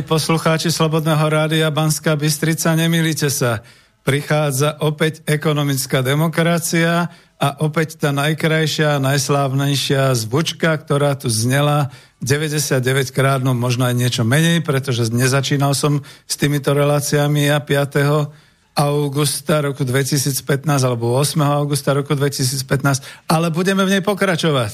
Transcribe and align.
Milí 0.00 0.16
poslucháči 0.16 0.72
Slobodného 0.72 1.28
rádia 1.28 1.68
Banská 1.68 2.16
Bystrica, 2.16 2.72
nemilite 2.72 3.28
sa. 3.28 3.60
Prichádza 4.00 4.80
opäť 4.80 5.20
ekonomická 5.28 6.00
demokracia 6.00 7.12
a 7.36 7.48
opäť 7.60 8.00
tá 8.00 8.08
najkrajšia, 8.08 8.96
najslávnejšia 8.96 10.16
zvučka, 10.16 10.72
ktorá 10.72 11.20
tu 11.20 11.28
znela 11.28 11.92
99 12.24 12.80
krát, 13.12 13.44
no 13.44 13.52
možno 13.52 13.84
aj 13.84 13.92
niečo 13.92 14.24
menej, 14.24 14.64
pretože 14.64 15.12
nezačínal 15.12 15.76
som 15.76 16.00
s 16.24 16.34
týmito 16.40 16.72
reláciami 16.72 17.52
ja 17.52 17.60
5 17.60 18.80
augusta 18.80 19.60
roku 19.60 19.84
2015 19.84 20.64
alebo 20.80 21.12
8. 21.12 21.44
augusta 21.44 21.92
roku 21.92 22.16
2015, 22.16 23.28
ale 23.28 23.52
budeme 23.52 23.84
v 23.84 24.00
nej 24.00 24.02
pokračovať. 24.06 24.72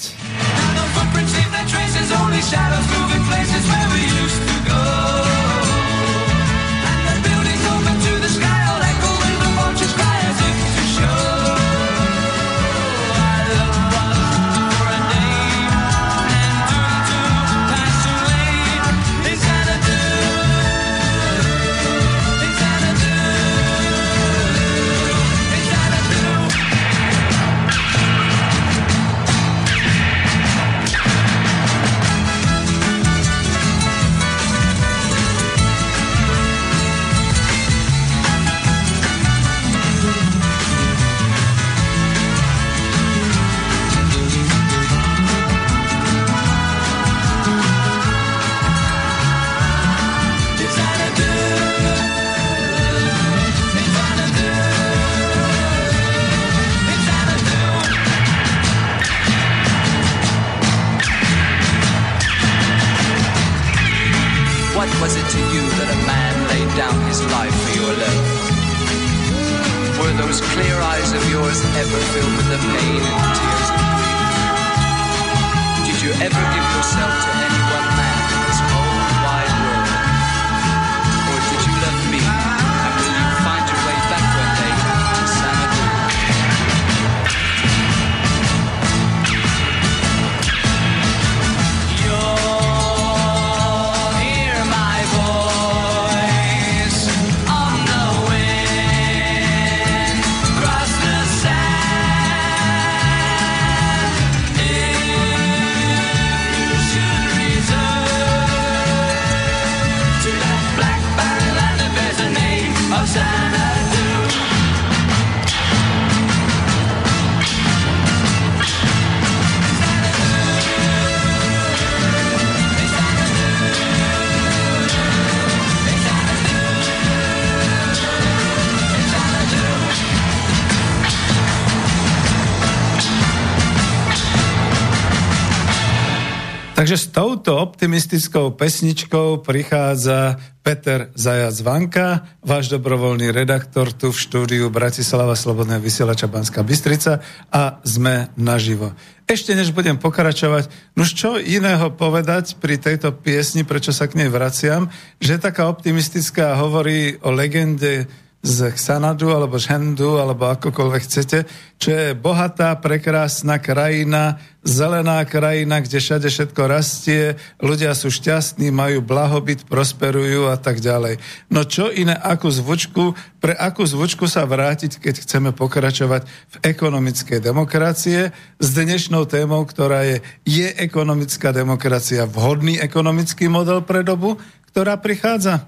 Optimistickou 138.16 138.56
pesničkou 138.56 139.44
prichádza 139.44 140.41
Peter 140.65 141.12
Zajac 141.12 141.53
Vanka, 141.60 142.25
váš 142.41 142.72
dobrovoľný 142.72 143.28
redaktor 143.28 143.93
tu 143.93 144.09
v 144.09 144.16
štúdiu 144.16 144.72
Bratislava 144.72 145.37
Slobodného 145.37 145.84
vysielača 145.84 146.25
Banská 146.25 146.65
Bystrica 146.65 147.21
a 147.53 147.77
sme 147.84 148.32
naživo. 148.41 148.97
Ešte 149.28 149.53
než 149.53 149.77
budem 149.77 150.00
pokračovať, 150.00 150.97
no 150.97 151.04
čo 151.04 151.37
iného 151.37 151.93
povedať 151.93 152.56
pri 152.56 152.81
tejto 152.81 153.12
piesni, 153.12 153.69
prečo 153.69 153.93
sa 153.93 154.09
k 154.09 154.16
nej 154.25 154.33
vraciam, 154.33 154.88
že 155.21 155.37
taká 155.37 155.69
optimistická 155.69 156.56
hovorí 156.56 157.21
o 157.21 157.28
legende 157.37 158.09
z 158.47 158.71
Xanadu 158.79 159.34
alebo 159.34 159.59
Zhendu 159.59 160.23
alebo 160.23 160.47
akokoľvek 160.47 161.03
chcete, 161.03 161.39
čo 161.83 161.91
je 161.91 162.15
bohatá, 162.15 162.79
prekrásna 162.79 163.59
krajina, 163.59 164.39
zelená 164.62 165.19
krajina, 165.27 165.83
kde 165.83 165.99
všade 165.99 166.31
všetko 166.31 166.62
rastie, 166.71 167.34
ľudia 167.59 167.91
sú 167.99 168.07
šťastní, 168.07 168.71
majú 168.71 169.03
blahobyt, 169.03 169.67
prosperujú 169.67 170.47
a 170.47 170.55
tak 170.55 170.79
ďalej. 170.79 171.19
No 171.51 171.67
čo 171.67 171.91
iné, 171.91 172.15
akú 172.15 172.47
zvučku, 172.47 173.19
pre 173.43 173.59
akú 173.59 173.83
zvučku 173.83 174.31
sa 174.31 174.47
vrátiť, 174.47 175.03
keď 175.03 175.27
chceme 175.27 175.51
pokračovať 175.51 176.23
v 176.27 176.57
ekonomickej 176.71 177.43
demokracie 177.43 178.31
s 178.63 178.69
dnešnou 178.78 179.27
témou, 179.27 179.66
ktorá 179.66 180.07
je, 180.07 180.22
je 180.47 180.71
ekonomická 180.71 181.51
demokracia 181.51 182.31
vhodný 182.31 182.78
ekonomický 182.78 183.51
model 183.51 183.83
pre 183.83 184.07
dobu, 184.07 184.39
ktorá 184.71 184.95
prichádza? 185.03 185.66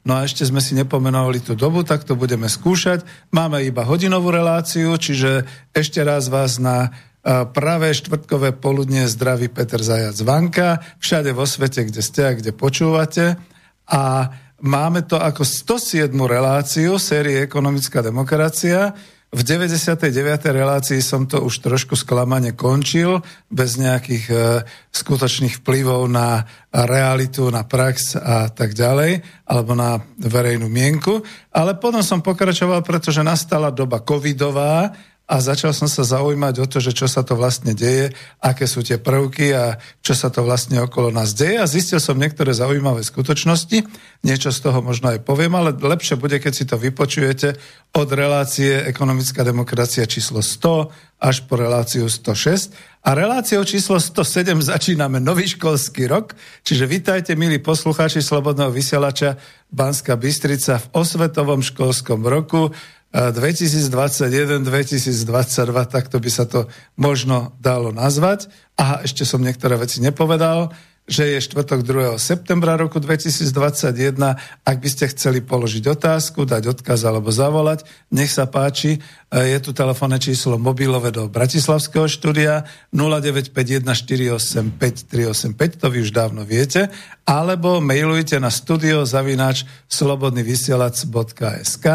No 0.00 0.16
a 0.16 0.24
ešte 0.24 0.48
sme 0.48 0.64
si 0.64 0.72
nepomenovali 0.72 1.44
tú 1.44 1.52
dobu, 1.52 1.84
tak 1.84 2.08
to 2.08 2.16
budeme 2.16 2.48
skúšať. 2.48 3.04
Máme 3.36 3.60
iba 3.60 3.84
hodinovú 3.84 4.32
reláciu, 4.32 4.96
čiže 4.96 5.44
ešte 5.76 6.00
raz 6.00 6.32
vás 6.32 6.56
na 6.56 6.88
pravé 7.52 7.92
štvrtkové 7.92 8.56
poludne 8.56 9.04
zdraví 9.04 9.52
Peter 9.52 9.76
Zajac 9.76 10.16
Vanka, 10.24 10.80
všade 11.04 11.36
vo 11.36 11.44
svete, 11.44 11.84
kde 11.84 12.00
ste 12.00 12.32
a 12.32 12.32
kde 12.32 12.56
počúvate. 12.56 13.36
A 13.92 14.32
máme 14.64 15.04
to 15.04 15.20
ako 15.20 15.44
107. 15.44 16.08
reláciu 16.16 16.96
série 16.96 17.44
Ekonomická 17.44 18.00
demokracia. 18.00 18.96
V 19.30 19.46
99. 19.46 20.10
relácii 20.50 20.98
som 20.98 21.22
to 21.22 21.38
už 21.46 21.62
trošku 21.62 21.94
sklamane 21.94 22.50
končil, 22.50 23.22
bez 23.46 23.78
nejakých 23.78 24.24
e, 24.26 24.36
skutočných 24.90 25.62
vplyvov 25.62 26.10
na 26.10 26.42
realitu, 26.74 27.46
na 27.46 27.62
prax 27.62 28.18
a 28.18 28.50
tak 28.50 28.74
ďalej, 28.74 29.22
alebo 29.46 29.78
na 29.78 30.02
verejnú 30.18 30.66
mienku. 30.66 31.22
Ale 31.54 31.78
potom 31.78 32.02
som 32.02 32.26
pokračoval, 32.26 32.82
pretože 32.82 33.22
nastala 33.22 33.70
doba 33.70 34.02
covidová 34.02 34.90
a 35.30 35.38
začal 35.38 35.70
som 35.70 35.86
sa 35.86 36.02
zaujímať 36.02 36.58
o 36.58 36.66
to, 36.66 36.82
že 36.82 36.90
čo 36.90 37.06
sa 37.06 37.22
to 37.22 37.38
vlastne 37.38 37.70
deje, 37.70 38.10
aké 38.42 38.66
sú 38.66 38.82
tie 38.82 38.98
prvky 38.98 39.54
a 39.54 39.78
čo 40.02 40.18
sa 40.18 40.26
to 40.26 40.42
vlastne 40.42 40.82
okolo 40.82 41.14
nás 41.14 41.38
deje. 41.38 41.62
A 41.62 41.70
zistil 41.70 42.02
som 42.02 42.18
niektoré 42.18 42.50
zaujímavé 42.50 43.06
skutočnosti, 43.06 43.86
niečo 44.26 44.50
z 44.50 44.58
toho 44.58 44.82
možno 44.82 45.14
aj 45.14 45.22
poviem, 45.22 45.54
ale 45.54 45.70
lepšie 45.70 46.18
bude, 46.18 46.42
keď 46.42 46.52
si 46.52 46.66
to 46.66 46.74
vypočujete 46.74 47.54
od 47.94 48.08
relácie 48.10 48.82
Ekonomická 48.90 49.46
demokracia 49.46 50.02
číslo 50.02 50.42
100 50.42 51.22
až 51.22 51.46
po 51.46 51.54
reláciu 51.54 52.10
106 52.10 52.74
a 53.06 53.14
reláciou 53.14 53.62
číslo 53.62 54.02
107 54.02 54.66
začíname 54.66 55.22
nový 55.22 55.46
školský 55.46 56.10
rok, 56.10 56.34
čiže 56.66 56.90
vítajte 56.90 57.32
milí 57.38 57.62
poslucháči 57.62 58.18
Slobodného 58.18 58.74
vysielača 58.74 59.38
Banska 59.70 60.18
Bystrica 60.18 60.82
v 60.82 60.86
osvetovom 60.98 61.62
školskom 61.62 62.26
roku 62.26 62.74
2021-2022, 63.10 65.26
takto 65.90 66.22
by 66.22 66.30
sa 66.30 66.46
to 66.46 66.70
možno 66.94 67.58
dalo 67.58 67.90
nazvať. 67.90 68.46
A 68.78 69.02
ešte 69.02 69.26
som 69.26 69.42
niektoré 69.42 69.74
veci 69.74 69.98
nepovedal, 69.98 70.70
že 71.10 71.26
je 71.26 71.42
štvrtok 71.42 71.82
2. 71.82 72.22
septembra 72.22 72.78
roku 72.78 73.02
2021. 73.02 74.14
Ak 74.62 74.76
by 74.78 74.86
ste 74.86 75.10
chceli 75.10 75.42
položiť 75.42 75.90
otázku, 75.90 76.46
dať 76.46 76.70
odkaz 76.70 77.02
alebo 77.02 77.34
zavolať, 77.34 77.82
nech 78.14 78.30
sa 78.30 78.46
páči. 78.46 79.02
Je 79.34 79.58
tu 79.58 79.74
telefónne 79.74 80.22
číslo 80.22 80.54
mobilové 80.54 81.10
do 81.10 81.26
Bratislavského 81.26 82.06
štúdia 82.06 82.62
0951485385, 82.94 85.82
to 85.82 85.90
vy 85.90 85.98
už 86.06 86.14
dávno 86.14 86.46
viete, 86.46 86.86
alebo 87.26 87.82
mailujte 87.82 88.38
na 88.38 88.54
studio 88.54 89.02
zavináč 89.02 89.66
slobodnyvysielac.sk 89.90 91.86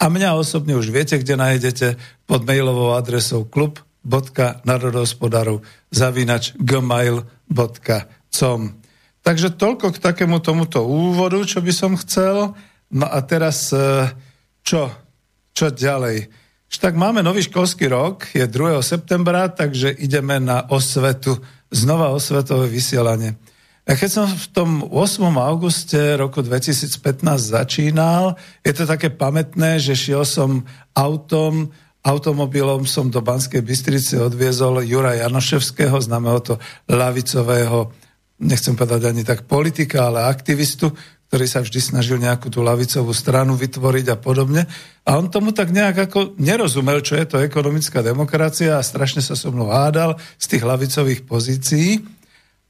a 0.00 0.08
mňa 0.08 0.40
osobne 0.40 0.72
už 0.80 0.88
viete, 0.88 1.20
kde 1.20 1.36
nájdete 1.36 2.00
pod 2.24 2.48
mailovou 2.48 2.96
adresou 2.96 3.44
klub.narodospodarov 3.44 5.60
zavinač 5.92 6.56
gmail.com 6.56 8.62
Takže 9.20 9.52
toľko 9.52 9.92
k 9.92 10.00
takému 10.00 10.40
tomuto 10.40 10.88
úvodu, 10.88 11.36
čo 11.44 11.60
by 11.60 11.72
som 11.76 11.92
chcel. 12.00 12.56
No 12.88 13.04
a 13.04 13.20
teraz 13.20 13.68
e, 13.68 14.08
čo? 14.64 14.88
Čo 15.52 15.68
ďalej? 15.68 16.32
Tak 16.70 16.94
máme 16.96 17.20
nový 17.20 17.44
školský 17.44 17.92
rok, 17.92 18.32
je 18.32 18.48
2. 18.48 18.80
septembra, 18.80 19.52
takže 19.52 19.92
ideme 19.92 20.40
na 20.40 20.64
osvetu, 20.72 21.36
znova 21.68 22.16
osvetové 22.16 22.72
vysielanie. 22.72 23.36
A 23.90 23.98
keď 23.98 24.22
som 24.22 24.26
v 24.30 24.46
tom 24.54 24.70
8. 24.86 24.94
auguste 25.34 25.98
roku 26.14 26.46
2015 26.46 27.26
začínal, 27.26 28.38
je 28.62 28.70
to 28.70 28.86
také 28.86 29.10
pamätné, 29.10 29.82
že 29.82 29.98
šiel 29.98 30.22
som 30.22 30.62
autom, 30.94 31.74
automobilom 32.06 32.86
som 32.86 33.10
do 33.10 33.18
Banskej 33.18 33.66
Bystrice 33.66 34.14
odviezol 34.22 34.86
Jura 34.86 35.18
Janoševského, 35.18 35.98
známeho 35.98 36.38
to 36.38 36.54
lavicového, 36.86 37.90
nechcem 38.38 38.78
povedať 38.78 39.10
ani 39.10 39.26
tak 39.26 39.50
politika, 39.50 40.06
ale 40.06 40.22
aktivistu, 40.22 40.94
ktorý 41.26 41.50
sa 41.50 41.58
vždy 41.58 41.80
snažil 41.82 42.22
nejakú 42.22 42.46
tú 42.46 42.62
lavicovú 42.62 43.10
stranu 43.10 43.58
vytvoriť 43.58 44.06
a 44.14 44.16
podobne. 44.22 44.70
A 45.02 45.18
on 45.18 45.26
tomu 45.34 45.50
tak 45.50 45.74
nejak 45.74 46.06
ako 46.06 46.38
nerozumel, 46.38 47.02
čo 47.02 47.18
je 47.18 47.26
to 47.26 47.42
ekonomická 47.42 48.06
demokracia 48.06 48.78
a 48.78 48.86
strašne 48.86 49.18
sa 49.18 49.34
so 49.34 49.50
mnou 49.50 49.66
hádal 49.66 50.14
z 50.38 50.46
tých 50.46 50.62
lavicových 50.62 51.26
pozícií. 51.26 52.19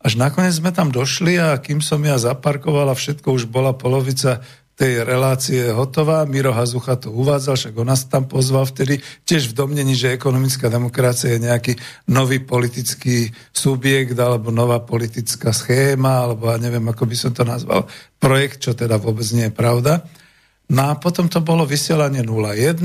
Až 0.01 0.17
nakoniec 0.17 0.57
sme 0.57 0.73
tam 0.73 0.89
došli 0.89 1.37
a 1.37 1.61
kým 1.61 1.85
som 1.85 2.01
ja 2.01 2.17
zaparkoval 2.17 2.89
a 2.89 2.97
všetko 2.97 3.37
už 3.37 3.53
bola 3.53 3.77
polovica 3.77 4.41
tej 4.81 5.05
relácie 5.05 5.69
hotová. 5.77 6.25
Miro 6.25 6.57
Hazucha 6.57 6.97
to 6.97 7.13
uvádzal, 7.13 7.53
však 7.53 7.77
on 7.77 7.93
nás 7.93 8.09
tam 8.09 8.25
pozval 8.25 8.65
vtedy, 8.65 8.97
tiež 9.29 9.53
v 9.53 9.57
domnení, 9.61 9.93
že 9.93 10.17
ekonomická 10.17 10.73
demokracia 10.73 11.37
je 11.37 11.45
nejaký 11.45 11.77
nový 12.09 12.41
politický 12.41 13.29
subjekt 13.53 14.17
alebo 14.17 14.49
nová 14.49 14.81
politická 14.81 15.53
schéma, 15.53 16.25
alebo 16.25 16.49
ja 16.49 16.57
neviem, 16.57 16.89
ako 16.89 17.05
by 17.05 17.17
som 17.21 17.37
to 17.37 17.45
nazval, 17.45 17.85
projekt, 18.17 18.65
čo 18.65 18.73
teda 18.73 18.97
vôbec 18.97 19.29
nie 19.37 19.53
je 19.53 19.55
pravda. 19.55 20.01
No 20.73 20.89
a 20.89 20.97
potom 20.97 21.29
to 21.29 21.45
bolo 21.45 21.69
vysielanie 21.69 22.25
01, 22.25 22.81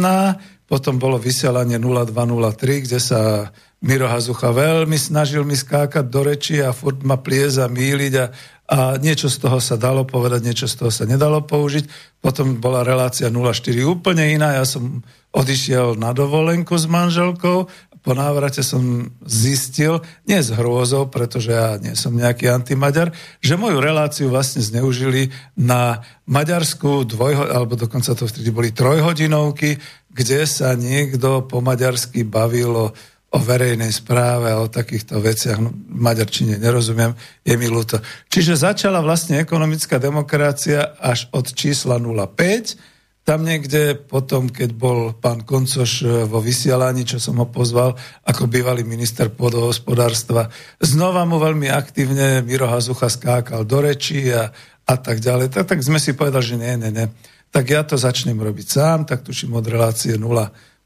potom 0.65 0.97
bolo 0.97 1.21
vysielanie 1.21 1.77
0203, 1.77 2.85
kde 2.89 2.97
sa 2.97 3.53
Miro 3.85 4.09
Hazucha 4.09 4.49
veľmi 4.49 4.97
snažil 4.97 5.45
mi 5.45 5.53
skákať 5.53 6.09
do 6.09 6.25
reči 6.25 6.57
a 6.57 6.73
furt 6.73 7.05
ma 7.05 7.21
plieza 7.21 7.69
míliť 7.69 8.13
a, 8.17 8.25
a 8.65 8.77
niečo 8.97 9.29
z 9.29 9.45
toho 9.45 9.61
sa 9.61 9.77
dalo 9.77 10.09
povedať, 10.09 10.41
niečo 10.41 10.65
z 10.65 10.75
toho 10.81 10.89
sa 10.89 11.05
nedalo 11.05 11.45
použiť. 11.45 12.17
Potom 12.17 12.57
bola 12.57 12.81
relácia 12.81 13.29
04 13.29 13.61
úplne 13.85 14.25
iná, 14.25 14.57
ja 14.57 14.65
som 14.65 15.05
odišiel 15.37 16.01
na 16.01 16.17
dovolenku 16.17 16.73
s 16.73 16.89
manželkou, 16.89 17.69
po 18.05 18.13
návrate 18.13 18.61
som 18.61 19.09
zistil, 19.25 20.05
nie 20.29 20.37
s 20.37 20.53
hrôzou, 20.53 21.09
pretože 21.09 21.49
ja 21.49 21.81
nie 21.81 21.97
som 21.97 22.13
nejaký 22.13 22.53
antimaďar, 22.53 23.09
že 23.41 23.57
moju 23.57 23.81
reláciu 23.81 24.29
vlastne 24.29 24.61
zneužili 24.61 25.33
na 25.57 26.05
maďarskú 26.29 27.01
dvojho, 27.09 27.49
alebo 27.49 27.73
dokonca 27.73 28.13
to 28.13 28.29
vtedy 28.29 28.53
boli 28.53 28.69
trojhodinovky, 28.69 29.81
kde 30.13 30.45
sa 30.45 30.77
niekto 30.77 31.49
po 31.49 31.65
maďarsky 31.65 32.21
bavilo 32.21 32.93
o 33.33 33.39
verejnej 33.41 33.91
správe 33.91 34.47
a 34.53 34.61
o 34.63 34.71
takýchto 34.71 35.19
veciach. 35.19 35.59
No, 35.59 35.73
maďarčine 35.91 36.55
nerozumiem, 36.55 37.17
je 37.43 37.57
mi 37.57 37.67
ľúto. 37.67 37.99
Čiže 38.31 38.69
začala 38.69 39.03
vlastne 39.03 39.41
ekonomická 39.41 39.99
demokracia 39.99 40.95
až 41.01 41.27
od 41.35 41.51
čísla 41.51 41.99
05. 41.99 42.94
Tam 43.25 43.41
niekde 43.41 43.97
potom, 43.97 44.53
keď 44.53 44.69
bol 44.77 45.17
pán 45.17 45.41
Koncoš 45.41 45.91
e, 46.05 46.29
vo 46.29 46.37
vysielaní, 46.45 47.09
čo 47.09 47.17
som 47.17 47.41
ho 47.41 47.49
pozval 47.49 47.97
ako 48.21 48.45
bývalý 48.45 48.85
minister 48.85 49.33
pôdohospodárstva, 49.33 50.53
znova 50.77 51.25
mu 51.25 51.41
veľmi 51.41 51.65
aktívne 51.73 52.45
Miro 52.45 52.69
Hazucha 52.69 53.09
skákal 53.09 53.65
do 53.65 53.81
rečí 53.81 54.29
a, 54.29 54.53
a 54.85 54.95
tak 55.01 55.25
ďalej. 55.25 55.57
Tak, 55.57 55.65
tak 55.73 55.81
sme 55.81 55.97
si 55.97 56.13
povedali, 56.13 56.45
že 56.45 56.55
nie, 56.61 56.73
nie, 56.77 56.93
nie. 56.93 57.09
Tak 57.49 57.65
ja 57.65 57.81
to 57.81 57.97
začnem 57.97 58.37
robiť 58.37 58.67
sám, 58.69 59.09
tak 59.09 59.25
tuším 59.25 59.57
od 59.57 59.65
relácie 59.65 60.21
0 60.21 60.21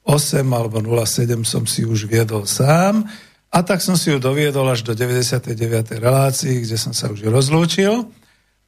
8 0.08 0.42
alebo 0.48 0.80
07 0.80 1.44
som 1.44 1.68
si 1.68 1.84
už 1.84 2.08
viedol 2.08 2.48
sám 2.48 3.04
a 3.50 3.60
tak 3.66 3.82
som 3.82 3.98
si 3.98 4.14
ju 4.14 4.18
doviedol 4.22 4.66
až 4.70 4.86
do 4.86 4.94
99. 4.96 5.54
relácii, 5.98 6.64
kde 6.64 6.78
som 6.78 6.94
sa 6.94 7.10
už 7.10 7.28
rozlúčil. 7.28 8.10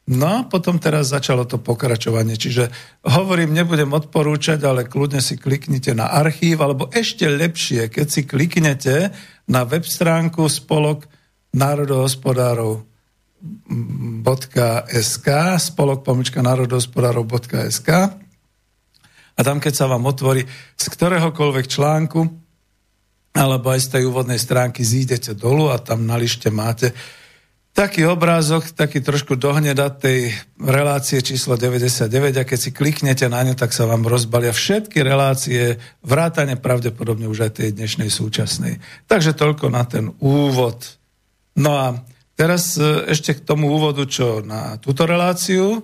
No 0.10 0.42
a 0.42 0.50
potom 0.50 0.82
teraz 0.82 1.14
začalo 1.14 1.46
to 1.46 1.62
pokračovanie. 1.62 2.34
Čiže 2.34 2.74
hovorím, 3.06 3.54
nebudem 3.54 3.94
odporúčať, 3.94 4.58
ale 4.66 4.90
kľudne 4.90 5.22
si 5.22 5.38
kliknite 5.38 5.94
na 5.94 6.10
archív, 6.10 6.66
alebo 6.66 6.90
ešte 6.90 7.30
lepšie, 7.30 7.94
keď 7.94 8.08
si 8.10 8.22
kliknete 8.26 9.14
na 9.46 9.62
web 9.62 9.86
stránku 9.86 10.50
spolok 10.50 11.06
národohospodárov 11.54 12.90
.sk, 14.86 15.28
spolok 15.58 16.06
pomička 16.06 16.46
národohospodárov.sk 16.46 17.90
a 19.32 19.40
tam, 19.42 19.58
keď 19.58 19.74
sa 19.74 19.90
vám 19.90 20.06
otvorí 20.06 20.46
z 20.78 20.86
ktoréhokoľvek 20.86 21.66
článku 21.66 22.22
alebo 23.34 23.68
aj 23.74 23.80
z 23.82 23.88
tej 23.98 24.04
úvodnej 24.06 24.38
stránky 24.38 24.86
zídete 24.86 25.34
dolu 25.34 25.74
a 25.74 25.82
tam 25.82 26.06
na 26.06 26.20
lište 26.22 26.54
máte 26.54 26.94
taký 27.72 28.04
obrázok, 28.04 28.76
taký 28.76 29.00
trošku 29.00 29.40
dohneda 29.40 29.88
tej 29.90 30.36
relácie 30.60 31.24
číslo 31.24 31.56
99 31.56 32.12
a 32.36 32.44
keď 32.44 32.60
si 32.60 32.72
kliknete 32.76 33.26
na 33.32 33.42
ňu, 33.48 33.56
tak 33.56 33.72
sa 33.72 33.88
vám 33.88 34.04
rozbalia 34.04 34.52
všetky 34.52 35.00
relácie, 35.02 35.80
vrátane 36.04 36.60
pravdepodobne 36.60 37.32
už 37.32 37.48
aj 37.48 37.64
tej 37.64 37.70
dnešnej 37.76 38.12
súčasnej. 38.12 38.84
Takže 39.08 39.32
toľko 39.34 39.72
na 39.72 39.84
ten 39.88 40.12
úvod. 40.20 41.00
No 41.56 41.72
a 41.80 41.88
teraz 42.36 42.76
e, 42.76 43.08
ešte 43.12 43.40
k 43.40 43.46
tomu 43.46 43.72
úvodu, 43.72 44.04
čo 44.04 44.44
na 44.44 44.76
túto 44.78 45.08
reláciu. 45.08 45.80
E, 45.80 45.82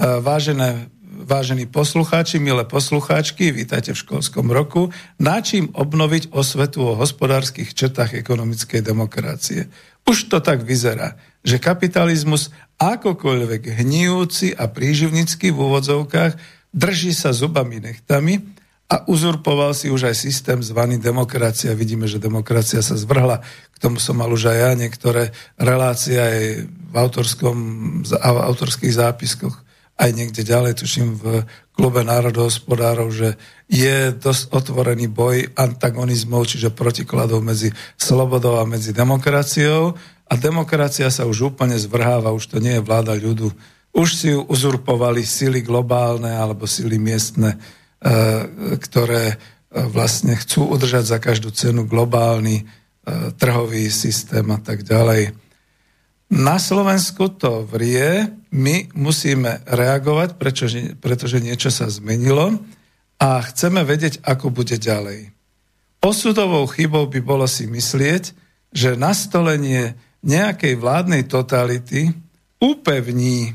vážené 0.00 0.88
vážení 1.16 1.64
poslucháči, 1.64 2.36
milé 2.36 2.68
poslucháčky, 2.68 3.48
vítajte 3.48 3.96
v 3.96 4.02
školskom 4.04 4.52
roku. 4.52 4.92
Na 5.16 5.40
čím 5.40 5.72
obnoviť 5.72 6.28
osvetu 6.36 6.84
o 6.84 6.98
hospodárskych 6.98 7.72
črtách 7.72 8.20
ekonomickej 8.20 8.84
demokracie? 8.84 9.72
Už 10.06 10.30
to 10.30 10.38
tak 10.38 10.62
vyzerá, 10.62 11.18
že 11.42 11.58
kapitalizmus 11.58 12.54
akokoľvek 12.78 13.82
hníjúci 13.82 14.54
a 14.54 14.70
príživnický 14.70 15.50
v 15.50 15.58
úvodzovkách 15.58 16.38
drží 16.70 17.10
sa 17.10 17.34
zubami 17.34 17.82
nechtami 17.82 18.38
a 18.86 19.02
uzurpoval 19.10 19.74
si 19.74 19.90
už 19.90 20.14
aj 20.14 20.14
systém 20.14 20.62
zvaný 20.62 21.02
demokracia. 21.02 21.74
Vidíme, 21.74 22.06
že 22.06 22.22
demokracia 22.22 22.78
sa 22.86 22.94
zvrhla. 22.94 23.42
K 23.74 23.76
tomu 23.82 23.98
som 23.98 24.14
mal 24.14 24.30
už 24.30 24.46
aj 24.54 24.58
ja 24.62 24.70
niektoré 24.78 25.34
relácie 25.58 26.14
aj 26.14 26.38
v, 26.70 26.94
autorskom, 26.94 27.58
v 28.06 28.38
autorských 28.46 28.94
zápiskoch 28.94 29.65
aj 29.96 30.10
niekde 30.12 30.44
ďalej, 30.44 30.84
tuším 30.84 31.08
v 31.16 31.24
klube 31.72 32.04
národohospodárov, 32.04 33.08
že 33.12 33.28
je 33.68 34.12
dosť 34.12 34.52
otvorený 34.52 35.08
boj 35.08 35.52
antagonizmov, 35.56 36.48
čiže 36.48 36.72
protikladov 36.72 37.40
medzi 37.40 37.72
slobodou 37.96 38.60
a 38.60 38.68
medzi 38.68 38.92
demokraciou 38.92 39.96
a 40.28 40.34
demokracia 40.36 41.08
sa 41.08 41.24
už 41.24 41.56
úplne 41.56 41.80
zvrháva, 41.80 42.36
už 42.36 42.56
to 42.56 42.58
nie 42.60 42.76
je 42.76 42.84
vláda 42.84 43.16
ľudu. 43.16 43.48
Už 43.96 44.08
si 44.12 44.28
ju 44.36 44.44
uzurpovali 44.44 45.24
sily 45.24 45.64
globálne 45.64 46.28
alebo 46.28 46.68
sily 46.68 47.00
miestne, 47.00 47.56
e, 47.56 47.58
ktoré 48.76 49.40
vlastne 49.72 50.36
chcú 50.36 50.72
udržať 50.72 51.04
za 51.04 51.18
každú 51.20 51.52
cenu 51.52 51.84
globálny 51.84 52.64
trhový 53.38 53.86
systém 53.86 54.46
a 54.50 54.58
tak 54.58 54.82
ďalej. 54.82 55.30
Na 56.26 56.58
Slovensku 56.58 57.30
to 57.38 57.62
vrie, 57.62 58.26
my 58.56 58.88
musíme 58.96 59.60
reagovať, 59.68 60.40
pretože, 60.40 60.96
pretože 60.96 61.44
niečo 61.44 61.68
sa 61.68 61.92
zmenilo 61.92 62.56
a 63.20 63.44
chceme 63.44 63.84
vedieť, 63.84 64.24
ako 64.24 64.48
bude 64.48 64.80
ďalej. 64.80 65.36
Osudovou 66.00 66.64
chybou 66.64 67.04
by 67.08 67.20
bolo 67.20 67.44
si 67.44 67.68
myslieť, 67.68 68.32
že 68.72 68.96
nastolenie 68.96 69.96
nejakej 70.24 70.74
vládnej 70.80 71.28
totality 71.28 72.12
upevní 72.58 73.54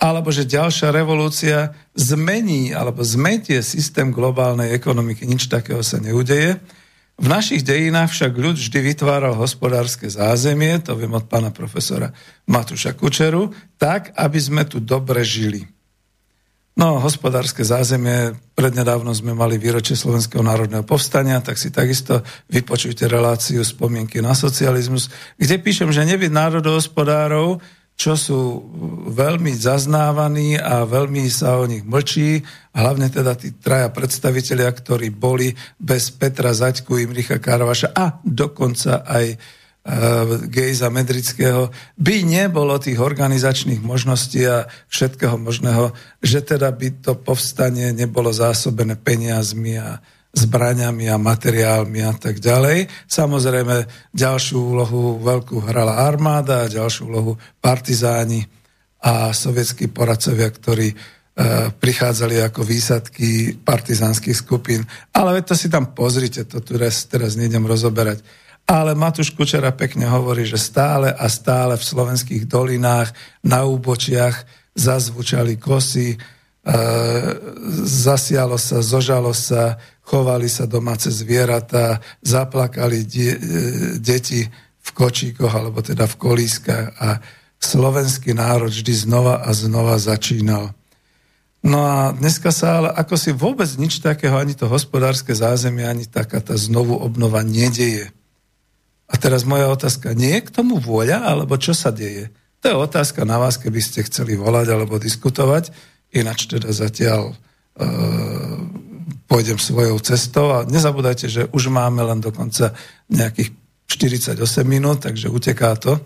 alebo 0.00 0.28
že 0.28 0.44
ďalšia 0.44 0.92
revolúcia 0.92 1.72
zmení 1.96 2.76
alebo 2.76 3.00
zmetie 3.00 3.64
systém 3.64 4.12
globálnej 4.12 4.74
ekonomiky. 4.74 5.24
Nič 5.24 5.48
takého 5.48 5.80
sa 5.80 5.96
neudeje. 6.02 6.60
V 7.14 7.30
našich 7.30 7.62
dejinách 7.62 8.10
však 8.10 8.34
ľud 8.34 8.58
vždy 8.58 8.78
vytváral 8.90 9.38
hospodárske 9.38 10.10
zázemie, 10.10 10.82
to 10.82 10.98
viem 10.98 11.14
od 11.14 11.30
pána 11.30 11.54
profesora 11.54 12.10
Matúša 12.50 12.98
Kučeru, 12.98 13.54
tak, 13.78 14.10
aby 14.18 14.38
sme 14.42 14.66
tu 14.66 14.82
dobre 14.82 15.22
žili. 15.22 15.62
No, 16.74 16.98
hospodárske 16.98 17.62
zázemie, 17.62 18.34
prednedávno 18.58 19.14
sme 19.14 19.30
mali 19.30 19.62
výročie 19.62 19.94
Slovenského 19.94 20.42
národného 20.42 20.82
povstania, 20.82 21.38
tak 21.38 21.54
si 21.54 21.70
takisto 21.70 22.26
vypočujte 22.50 23.06
reláciu 23.06 23.62
spomienky 23.62 24.18
na 24.18 24.34
socializmus, 24.34 25.06
kde 25.38 25.62
píšem, 25.62 25.94
že 25.94 26.02
nebyť 26.02 26.34
národohospodárov, 26.34 27.62
čo 27.94 28.18
sú 28.18 28.40
veľmi 29.14 29.54
zaznávaní 29.54 30.58
a 30.58 30.82
veľmi 30.82 31.30
sa 31.30 31.62
o 31.62 31.64
nich 31.64 31.86
mlčí, 31.86 32.42
hlavne 32.74 33.06
teda 33.06 33.38
tí 33.38 33.54
traja 33.54 33.88
predstavitelia, 33.94 34.66
ktorí 34.74 35.14
boli 35.14 35.54
bez 35.78 36.10
Petra 36.10 36.50
Zaďku, 36.50 36.98
Imricha 36.98 37.38
Karvaša 37.38 37.94
a 37.94 38.18
dokonca 38.26 39.06
aj 39.06 39.26
uh, 39.30 39.38
Gejza 40.50 40.90
Medrického, 40.90 41.70
by 41.94 42.26
nebolo 42.26 42.82
tých 42.82 42.98
organizačných 42.98 43.78
možností 43.78 44.42
a 44.42 44.66
všetkého 44.90 45.38
možného, 45.38 45.94
že 46.18 46.42
teda 46.42 46.74
by 46.74 46.98
to 46.98 47.14
povstanie 47.14 47.94
nebolo 47.94 48.34
zásobené 48.34 48.98
peniazmi 48.98 49.78
a 49.78 50.02
zbraňami 50.34 51.06
a 51.08 51.16
materiálmi 51.16 52.02
a 52.02 52.12
tak 52.18 52.42
ďalej. 52.42 52.90
Samozrejme, 53.06 54.10
ďalšiu 54.10 54.58
úlohu 54.58 55.22
veľkú 55.22 55.62
hrala 55.62 56.02
armáda, 56.02 56.66
ďalšiu 56.66 57.06
úlohu 57.06 57.38
partizáni 57.62 58.42
a 58.98 59.30
sovietskí 59.30 59.94
poradcovia, 59.94 60.50
ktorí 60.50 60.88
e, 60.90 60.96
prichádzali 61.70 62.42
ako 62.42 62.66
výsadky 62.66 63.54
partizánskych 63.62 64.34
skupín. 64.34 64.82
Ale 65.14 65.38
to 65.46 65.54
si 65.54 65.70
tam 65.70 65.94
pozrite, 65.94 66.50
to 66.50 66.58
tu 66.58 66.74
teraz, 66.74 67.06
teraz 67.06 67.38
nejdem 67.38 67.62
rozoberať. 67.62 68.26
Ale 68.64 68.96
Matúš 68.96 69.36
Kučera 69.36 69.76
pekne 69.76 70.08
hovorí, 70.08 70.48
že 70.48 70.56
stále 70.56 71.12
a 71.12 71.28
stále 71.28 71.76
v 71.76 71.84
slovenských 71.84 72.48
dolinách, 72.48 73.12
na 73.44 73.68
úbočiach 73.68 74.64
zazvučali 74.72 75.60
kosy, 75.60 76.16
zasialo 77.84 78.56
sa, 78.56 78.80
zožalo 78.80 79.36
sa, 79.36 79.76
chovali 80.00 80.48
sa 80.48 80.64
domáce 80.64 81.12
zvieratá, 81.12 82.00
zaplakali 82.24 83.04
die, 83.04 83.36
e, 83.36 83.40
deti 84.00 84.48
v 84.84 84.90
kočíkoch 84.92 85.52
alebo 85.52 85.84
teda 85.84 86.08
v 86.08 86.16
kolískach 86.16 86.86
a 87.00 87.20
slovenský 87.60 88.36
národ 88.36 88.72
vždy 88.72 88.92
znova 88.96 89.44
a 89.44 89.50
znova 89.52 89.96
začínal. 90.00 90.72
No 91.64 91.80
a 91.80 92.12
dneska 92.12 92.52
sa 92.52 92.80
ale 92.80 92.88
ako 92.92 93.16
si 93.16 93.32
vôbec 93.32 93.68
nič 93.80 94.04
takého, 94.04 94.36
ani 94.36 94.52
to 94.52 94.68
hospodárske 94.68 95.32
zázemie, 95.32 95.88
ani 95.88 96.04
taká 96.04 96.44
tá 96.44 96.52
znovu 96.60 96.92
obnova 97.00 97.40
nedeje. 97.40 98.12
A 99.08 99.16
teraz 99.16 99.48
moja 99.48 99.72
otázka, 99.72 100.12
nie 100.12 100.36
je 100.40 100.44
k 100.44 100.52
tomu 100.52 100.76
vôľa, 100.76 101.24
alebo 101.24 101.56
čo 101.56 101.72
sa 101.72 101.88
deje? 101.88 102.28
To 102.60 102.72
je 102.72 102.76
otázka 102.76 103.24
na 103.24 103.40
vás, 103.40 103.56
keby 103.56 103.80
ste 103.80 104.04
chceli 104.04 104.36
volať 104.36 104.72
alebo 104.72 105.00
diskutovať, 105.00 105.72
ináč 106.14 106.46
teda 106.46 106.70
zatiaľ 106.70 107.34
e, 107.34 107.36
pôjdem 109.28 109.58
svojou 109.58 109.98
cestou 110.00 110.54
a 110.54 110.64
nezabúdajte, 110.64 111.26
že 111.28 111.42
už 111.50 111.68
máme 111.68 112.00
len 112.06 112.22
dokonca 112.22 112.72
nejakých 113.10 113.52
48 113.90 114.40
minút, 114.64 115.04
takže 115.04 115.28
uteká 115.28 115.76
to. 115.76 116.00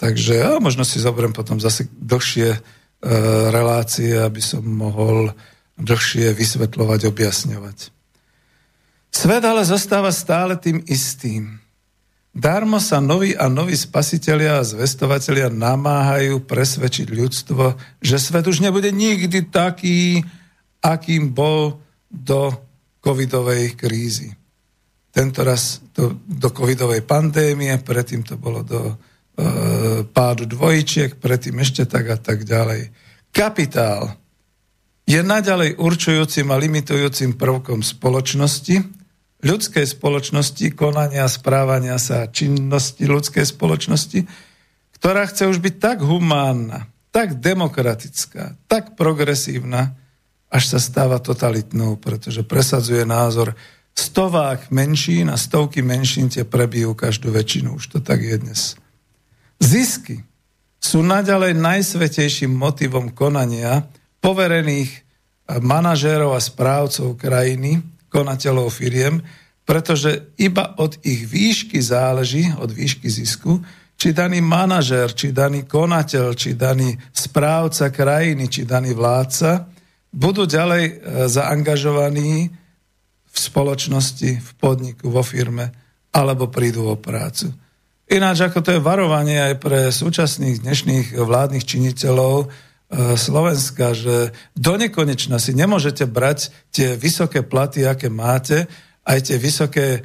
Takže 0.00 0.40
a 0.40 0.56
možno 0.56 0.80
si 0.88 0.96
zoberiem 0.96 1.36
potom 1.36 1.60
zase 1.60 1.84
dlhšie 1.92 2.56
e, 2.56 2.58
relácie, 3.52 4.16
aby 4.16 4.40
som 4.40 4.64
mohol 4.64 5.36
dlhšie 5.76 6.32
vysvetľovať, 6.32 7.00
objasňovať. 7.04 7.78
Svet 9.10 9.44
ale 9.44 9.68
zostáva 9.68 10.08
stále 10.14 10.56
tým 10.56 10.80
istým. 10.88 11.59
Darmo 12.30 12.78
sa 12.78 13.02
noví 13.02 13.34
a 13.34 13.50
noví 13.50 13.74
spasitelia 13.74 14.62
a 14.62 14.66
zvestovatelia 14.66 15.50
namáhajú 15.50 16.46
presvedčiť 16.46 17.10
ľudstvo, 17.10 17.74
že 17.98 18.22
svet 18.22 18.46
už 18.46 18.62
nebude 18.62 18.94
nikdy 18.94 19.50
taký, 19.50 20.22
akým 20.78 21.34
bol 21.34 21.82
do 22.06 22.54
covidovej 23.02 23.74
krízy. 23.74 24.30
Tento 25.10 25.42
raz 25.42 25.82
to, 25.90 26.22
do 26.22 26.54
covidovej 26.54 27.02
pandémie, 27.02 27.74
predtým 27.82 28.22
to 28.22 28.38
bolo 28.38 28.62
do 28.62 28.94
e, 28.94 28.94
pádu 30.06 30.46
dvojčiek, 30.46 31.18
predtým 31.18 31.58
ešte 31.58 31.82
tak 31.82 32.14
a 32.14 32.18
tak 32.18 32.46
ďalej. 32.46 32.94
Kapitál 33.34 34.14
je 35.02 35.18
naďalej 35.18 35.82
určujúcim 35.82 36.46
a 36.54 36.60
limitujúcim 36.62 37.34
prvkom 37.34 37.82
spoločnosti, 37.82 38.99
ľudskej 39.40 39.86
spoločnosti, 39.88 40.66
konania, 40.76 41.24
správania 41.28 41.96
sa, 41.96 42.28
činnosti 42.28 43.08
ľudskej 43.08 43.44
spoločnosti, 43.48 44.24
ktorá 45.00 45.24
chce 45.28 45.48
už 45.48 45.64
byť 45.64 45.74
tak 45.80 46.04
humánna, 46.04 46.88
tak 47.10 47.40
demokratická, 47.40 48.60
tak 48.68 48.94
progresívna, 49.00 49.96
až 50.50 50.76
sa 50.76 50.78
stáva 50.82 51.22
totalitnou, 51.22 51.96
pretože 51.96 52.42
presadzuje 52.42 53.06
názor 53.06 53.56
stovák 53.94 54.70
menšín 54.74 55.30
a 55.30 55.38
stovky 55.38 55.80
menšín 55.80 56.30
tie 56.30 56.42
prebijú 56.42 56.94
každú 56.94 57.30
väčšinu. 57.30 57.78
Už 57.78 57.96
to 57.96 57.98
tak 58.02 58.22
je 58.22 58.36
dnes. 58.38 58.74
Zisky 59.62 60.26
sú 60.80 61.04
naďalej 61.04 61.54
najsvetejším 61.54 62.50
motivom 62.50 63.12
konania 63.12 63.84
poverených 64.24 65.04
manažérov 65.60 66.34
a 66.34 66.40
správcov 66.40 67.18
krajiny, 67.18 67.82
konateľov 68.10 68.68
firiem, 68.74 69.22
pretože 69.62 70.34
iba 70.36 70.74
od 70.82 70.98
ich 71.06 71.30
výšky 71.30 71.78
záleží, 71.78 72.50
od 72.58 72.74
výšky 72.74 73.06
zisku, 73.06 73.62
či 73.94 74.16
daný 74.16 74.42
manažér, 74.42 75.12
či 75.14 75.30
daný 75.30 75.68
konateľ, 75.68 76.34
či 76.34 76.56
daný 76.56 76.96
správca 77.12 77.92
krajiny, 77.92 78.50
či 78.50 78.66
daný 78.66 78.96
vládca 78.96 79.68
budú 80.10 80.48
ďalej 80.48 80.84
e, 80.88 80.92
zaangažovaní 81.30 82.50
v 83.30 83.36
spoločnosti, 83.36 84.30
v 84.42 84.50
podniku, 84.58 85.06
vo 85.12 85.22
firme, 85.22 85.70
alebo 86.10 86.50
prídu 86.50 86.90
o 86.90 86.98
prácu. 86.98 87.54
Ináč 88.10 88.42
ako 88.42 88.58
to 88.58 88.70
je 88.74 88.82
varovanie 88.82 89.38
aj 89.38 89.54
pre 89.62 89.80
súčasných 89.94 90.66
dnešných 90.66 91.06
vládnych 91.14 91.62
činiteľov 91.62 92.50
Slovenska, 93.14 93.94
že 93.94 94.34
do 94.58 94.74
nekonečna 94.74 95.38
si 95.38 95.54
nemôžete 95.54 96.10
brať 96.10 96.50
tie 96.74 96.98
vysoké 96.98 97.46
platy, 97.46 97.86
aké 97.86 98.10
máte, 98.10 98.66
aj 99.06 99.30
tie 99.30 99.36
vysoké 99.38 100.02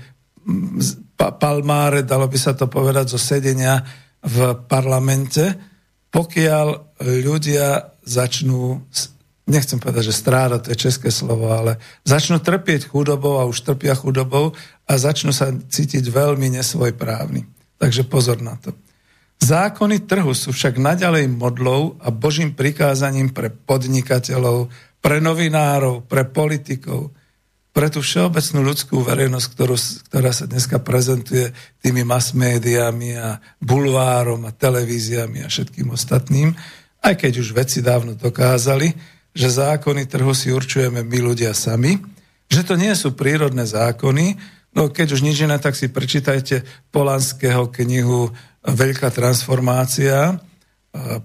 palmáre, 1.18 2.06
dalo 2.06 2.30
by 2.30 2.38
sa 2.38 2.54
to 2.54 2.70
povedať, 2.70 3.10
zo 3.10 3.18
sedenia 3.18 3.82
v 4.22 4.54
parlamente, 4.70 5.58
pokiaľ 6.14 6.68
ľudia 7.26 7.98
začnú 8.06 8.86
nechcem 9.46 9.78
povedať, 9.78 10.10
že 10.10 10.20
stráda, 10.26 10.58
to 10.58 10.74
je 10.74 10.90
české 10.90 11.14
slovo, 11.14 11.54
ale 11.54 11.78
začnú 12.02 12.42
trpieť 12.42 12.90
chudobou 12.90 13.38
a 13.38 13.46
už 13.46 13.62
trpia 13.62 13.94
chudobou 13.94 14.58
a 14.90 14.94
začnú 14.98 15.30
sa 15.30 15.54
cítiť 15.54 16.10
veľmi 16.10 16.50
nesvojprávni. 16.58 17.46
Takže 17.78 18.10
pozor 18.10 18.42
na 18.42 18.58
to. 18.58 18.74
Zákony 19.42 20.08
trhu 20.10 20.32
sú 20.34 20.56
však 20.56 20.80
naďalej 20.80 21.30
modlou 21.30 22.00
a 22.02 22.10
božím 22.10 22.56
prikázaním 22.56 23.30
pre 23.36 23.52
podnikateľov, 23.52 24.72
pre 25.04 25.22
novinárov, 25.22 26.08
pre 26.10 26.26
politikov, 26.26 27.14
pre 27.76 27.92
tú 27.92 28.00
všeobecnú 28.00 28.64
ľudskú 28.72 29.04
verejnosť, 29.04 29.48
ktorú, 29.52 29.76
ktorá 30.08 30.32
sa 30.32 30.48
dneska 30.48 30.80
prezentuje 30.80 31.52
tými 31.84 32.08
mass 32.08 32.32
médiami 32.32 33.20
a 33.20 33.38
bulvárom 33.60 34.48
a 34.48 34.56
televíziami 34.56 35.44
a 35.44 35.52
všetkým 35.52 35.92
ostatným, 35.92 36.56
aj 37.04 37.14
keď 37.20 37.44
už 37.44 37.52
veci 37.52 37.84
dávno 37.84 38.16
dokázali, 38.16 38.96
že 39.36 39.52
zákony 39.52 40.08
trhu 40.08 40.32
si 40.32 40.56
určujeme 40.56 41.04
my 41.04 41.20
ľudia 41.20 41.52
sami, 41.52 42.00
že 42.48 42.64
to 42.64 42.80
nie 42.80 42.96
sú 42.96 43.12
prírodné 43.12 43.68
zákony, 43.68 44.40
no 44.72 44.88
keď 44.88 45.20
už 45.20 45.22
nič 45.28 45.44
iné, 45.44 45.60
tak 45.60 45.76
si 45.76 45.92
prečítajte 45.92 46.64
Polanského 46.96 47.68
knihu 47.76 48.32
Veľká 48.66 49.14
transformácia, 49.14 50.42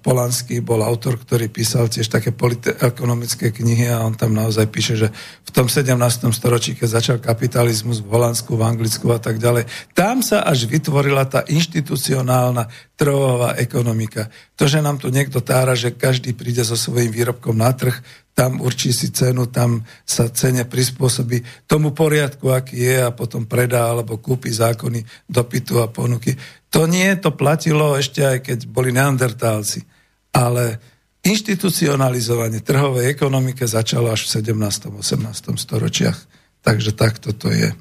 Polanský 0.02 0.58
bol 0.66 0.82
autor, 0.82 1.14
ktorý 1.14 1.46
písal 1.46 1.86
tiež 1.86 2.10
také 2.10 2.34
ekonomické 2.82 3.54
knihy 3.54 3.86
a 3.86 4.02
on 4.02 4.18
tam 4.18 4.34
naozaj 4.34 4.66
píše, 4.66 4.98
že 4.98 5.08
v 5.46 5.50
tom 5.54 5.70
17. 5.70 5.94
storočí, 6.34 6.74
keď 6.74 6.88
začal 6.90 7.16
kapitalizmus 7.22 8.02
v 8.02 8.10
Holandsku, 8.10 8.58
v 8.58 8.66
Anglicku 8.66 9.06
a 9.14 9.22
tak 9.22 9.38
ďalej, 9.38 9.70
tam 9.94 10.26
sa 10.26 10.42
až 10.42 10.66
vytvorila 10.66 11.22
tá 11.30 11.46
inštitucionálna 11.46 12.66
trhová 12.98 13.54
ekonomika. 13.62 14.26
To, 14.58 14.66
že 14.66 14.82
nám 14.82 14.98
tu 14.98 15.06
niekto 15.06 15.38
tára, 15.38 15.78
že 15.78 15.94
každý 15.94 16.34
príde 16.34 16.66
so 16.66 16.74
svojím 16.74 17.14
výrobkom 17.14 17.54
na 17.54 17.70
trh, 17.70 17.94
tam 18.34 18.58
určí 18.58 18.90
si 18.90 19.14
cenu, 19.14 19.46
tam 19.52 19.86
sa 20.02 20.32
cene 20.34 20.66
prispôsobí 20.66 21.66
tomu 21.70 21.94
poriadku, 21.94 22.50
aký 22.50 22.88
je 22.90 22.98
a 23.06 23.14
potom 23.14 23.46
predá 23.46 23.92
alebo 23.92 24.18
kúpi 24.18 24.50
zákony 24.50 25.04
dopytu 25.28 25.78
a 25.78 25.86
ponuky. 25.92 26.34
To 26.70 26.86
nie, 26.86 27.10
to 27.18 27.34
platilo 27.34 27.98
ešte 27.98 28.22
aj 28.22 28.38
keď 28.46 28.58
boli 28.70 28.94
neandertálci. 28.94 29.82
Ale 30.30 30.78
inštitucionalizovanie 31.26 32.62
trhovej 32.62 33.10
ekonomike 33.10 33.66
začalo 33.66 34.14
až 34.14 34.30
v 34.30 34.54
17. 34.54 34.88
18. 34.94 35.34
storočiach. 35.58 36.18
Takže 36.62 36.94
takto 36.94 37.34
to 37.34 37.50
je. 37.50 37.74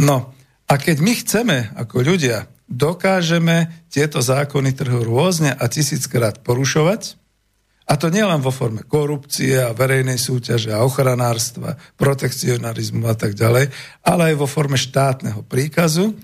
No 0.00 0.34
a 0.66 0.74
keď 0.78 0.96
my 1.02 1.12
chceme 1.18 1.56
ako 1.78 2.02
ľudia, 2.02 2.50
dokážeme 2.70 3.86
tieto 3.90 4.22
zákony 4.22 4.70
trhu 4.74 5.02
rôzne 5.02 5.50
a 5.54 5.64
tisíckrát 5.66 6.42
porušovať, 6.46 7.20
a 7.90 7.98
to 7.98 8.06
nielen 8.06 8.38
vo 8.38 8.54
forme 8.54 8.86
korupcie 8.86 9.58
a 9.58 9.74
verejnej 9.74 10.14
súťaže 10.14 10.70
a 10.70 10.86
ochranárstva, 10.86 11.74
protekcionarizmu 11.98 13.02
a 13.10 13.18
tak 13.18 13.34
ďalej, 13.34 13.74
ale 14.06 14.22
aj 14.30 14.34
vo 14.38 14.46
forme 14.46 14.78
štátneho 14.78 15.42
príkazu, 15.42 16.14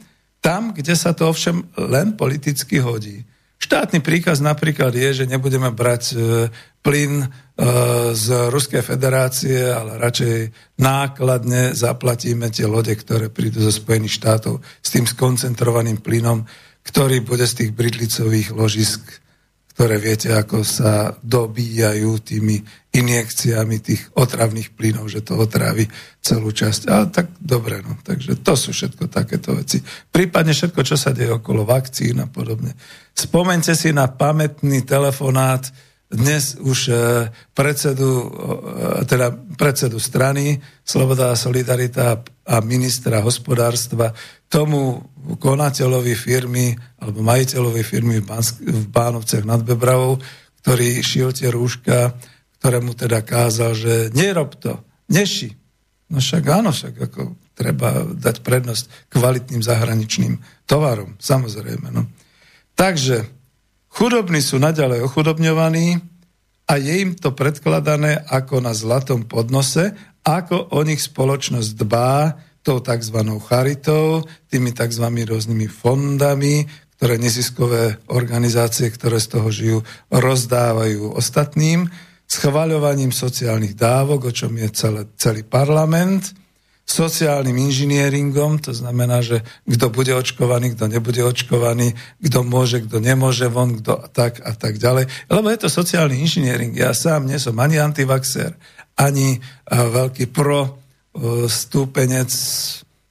tam, 0.41 0.73
kde 0.77 0.95
sa 0.95 1.13
to 1.17 1.29
ovšem 1.29 1.67
len 1.77 2.15
politicky 2.15 2.79
hodí. 2.79 3.27
Štátny 3.57 4.05
príkaz 4.05 4.45
napríklad 4.45 4.93
je, 4.93 5.25
že 5.25 5.31
nebudeme 5.31 5.73
brať 5.73 6.03
e, 6.13 6.17
plyn 6.85 7.25
e, 7.25 7.29
z 8.13 8.27
Ruskej 8.53 8.85
federácie, 8.85 9.73
ale 9.73 9.97
radšej 9.97 10.53
nákladne 10.77 11.73
zaplatíme 11.73 12.53
tie 12.53 12.69
lode, 12.69 12.93
ktoré 12.93 13.33
prídu 13.33 13.65
zo 13.65 13.73
Spojených 13.73 14.21
štátov 14.21 14.61
s 14.61 14.89
tým 14.93 15.09
skoncentrovaným 15.09 16.05
plynom, 16.05 16.45
ktorý 16.85 17.25
bude 17.25 17.49
z 17.49 17.65
tých 17.65 17.71
bridlicových 17.73 18.53
ložisk 18.53 19.25
ktoré 19.77 20.01
viete, 20.01 20.33
ako 20.33 20.65
sa 20.65 21.13
dobíjajú 21.21 22.25
tými 22.25 22.65
injekciami 22.97 23.77
tých 23.85 24.09
otravných 24.17 24.73
plynov, 24.73 25.13
že 25.13 25.21
to 25.21 25.37
otrávi 25.37 25.85
celú 26.25 26.49
časť. 26.49 26.89
Ale 26.89 27.13
tak 27.13 27.37
dobre, 27.37 27.85
no. 27.85 28.01
Takže 28.01 28.41
to 28.41 28.57
sú 28.57 28.73
všetko 28.73 29.13
takéto 29.13 29.53
veci. 29.53 29.85
Prípadne 30.09 30.57
všetko, 30.57 30.81
čo 30.81 30.97
sa 30.97 31.13
deje 31.13 31.29
okolo 31.29 31.69
vakcín 31.69 32.25
a 32.25 32.27
podobne. 32.27 32.73
Spomente 33.13 33.77
si 33.77 33.93
na 33.93 34.09
pamätný 34.09 34.81
telefonát 34.89 35.69
dnes 36.07 36.57
už 36.57 36.79
e, 36.89 36.95
predsedu, 37.53 38.09
e, 38.09 38.25
teda 39.05 39.35
predsedu 39.61 40.01
strany 40.01 40.57
Sloboda 40.87 41.35
a 41.35 41.37
Solidarita 41.37 42.23
a 42.47 42.57
ministra 42.63 43.21
hospodárstva 43.21 44.15
tomu 44.47 45.03
konateľovi 45.43 46.15
firmy 46.15 46.75
alebo 47.03 47.23
majiteľovi 47.23 47.83
firmy 47.83 48.23
v, 48.23 48.27
Bansk- 48.27 48.63
v 48.63 48.87
Bánovcech 48.89 49.43
nad 49.43 49.63
Bebravou, 49.67 50.23
ktorý 50.63 51.03
šil 51.03 51.35
tie 51.35 51.51
rúška, 51.51 52.15
ktorému 52.63 52.95
teda 52.95 53.23
kázal, 53.23 53.75
že 53.75 53.95
nerob 54.15 54.59
to, 54.59 54.79
neši. 55.11 55.55
No 56.07 56.23
však 56.23 56.45
áno, 56.47 56.71
však 56.71 56.95
ako 57.11 57.35
treba 57.59 58.07
dať 58.15 58.47
prednosť 58.47 59.11
kvalitným 59.11 59.63
zahraničným 59.63 60.39
tovarom, 60.69 61.19
samozrejme. 61.19 61.91
No. 61.91 62.07
Takže 62.79 63.27
chudobní 63.91 64.39
sú 64.39 64.63
naďalej 64.63 65.03
ochudobňovaní 65.03 65.99
a 66.71 66.73
je 66.79 66.95
im 67.03 67.19
to 67.19 67.35
predkladané 67.35 68.23
ako 68.31 68.63
na 68.63 68.75
zlatom 68.75 69.27
podnose, 69.27 69.95
ako 70.27 70.75
o 70.75 70.83
nich 70.83 71.03
spoločnosť 71.03 71.71
dbá, 71.79 72.39
tou 72.67 72.83
tzv. 72.83 73.19
charitou, 73.47 74.27
tými 74.51 74.75
tzv. 74.75 75.07
rôznymi 75.07 75.71
fondami, 75.71 76.67
ktoré 76.99 77.15
neziskové 77.23 78.03
organizácie, 78.11 78.91
ktoré 78.91 79.23
z 79.23 79.39
toho 79.39 79.49
žijú, 79.55 79.79
rozdávajú 80.11 81.15
ostatným, 81.15 81.87
schvaľovaním 82.27 83.15
sociálnych 83.15 83.79
dávok, 83.79 84.29
o 84.29 84.33
čom 84.35 84.59
je 84.59 84.67
celé, 84.75 85.07
celý 85.15 85.47
parlament, 85.47 86.35
sociálnym 86.87 87.55
inžinieringom, 87.55 88.63
to 88.63 88.71
znamená, 88.71 89.19
že 89.19 89.43
kto 89.67 89.91
bude 89.91 90.15
očkovaný, 90.15 90.79
kto 90.79 90.87
nebude 90.87 91.19
očkovaný, 91.23 91.99
kto 92.23 92.47
môže, 92.47 92.83
kto 92.87 93.03
nemôže 93.03 93.51
von, 93.51 93.79
kto 93.83 94.07
tak 94.15 94.39
a 94.43 94.55
tak 94.55 94.79
ďalej. 94.79 95.07
Lebo 95.27 95.47
je 95.51 95.59
to 95.67 95.69
sociálny 95.71 96.23
inžiniering. 96.23 96.79
Ja 96.79 96.95
sám 96.95 97.27
nie 97.27 97.43
som 97.43 97.59
ani 97.59 97.83
antivaxer, 97.83 98.55
ani 98.95 99.43
veľký 99.71 100.31
pro 100.31 100.86
stúpenec, 101.49 102.31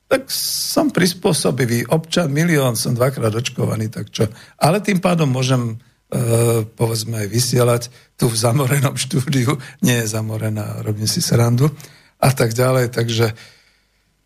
tak 0.06 0.30
som 0.30 0.94
prispôsobivý. 0.94 1.90
Občan 1.90 2.30
milión, 2.30 2.78
som 2.78 2.94
dvakrát 2.94 3.34
očkovaný, 3.34 3.90
tak 3.90 4.14
čo. 4.14 4.30
Ale 4.62 4.80
tým 4.80 5.02
pádom 5.02 5.28
môžem, 5.28 5.76
e, 6.14 6.64
povedzme, 6.64 7.26
aj 7.26 7.28
vysielať 7.28 7.84
tu 8.14 8.30
v 8.30 8.38
zamorenom 8.38 8.96
štúdiu. 8.96 9.58
Nie 9.82 10.06
je 10.06 10.14
zamorená, 10.14 10.86
robím 10.86 11.10
si 11.10 11.20
srandu. 11.26 11.74
A 12.22 12.32
tak 12.32 12.54
ďalej. 12.54 12.94
Takže 12.94 13.36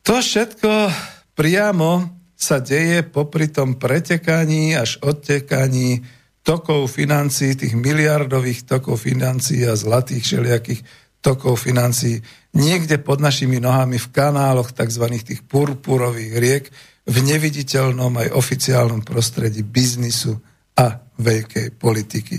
to 0.03 0.19
všetko 0.19 0.91
priamo 1.33 2.19
sa 2.39 2.63
deje 2.63 3.03
popri 3.03 3.51
tom 3.51 3.75
pretekaní 3.75 4.75
až 4.75 4.99
odtekaní 5.03 6.03
tokov 6.43 6.95
financií, 6.95 7.55
tých 7.55 7.75
miliardových 7.75 8.63
tokov 8.63 9.03
financií 9.03 9.67
a 9.67 9.75
zlatých 9.75 10.23
všelijakých 10.23 10.81
tokov 11.19 11.67
financií 11.67 12.23
niekde 12.53 12.97
pod 12.97 13.21
našimi 13.21 13.61
nohami 13.61 14.01
v 14.01 14.07
kanáloch 14.09 14.73
tzv. 14.73 15.05
tých 15.21 15.41
purpurových 15.45 16.33
riek 16.37 16.65
v 17.09 17.17
neviditeľnom 17.25 18.13
aj 18.25 18.33
oficiálnom 18.33 19.01
prostredí 19.01 19.65
biznisu 19.65 20.37
a 20.77 20.97
veľkej 21.19 21.75
politiky. 21.77 22.37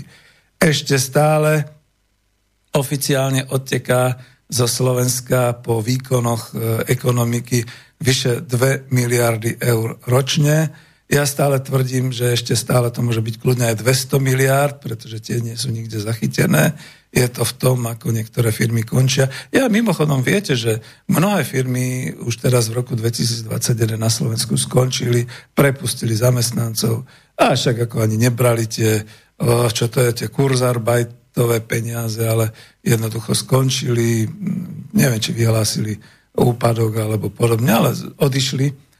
Ešte 0.57 0.95
stále 0.97 1.63
oficiálne 2.75 3.45
odteká 3.51 4.15
zo 4.51 4.67
Slovenska 4.67 5.59
po 5.63 5.79
výkonoch 5.79 6.51
e, 6.51 6.53
ekonomiky 6.91 7.63
vyše 8.03 8.43
2 8.43 8.91
miliardy 8.91 9.55
eur 9.59 9.95
ročne. 10.07 10.67
Ja 11.11 11.27
stále 11.27 11.59
tvrdím, 11.59 12.15
že 12.15 12.31
ešte 12.31 12.55
stále 12.55 12.87
to 12.87 13.03
môže 13.03 13.19
byť 13.19 13.35
kľudne 13.35 13.75
aj 13.75 13.83
200 13.83 14.15
miliard, 14.23 14.79
pretože 14.79 15.19
tie 15.19 15.43
nie 15.43 15.59
sú 15.59 15.67
nikde 15.67 15.99
zachytené 15.99 16.79
je 17.11 17.27
to 17.27 17.43
v 17.43 17.53
tom, 17.59 17.83
ako 17.91 18.15
niektoré 18.15 18.55
firmy 18.55 18.87
končia. 18.87 19.27
Ja 19.51 19.67
mimochodom 19.67 20.23
viete, 20.23 20.55
že 20.55 20.79
mnohé 21.11 21.43
firmy 21.43 22.15
už 22.15 22.39
teraz 22.39 22.71
v 22.71 22.79
roku 22.79 22.95
2021 22.95 23.99
na 23.99 24.07
Slovensku 24.07 24.55
skončili, 24.55 25.27
prepustili 25.51 26.15
zamestnancov 26.15 27.03
a 27.35 27.51
však 27.51 27.91
ako 27.91 28.07
ani 28.07 28.15
nebrali 28.15 28.63
tie, 28.63 29.03
čo 29.75 29.85
to 29.91 30.07
je, 30.07 30.23
tie 30.23 30.27
kurzarbajtové 30.31 31.59
peniaze, 31.67 32.23
ale 32.23 32.55
jednoducho 32.79 33.35
skončili, 33.35 34.23
neviem, 34.95 35.19
či 35.19 35.35
vyhlásili 35.35 35.99
úpadok 36.31 36.95
alebo 36.95 37.27
podobne, 37.27 37.75
ale 37.75 37.91
odišli. 38.23 38.90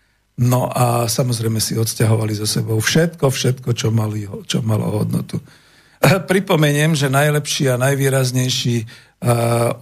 No 0.41 0.73
a 0.73 1.05
samozrejme 1.05 1.61
si 1.61 1.77
odsťahovali 1.77 2.33
zo 2.33 2.49
sebou 2.49 2.81
všetko, 2.81 3.29
všetko, 3.29 3.69
čo, 3.77 3.93
mali, 3.93 4.25
čo 4.49 4.65
malo 4.65 4.89
hodnotu. 4.89 5.37
Pripomeniem, 6.31 6.97
že 6.97 7.13
najlepší 7.13 7.69
a 7.69 7.77
najvýraznejší 7.77 8.77
e, 8.81 8.85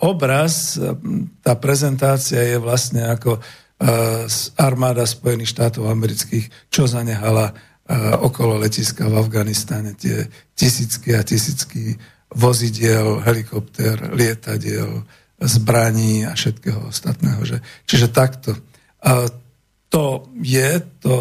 obraz, 0.04 0.76
e, 0.76 0.92
tá 1.40 1.56
prezentácia 1.56 2.44
je 2.44 2.60
vlastne 2.60 3.08
ako 3.08 3.40
e, 3.40 3.42
armáda 4.60 5.08
Spojených 5.08 5.56
štátov 5.56 5.88
amerických, 5.88 6.52
čo 6.68 6.86
zanehala 6.86 7.56
okolo 8.22 8.62
letiska 8.62 9.10
v 9.10 9.18
Afganistane, 9.18 9.98
tie 9.98 10.30
tisícky 10.54 11.18
a 11.18 11.26
tisícky 11.26 11.98
vozidiel, 12.30 13.18
helikopter, 13.26 14.14
lietadiel, 14.14 15.02
zbraní 15.42 16.22
a 16.22 16.38
všetkého 16.38 16.86
ostatného. 16.94 17.42
Že, 17.42 17.58
čiže 17.90 18.14
takto. 18.14 18.54
To 19.90 20.30
je, 20.38 20.82
to 21.02 21.16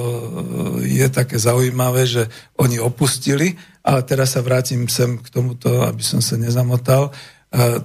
je 0.85 1.07
také 1.09 1.41
zaujímavé, 1.41 2.05
že 2.05 2.29
oni 2.61 2.77
opustili 2.77 3.57
ale 3.89 4.05
teraz 4.05 4.37
sa 4.37 4.45
vrátim 4.45 4.85
sem 4.85 5.17
k 5.17 5.33
tomuto, 5.33 5.81
aby 5.81 6.05
som 6.05 6.21
sa 6.21 6.37
nezamotal. 6.37 7.09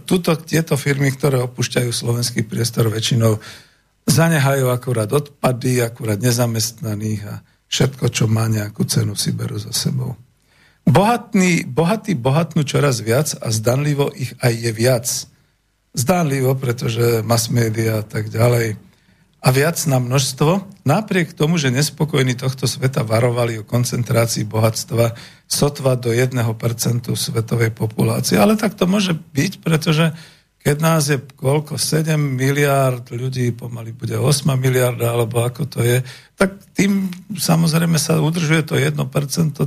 Tuto, 0.04 0.36
tieto 0.36 0.76
firmy, 0.76 1.15
ktoré 1.15 1.39
opúšťajú 1.48 1.89
slovenský 1.96 2.43
priestor, 2.43 2.91
väčšinou 2.91 3.39
zanehajú 4.04 4.67
akurát 4.67 5.08
odpady, 5.08 5.80
akurát 5.80 6.19
nezamestnaných 6.19 7.22
a 7.24 7.39
všetko, 7.72 8.12
čo 8.12 8.28
má 8.28 8.52
nejakú 8.52 8.84
cenu, 8.84 9.15
si 9.15 9.32
berú 9.32 9.56
za 9.56 9.72
sebou. 9.72 10.19
Bohatní, 10.84 11.63
bohatí 11.63 12.19
bohatnú 12.19 12.67
čoraz 12.67 13.00
viac 13.00 13.39
a 13.39 13.48
zdanlivo 13.48 14.12
ich 14.12 14.36
aj 14.43 14.54
je 14.60 14.72
viac. 14.76 15.08
Zdanlivo, 15.96 16.52
pretože 16.60 17.24
mass 17.24 17.48
media 17.48 18.04
a 18.04 18.06
tak 18.06 18.28
ďalej. 18.28 18.76
A 19.43 19.51
viac 19.51 19.75
na 19.91 19.99
množstvo, 19.99 20.63
napriek 20.88 21.36
tomu, 21.36 21.60
že 21.60 21.67
nespokojní 21.67 22.39
tohto 22.39 22.63
sveta 22.63 23.03
varovali 23.03 23.60
o 23.60 23.67
koncentrácii 23.67 24.47
bohatstva 24.47 25.19
sotva 25.51 25.99
do 25.99 26.15
1% 26.15 26.32
svetovej 27.12 27.75
populácie. 27.75 28.39
Ale 28.39 28.56
tak 28.56 28.79
to 28.79 28.88
môže 28.88 29.12
byť, 29.36 29.60
pretože 29.60 30.15
keď 30.63 30.77
nás 30.79 31.12
je 31.12 31.19
koľko, 31.19 31.75
7 31.75 32.15
miliard 32.15 33.03
ľudí, 33.12 33.51
pomaly 33.51 33.91
bude 33.91 34.15
8 34.15 34.47
miliarda, 34.56 35.12
alebo 35.12 35.43
ako 35.43 35.67
to 35.67 35.84
je, 35.84 35.99
tak 36.39 36.56
tým 36.71 37.12
samozrejme 37.36 37.99
sa 37.99 38.23
udržuje 38.23 38.63
to 38.63 38.79
1%, 38.79 38.95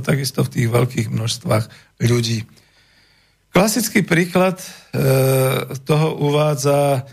takisto 0.01 0.41
v 0.41 0.51
tých 0.57 0.67
veľkých 0.73 1.07
množstvách 1.13 1.69
ľudí. 2.01 2.49
Klasický 3.53 4.01
príklad 4.01 4.57
e, 4.57 4.67
toho 5.85 6.17
uvádza 6.17 7.05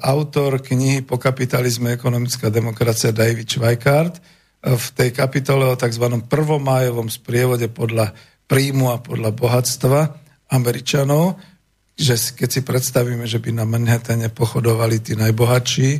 autor 0.00 0.64
knihy 0.64 1.04
Po 1.04 1.20
kapitalizme 1.20 1.92
ekonomická 1.92 2.48
demokracia 2.48 3.12
David 3.12 3.44
Schweikart 3.44 4.16
e, 4.16 4.20
v 4.72 4.86
tej 4.96 5.10
kapitole 5.12 5.68
o 5.68 5.76
tzv. 5.76 6.06
prvomájovom 6.24 7.12
sprievode 7.12 7.68
podľa 7.68 8.16
príjmu 8.48 8.90
a 8.90 8.98
podľa 8.98 9.30
bohatstva 9.36 10.00
Američanov, 10.50 11.38
že 11.94 12.16
keď 12.16 12.48
si 12.48 12.60
predstavíme, 12.64 13.28
že 13.28 13.38
by 13.38 13.50
na 13.54 13.68
Manhattane 13.68 14.32
pochodovali 14.32 14.98
tí 15.04 15.14
najbohatší, 15.14 15.90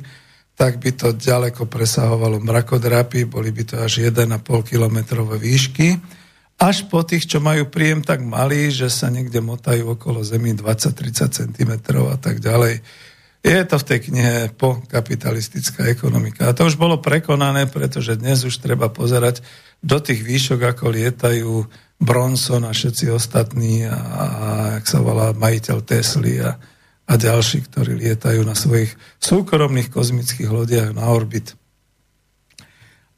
tak 0.57 0.81
by 0.81 0.91
to 0.97 1.17
ďaleko 1.17 1.69
presahovalo 1.69 2.41
mrakodrapy, 2.43 3.29
boli 3.29 3.53
by 3.55 3.63
to 3.65 3.77
až 3.81 4.09
1,5 4.09 4.41
kilometrové 4.67 5.37
výšky, 5.41 5.97
až 6.61 6.85
po 6.93 7.01
tých, 7.01 7.25
čo 7.25 7.41
majú 7.41 7.73
príjem 7.73 8.05
tak 8.05 8.21
malý, 8.21 8.69
že 8.69 8.93
sa 8.93 9.09
niekde 9.09 9.41
motajú 9.41 9.97
okolo 9.97 10.21
zemi 10.21 10.53
20-30 10.53 11.33
cm 11.33 11.73
a 12.05 12.17
tak 12.21 12.45
ďalej. 12.45 12.85
Je 13.41 13.57
to 13.65 13.81
v 13.81 13.89
tej 13.89 13.99
knihe 14.13 14.53
po 14.53 14.85
kapitalistická 14.85 15.89
ekonomika. 15.89 16.53
A 16.53 16.53
to 16.53 16.69
už 16.69 16.77
bolo 16.77 17.01
prekonané, 17.01 17.65
pretože 17.65 18.21
dnes 18.21 18.45
už 18.45 18.61
treba 18.61 18.93
pozerať 18.93 19.41
do 19.81 19.97
tých 19.97 20.21
výšok, 20.21 20.61
ako 20.77 20.93
lietajú 20.93 21.53
Bronson 21.97 22.69
a 22.69 22.73
všetci 22.77 23.09
ostatní 23.09 23.89
a, 23.89 23.97
a 23.97 24.27
jak 24.77 24.85
sa 24.85 25.01
volá 25.01 25.33
majiteľ 25.33 25.79
Tesly 25.81 26.37
a, 26.45 26.61
a 27.09 27.13
ďalší, 27.17 27.65
ktorí 27.65 27.97
lietajú 27.97 28.45
na 28.45 28.53
svojich 28.53 28.93
súkromných 29.25 29.89
kozmických 29.89 30.49
lodiach 30.53 30.93
na 30.93 31.09
orbit. 31.09 31.57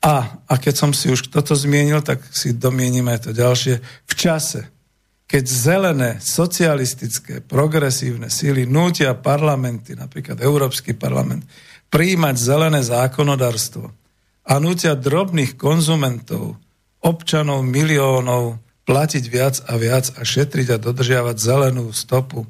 A, 0.03 0.43
a 0.47 0.55
keď 0.59 0.75
som 0.75 0.91
si 0.91 1.11
už 1.11 1.31
toto 1.31 1.55
zmienil, 1.55 2.03
tak 2.03 2.23
si 2.31 2.55
domienim 2.55 3.07
aj 3.07 3.27
to 3.27 3.31
ďalšie. 3.35 3.79
V 4.07 4.15
čase, 4.19 4.67
keď 5.33 5.45
zelené, 5.49 6.11
socialistické, 6.21 7.41
progresívne 7.41 8.29
síly 8.29 8.69
nútia 8.69 9.17
parlamenty, 9.17 9.97
napríklad 9.97 10.37
Európsky 10.45 10.93
parlament, 10.93 11.49
príjmať 11.89 12.37
zelené 12.37 12.85
zákonodárstvo 12.85 13.89
a 14.45 14.55
nútia 14.61 14.93
drobných 14.93 15.57
konzumentov, 15.57 16.61
občanov 17.01 17.65
miliónov 17.65 18.61
platiť 18.85 19.25
viac 19.33 19.57
a 19.73 19.81
viac 19.81 20.13
a 20.13 20.21
šetriť 20.21 20.77
a 20.77 20.77
dodržiavať 20.77 21.37
zelenú 21.41 21.89
stopu, 21.97 22.45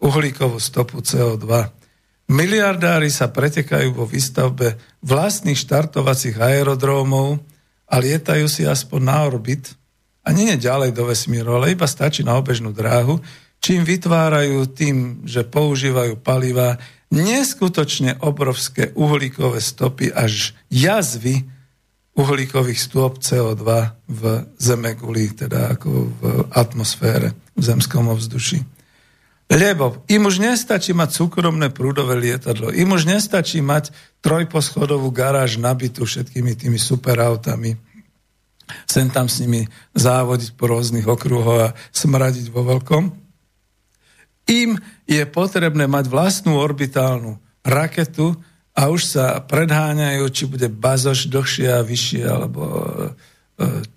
uhlíkovú 0.00 0.56
stopu 0.56 1.04
CO2. 1.04 1.44
Miliardári 2.32 3.12
sa 3.12 3.28
pretekajú 3.28 4.00
vo 4.00 4.08
výstavbe 4.08 4.80
vlastných 5.04 5.60
štartovacích 5.60 6.40
aerodrómov 6.40 7.36
a 7.84 7.94
lietajú 8.00 8.48
si 8.48 8.64
aspoň 8.64 9.00
na 9.04 9.28
orbit– 9.28 9.68
a 10.24 10.28
nie 10.32 10.56
je 10.56 10.64
ďalej 10.64 10.96
do 10.96 11.04
vesmíru, 11.12 11.60
ale 11.60 11.76
iba 11.76 11.84
stačí 11.84 12.24
na 12.24 12.40
obežnú 12.40 12.72
dráhu, 12.72 13.20
čím 13.60 13.84
vytvárajú 13.84 14.64
tým, 14.72 15.22
že 15.28 15.44
používajú 15.44 16.16
paliva 16.20 16.80
neskutočne 17.12 18.18
obrovské 18.24 18.90
uhlíkové 18.96 19.60
stopy 19.60 20.10
až 20.10 20.56
jazvy 20.72 21.44
uhlíkových 22.14 22.80
stôp 22.80 23.18
CO2 23.20 23.64
v 24.06 24.22
zemeguli, 24.58 25.34
teda 25.34 25.76
ako 25.76 25.90
v 25.90 26.22
atmosfére, 26.54 27.34
v 27.54 27.62
zemskom 27.62 28.08
ovzduší. 28.10 28.62
Lebo 29.50 30.02
im 30.08 30.24
už 30.24 30.40
nestačí 30.40 30.96
mať 30.96 31.20
súkromné 31.20 31.68
prúdové 31.68 32.16
lietadlo, 32.16 32.72
im 32.72 32.96
už 32.96 33.04
nestačí 33.04 33.60
mať 33.60 33.92
trojposchodovú 34.24 35.12
garáž 35.12 35.60
nabitú 35.60 36.08
všetkými 36.08 36.56
tými 36.56 36.80
superautami, 36.80 37.76
sem 38.84 39.08
tam 39.08 39.28
s 39.28 39.40
nimi 39.40 39.68
závodiť 39.96 40.56
po 40.56 40.68
rôznych 40.70 41.06
okruhoch 41.06 41.72
a 41.72 41.74
smradiť 41.92 42.50
vo 42.50 42.64
veľkom. 42.64 43.04
Im 44.44 44.76
je 45.08 45.22
potrebné 45.24 45.88
mať 45.88 46.04
vlastnú 46.12 46.60
orbitálnu 46.60 47.40
raketu 47.64 48.36
a 48.76 48.90
už 48.92 49.16
sa 49.16 49.40
predháňajú, 49.40 50.24
či 50.28 50.44
bude 50.50 50.68
bazoš 50.68 51.30
dlhšie 51.30 51.68
a 51.70 51.86
vyššie, 51.86 52.22
alebo 52.26 52.62
e, 52.74 53.08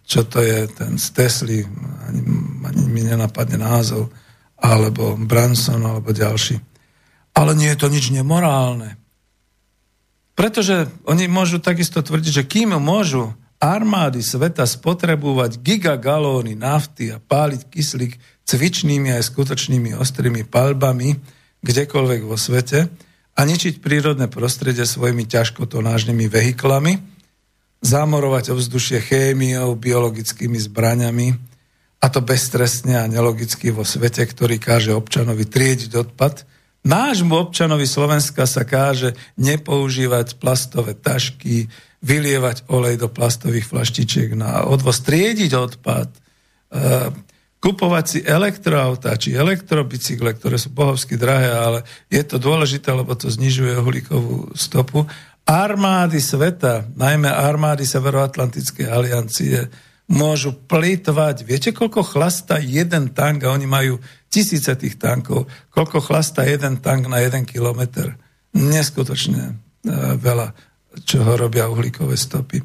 čo 0.08 0.24
to 0.24 0.40
je 0.40 0.70
ten 0.72 0.96
z 0.96 1.08
Tesly, 1.12 1.60
ani, 2.08 2.22
ani 2.64 2.84
mi 2.88 3.02
nenapadne 3.04 3.60
názov, 3.60 4.14
alebo 4.62 5.18
Branson, 5.18 5.82
alebo 5.82 6.14
ďalší. 6.14 6.62
Ale 7.34 7.58
nie 7.58 7.70
je 7.74 7.80
to 7.82 7.90
nič 7.90 8.14
nemorálne. 8.14 8.96
Pretože 10.38 10.94
oni 11.10 11.26
môžu 11.26 11.58
takisto 11.58 12.06
tvrdiť, 12.06 12.32
že 12.32 12.46
kým 12.46 12.78
môžu 12.78 13.34
armády 13.58 14.22
sveta 14.22 14.66
spotrebovať 14.66 15.62
gigagalóny 15.62 16.54
nafty 16.54 17.10
a 17.10 17.18
páliť 17.18 17.62
kyslík 17.74 18.14
cvičnými 18.46 19.12
aj 19.12 19.34
skutočnými 19.34 19.98
ostrými 19.98 20.46
palbami 20.46 21.18
kdekoľvek 21.66 22.22
vo 22.24 22.38
svete 22.38 22.88
a 23.38 23.40
ničiť 23.46 23.82
prírodné 23.82 24.30
prostredie 24.30 24.86
svojimi 24.86 25.30
ťažkotonážnymi 25.30 26.26
vehiklami, 26.26 26.98
zamorovať 27.86 28.54
ovzdušie 28.54 29.02
chémiou, 29.04 29.78
biologickými 29.78 30.58
zbraňami 30.58 31.38
a 32.02 32.06
to 32.10 32.22
beztrestne 32.22 32.98
a 32.98 33.10
nelogicky 33.10 33.70
vo 33.70 33.86
svete, 33.86 34.26
ktorý 34.26 34.58
káže 34.58 34.94
občanovi 34.94 35.46
triediť 35.46 35.92
odpad. 35.98 36.46
Nášmu 36.88 37.36
občanovi 37.36 37.84
Slovenska 37.84 38.48
sa 38.48 38.64
káže 38.64 39.12
nepoužívať 39.36 40.40
plastové 40.40 40.96
tašky, 40.96 41.68
vylievať 42.00 42.64
olej 42.72 42.96
do 42.96 43.12
plastových 43.12 43.68
flaštičiek 43.68 44.32
na 44.40 44.64
odvoz, 44.64 45.04
triediť 45.04 45.52
odpad, 45.52 46.08
e, 46.08 46.20
kupovať 47.60 48.06
si 48.08 48.20
elektroauta 48.24 49.20
či 49.20 49.36
elektrobicykle, 49.36 50.40
ktoré 50.40 50.56
sú 50.56 50.72
bohovsky 50.72 51.20
drahé, 51.20 51.52
ale 51.52 51.80
je 52.08 52.24
to 52.24 52.40
dôležité, 52.40 52.96
lebo 52.96 53.12
to 53.20 53.28
znižuje 53.28 53.76
uhlíkovú 53.76 54.56
stopu. 54.56 55.04
Armády 55.44 56.24
sveta, 56.24 56.88
najmä 56.96 57.28
armády 57.28 57.84
Severoatlantickej 57.84 58.88
aliancie, 58.88 59.68
môžu 60.08 60.56
plitvať. 60.56 61.44
Viete, 61.44 61.76
koľko 61.76 62.00
chlasta 62.00 62.64
jeden 62.64 63.12
tank, 63.12 63.44
a 63.44 63.52
oni 63.52 63.68
majú 63.68 64.00
tisíce 64.28 64.72
tých 64.76 65.00
tankov, 65.00 65.48
koľko 65.72 66.04
chlasta 66.04 66.44
jeden 66.44 66.84
tank 66.84 67.08
na 67.08 67.24
jeden 67.24 67.48
kilometr? 67.48 68.16
Neskutočne 68.54 69.44
e, 69.50 69.54
veľa 70.18 70.54
čoho 71.04 71.38
robia 71.38 71.70
uhlíkové 71.70 72.18
stopy. 72.18 72.62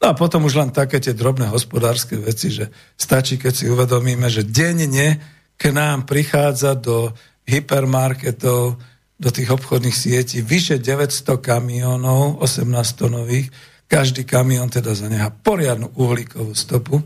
No 0.00 0.12
a 0.12 0.14
potom 0.16 0.44
už 0.44 0.60
len 0.60 0.70
také 0.74 1.00
tie 1.00 1.16
drobné 1.16 1.48
hospodárske 1.48 2.20
veci, 2.20 2.52
že 2.52 2.68
stačí, 2.98 3.40
keď 3.40 3.52
si 3.52 3.64
uvedomíme, 3.70 4.28
že 4.28 4.44
denne 4.44 5.20
k 5.54 5.70
nám 5.70 6.04
prichádza 6.04 6.74
do 6.76 7.14
hypermarketov, 7.46 8.76
do 9.14 9.30
tých 9.30 9.48
obchodných 9.48 9.94
sietí 9.94 10.42
vyše 10.42 10.82
900 10.82 11.38
kamionov, 11.38 12.42
18 12.42 12.68
tonových. 12.98 13.48
Každý 13.86 14.26
kamión 14.26 14.72
teda 14.72 14.96
zaneha 14.96 15.30
poriadnu 15.30 15.92
uhlíkovú 15.94 16.56
stopu 16.56 16.98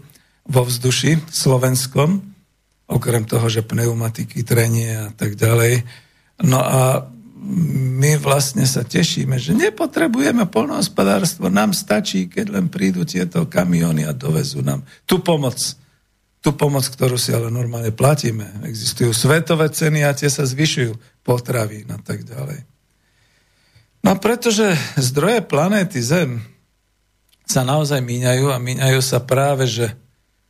vo 0.48 0.62
vzduši 0.64 1.28
slovenskom, 1.28 2.37
okrem 2.88 3.28
toho, 3.28 3.46
že 3.52 3.60
pneumatiky, 3.60 4.42
trenie 4.42 4.96
a 4.96 5.08
tak 5.12 5.36
ďalej. 5.36 5.84
No 6.42 6.58
a 6.58 7.04
my 7.98 8.18
vlastne 8.18 8.66
sa 8.66 8.82
tešíme, 8.82 9.38
že 9.38 9.54
nepotrebujeme 9.54 10.48
polnohospodárstvo, 10.50 11.52
nám 11.52 11.76
stačí, 11.76 12.26
keď 12.26 12.58
len 12.58 12.66
prídu 12.66 13.06
tieto 13.06 13.46
kamiony 13.46 14.02
a 14.08 14.16
dovezú 14.16 14.64
nám 14.64 14.82
tú 15.06 15.22
pomoc. 15.22 15.60
Tú 16.38 16.54
pomoc, 16.54 16.86
ktorú 16.86 17.18
si 17.18 17.34
ale 17.34 17.50
normálne 17.50 17.90
platíme. 17.90 18.62
Existujú 18.66 19.10
svetové 19.10 19.70
ceny 19.70 20.06
a 20.06 20.14
tie 20.14 20.30
sa 20.30 20.46
zvyšujú, 20.46 21.22
potravy 21.26 21.84
a 21.90 21.98
tak 21.98 22.24
ďalej. 22.24 22.62
No 24.06 24.16
pretože 24.22 24.78
zdroje 24.96 25.42
planéty 25.44 25.98
Zem 25.98 26.40
sa 27.44 27.66
naozaj 27.66 28.00
míňajú 28.00 28.54
a 28.54 28.62
míňajú 28.62 29.00
sa 29.02 29.18
práve, 29.18 29.66
že 29.66 29.92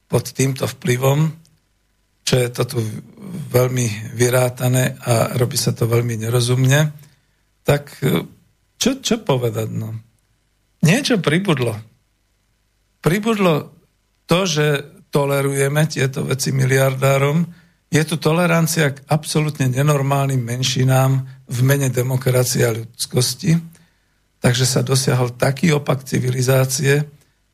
pod 0.09 0.29
týmto 0.33 0.68
vplyvom 0.68 1.33
čo 2.28 2.36
je 2.36 2.48
to 2.52 2.62
tu 2.68 2.78
veľmi 3.48 4.12
vyrátané 4.12 5.00
a 5.00 5.32
robí 5.40 5.56
sa 5.56 5.72
to 5.72 5.88
veľmi 5.88 6.20
nerozumne, 6.20 6.92
tak 7.64 7.88
e, 8.04 8.28
čo, 8.76 9.00
čo 9.00 9.24
povedať? 9.24 9.72
No? 9.72 9.96
Niečo 10.84 11.16
pribudlo. 11.24 11.72
Pribudlo 13.00 13.72
to, 14.28 14.44
že 14.44 14.66
tolerujeme 15.08 15.88
tieto 15.88 16.28
veci 16.28 16.52
miliardárom, 16.52 17.48
je 17.88 18.04
tu 18.04 18.20
tolerancia 18.20 18.92
k 18.92 19.00
absolútne 19.08 19.72
nenormálnym 19.72 20.44
menšinám 20.44 21.24
v 21.48 21.58
mene 21.64 21.88
demokracie 21.88 22.68
a 22.68 22.76
ľudskosti. 22.76 23.56
takže 24.44 24.68
sa 24.68 24.84
dosiahol 24.84 25.32
taký 25.40 25.72
opak 25.72 26.04
civilizácie. 26.04 27.08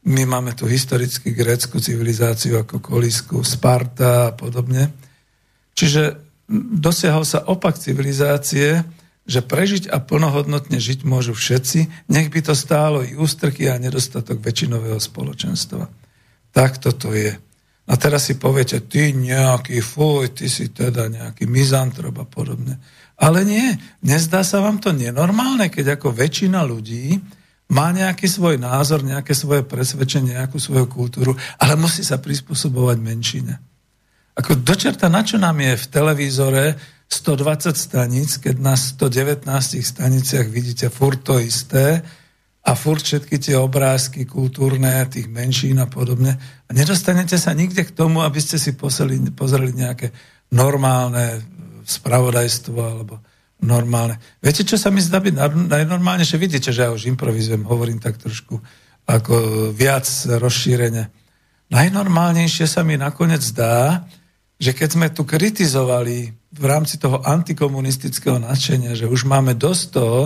My 0.04 0.28
máme 0.28 0.52
tu 0.52 0.68
historicky 0.68 1.32
grécku 1.32 1.80
civilizáciu 1.80 2.60
ako 2.60 2.76
Kolisku, 2.76 3.40
Sparta 3.40 4.28
a 4.28 4.36
podobne. 4.36 4.92
Čiže 5.72 6.20
dosiahol 6.76 7.24
sa 7.24 7.40
opak 7.40 7.80
civilizácie, 7.80 8.84
že 9.24 9.40
prežiť 9.40 9.88
a 9.88 10.04
plnohodnotne 10.04 10.76
žiť 10.76 11.08
môžu 11.08 11.32
všetci, 11.32 12.12
nech 12.12 12.28
by 12.28 12.40
to 12.44 12.52
stálo 12.52 13.00
i 13.00 13.16
ústrky 13.16 13.72
a 13.72 13.80
nedostatok 13.80 14.44
väčšinového 14.44 15.00
spoločenstva. 15.00 15.88
Tak 16.52 16.84
toto 16.84 17.16
je. 17.16 17.32
A 17.88 17.94
teraz 17.96 18.28
si 18.28 18.36
poviete, 18.36 18.84
ty 18.84 19.16
nejaký 19.16 19.80
fuj, 19.80 20.36
ty 20.36 20.52
si 20.52 20.68
teda 20.68 21.08
nejaký 21.08 21.48
mizantrop 21.48 22.16
a 22.20 22.28
podobne. 22.28 22.76
Ale 23.16 23.44
nie, 23.48 23.72
nezdá 24.04 24.44
sa 24.44 24.60
vám 24.60 24.84
to 24.84 24.92
nenormálne, 24.92 25.72
keď 25.72 25.96
ako 25.96 26.12
väčšina 26.12 26.60
ľudí 26.60 27.16
má 27.74 27.90
nejaký 27.90 28.30
svoj 28.30 28.56
názor, 28.62 29.02
nejaké 29.02 29.34
svoje 29.34 29.66
presvedčenie, 29.66 30.38
nejakú 30.38 30.62
svoju 30.62 30.86
kultúru, 30.86 31.34
ale 31.58 31.74
musí 31.74 32.06
sa 32.06 32.22
prispôsobovať 32.22 32.96
menšine. 33.02 33.54
Ako 34.38 34.62
dočerta, 34.62 35.10
na 35.10 35.26
čo 35.26 35.42
nám 35.42 35.58
je 35.58 35.74
v 35.74 35.86
televízore 35.90 36.64
120 37.10 37.74
staníc, 37.74 38.38
keď 38.38 38.56
na 38.62 38.74
119 38.78 39.46
staniciach 39.82 40.46
vidíte 40.46 40.86
furt 40.90 41.26
to 41.26 41.42
isté, 41.42 42.02
a 42.64 42.72
furt 42.72 43.04
všetky 43.04 43.36
tie 43.36 43.60
obrázky 43.60 44.24
kultúrne, 44.24 45.04
tých 45.12 45.28
menšín 45.28 45.76
a 45.84 45.86
podobne. 45.86 46.32
A 46.64 46.70
nedostanete 46.72 47.36
sa 47.36 47.52
nikde 47.52 47.84
k 47.84 47.92
tomu, 47.92 48.24
aby 48.24 48.40
ste 48.40 48.56
si 48.56 48.72
poseli, 48.72 49.20
pozreli 49.36 49.76
nejaké 49.76 50.08
normálne 50.48 51.44
spravodajstvo 51.84 52.78
alebo 52.80 53.20
normálne. 53.62 54.18
Viete, 54.42 54.66
čo 54.66 54.74
sa 54.74 54.90
mi 54.90 54.98
zdá 54.98 55.22
byť 55.22 55.34
najnormálnejšie? 55.70 56.40
Vidíte, 56.40 56.74
že 56.74 56.88
ja 56.88 56.90
už 56.90 57.06
improvizujem, 57.06 57.62
hovorím 57.62 58.02
tak 58.02 58.18
trošku 58.18 58.58
ako 59.04 59.34
viac 59.76 60.08
rozšírene. 60.26 61.12
Najnormálnejšie 61.68 62.66
sa 62.68 62.80
mi 62.84 62.96
nakoniec 62.96 63.40
zdá, 63.40 64.04
že 64.60 64.72
keď 64.72 64.88
sme 64.88 65.08
tu 65.12 65.28
kritizovali 65.28 66.32
v 66.54 66.64
rámci 66.64 66.96
toho 66.96 67.20
antikomunistického 67.20 68.38
nadšenia, 68.38 68.94
že 68.94 69.10
už 69.10 69.26
máme 69.26 69.58
dosť 69.58 69.84
toho, 69.90 70.20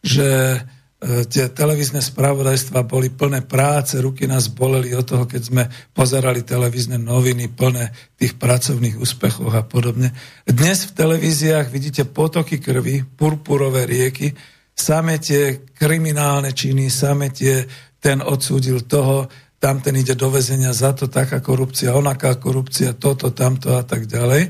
že 0.00 0.60
tie 1.04 1.52
televízne 1.52 2.00
spravodajstva 2.00 2.88
boli 2.88 3.12
plné 3.12 3.44
práce, 3.44 4.00
ruky 4.00 4.24
nás 4.24 4.48
boleli 4.48 4.96
od 4.96 5.04
toho, 5.04 5.24
keď 5.28 5.42
sme 5.44 5.62
pozerali 5.92 6.40
televízne 6.40 6.96
noviny 6.96 7.52
plné 7.52 7.92
tých 8.16 8.40
pracovných 8.40 8.96
úspechov 8.96 9.52
a 9.52 9.60
podobne. 9.60 10.16
Dnes 10.48 10.88
v 10.88 10.96
televíziách 10.96 11.68
vidíte 11.68 12.08
potoky 12.08 12.56
krvi, 12.56 13.04
purpurové 13.04 13.84
rieky, 13.84 14.32
same 14.72 15.20
tie 15.20 15.68
kriminálne 15.76 16.56
činy, 16.56 16.88
same 16.88 17.28
tie, 17.28 17.68
ten 18.00 18.24
odsúdil 18.24 18.88
toho, 18.88 19.28
tam 19.60 19.84
ten 19.84 20.00
ide 20.00 20.16
do 20.16 20.32
väzenia 20.32 20.72
za 20.72 20.96
to, 20.96 21.12
taká 21.12 21.44
korupcia, 21.44 21.96
onaká 21.96 22.40
korupcia, 22.40 22.96
toto, 22.96 23.36
tamto 23.36 23.76
a 23.76 23.84
tak 23.84 24.08
ďalej. 24.08 24.48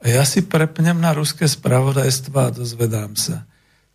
A 0.00 0.04
ja 0.04 0.24
si 0.24 0.44
prepnem 0.44 0.96
na 0.96 1.12
ruské 1.12 1.44
spravodajstva 1.44 2.40
a 2.48 2.54
dozvedám 2.56 3.16
sa. 3.16 3.44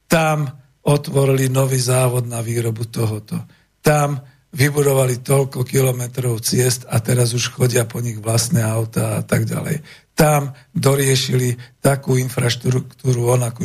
Tam 0.09 0.58
otvorili 0.83 1.51
nový 1.51 1.79
závod 1.79 2.27
na 2.27 2.39
výrobu 2.39 2.87
tohoto. 2.87 3.39
Tam 3.83 4.19
vybudovali 4.49 5.21
toľko 5.21 5.61
kilometrov 5.61 6.41
ciest 6.41 6.89
a 6.89 6.97
teraz 6.97 7.37
už 7.37 7.53
chodia 7.53 7.85
po 7.85 8.01
nich 8.01 8.17
vlastné 8.17 8.65
auta 8.65 9.17
a 9.17 9.21
tak 9.21 9.45
ďalej. 9.45 9.85
Tam 10.17 10.57
doriešili 10.73 11.55
takú 11.79 12.17
infraštruktúru, 12.17 13.29
onakú 13.29 13.63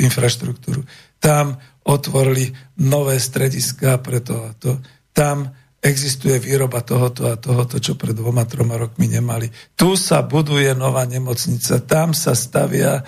infraštruktúru. 0.00 0.82
Tam 1.20 1.60
otvorili 1.86 2.50
nové 2.80 3.20
strediska 3.20 4.00
pre 4.02 4.18
to 4.24 4.34
a 4.40 4.50
to. 4.56 4.80
Tam 5.12 5.52
existuje 5.78 6.42
výroba 6.42 6.82
tohoto 6.82 7.30
a 7.30 7.38
tohoto, 7.38 7.78
čo 7.78 7.94
pred 7.94 8.16
dvoma, 8.16 8.48
troma 8.48 8.74
rokmi 8.74 9.06
nemali. 9.06 9.46
Tu 9.78 9.94
sa 9.94 10.26
buduje 10.26 10.74
nová 10.74 11.06
nemocnica, 11.06 11.78
tam 11.86 12.10
sa 12.10 12.34
stavia 12.34 13.06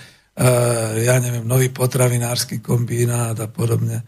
ja 1.03 1.17
neviem, 1.19 1.43
nový 1.43 1.75
potravinársky 1.75 2.63
kombinát 2.63 3.35
a 3.43 3.51
podobne. 3.51 4.07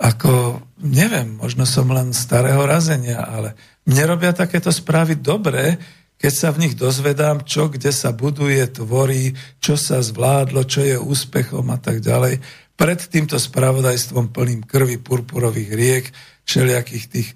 Ako, 0.00 0.64
neviem, 0.82 1.38
možno 1.38 1.62
som 1.68 1.86
len 1.92 2.10
starého 2.10 2.64
razenia, 2.66 3.22
ale 3.22 3.54
mne 3.86 4.16
robia 4.16 4.34
takéto 4.34 4.72
správy 4.74 5.20
dobre, 5.20 5.78
keď 6.20 6.32
sa 6.32 6.48
v 6.52 6.66
nich 6.66 6.74
dozvedám, 6.76 7.46
čo 7.48 7.70
kde 7.70 7.94
sa 7.94 8.12
buduje, 8.12 8.60
tvorí, 8.68 9.32
čo 9.62 9.78
sa 9.78 10.04
zvládlo, 10.04 10.68
čo 10.68 10.84
je 10.84 10.96
úspechom 10.98 11.64
a 11.72 11.78
tak 11.80 12.04
ďalej. 12.04 12.42
Pred 12.76 13.00
týmto 13.08 13.36
spravodajstvom 13.36 14.32
plným 14.32 14.64
krvi 14.64 14.96
purpurových 15.00 15.70
riek, 15.72 16.04
všelijakých 16.44 17.04
tých 17.08 17.28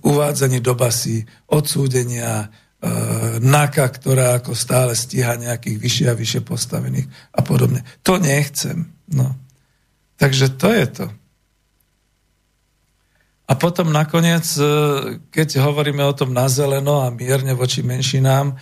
uvádzaní 0.00 0.62
do 0.62 0.74
basí, 0.78 1.26
odsúdenia, 1.50 2.48
NAKA, 3.38 3.86
ktorá 3.94 4.42
ako 4.42 4.58
stále 4.58 4.98
stíha 4.98 5.38
nejakých 5.38 5.78
vyššie 5.78 6.06
a 6.10 6.18
vyššie 6.18 6.42
postavených 6.42 7.06
a 7.30 7.40
podobne. 7.46 7.86
To 8.02 8.18
nechcem. 8.18 8.90
No. 9.06 9.38
Takže 10.18 10.58
to 10.58 10.68
je 10.74 10.86
to. 10.90 11.06
A 13.46 13.52
potom 13.54 13.94
nakoniec, 13.94 14.46
e, 14.58 14.64
keď 15.30 15.62
hovoríme 15.62 16.02
o 16.02 16.16
tom 16.16 16.34
na 16.34 16.50
zeleno 16.50 17.06
a 17.06 17.14
mierne 17.14 17.54
voči 17.54 17.86
menšinám, 17.86 18.50
e, 18.50 18.54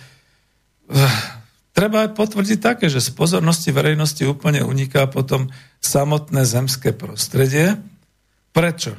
treba 1.73 2.05
aj 2.05 2.17
potvrdiť 2.17 2.59
také, 2.61 2.93
že 2.93 3.01
z 3.01 3.09
pozornosti 3.15 3.73
verejnosti 3.73 4.21
úplne 4.27 4.61
uniká 4.61 5.09
potom 5.09 5.49
samotné 5.81 6.45
zemské 6.45 6.93
prostredie. 6.93 7.79
Prečo? 8.53 8.93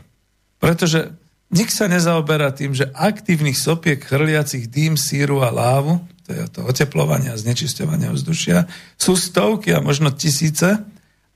Pretože 0.58 1.21
Nik 1.52 1.68
sa 1.68 1.84
nezaoberá 1.84 2.48
tým, 2.56 2.72
že 2.72 2.88
aktívnych 2.96 3.60
sopiek 3.60 4.00
chrliacich 4.00 4.72
dým, 4.72 4.96
síru 4.96 5.44
a 5.44 5.52
lávu, 5.52 6.00
to 6.24 6.32
je 6.32 6.44
to 6.48 6.60
oteplovanie 6.64 7.28
a 7.28 7.36
znečisťovanie 7.36 8.08
vzdušia, 8.08 8.64
sú 8.96 9.20
stovky 9.20 9.76
a 9.76 9.84
možno 9.84 10.08
tisíce, 10.16 10.80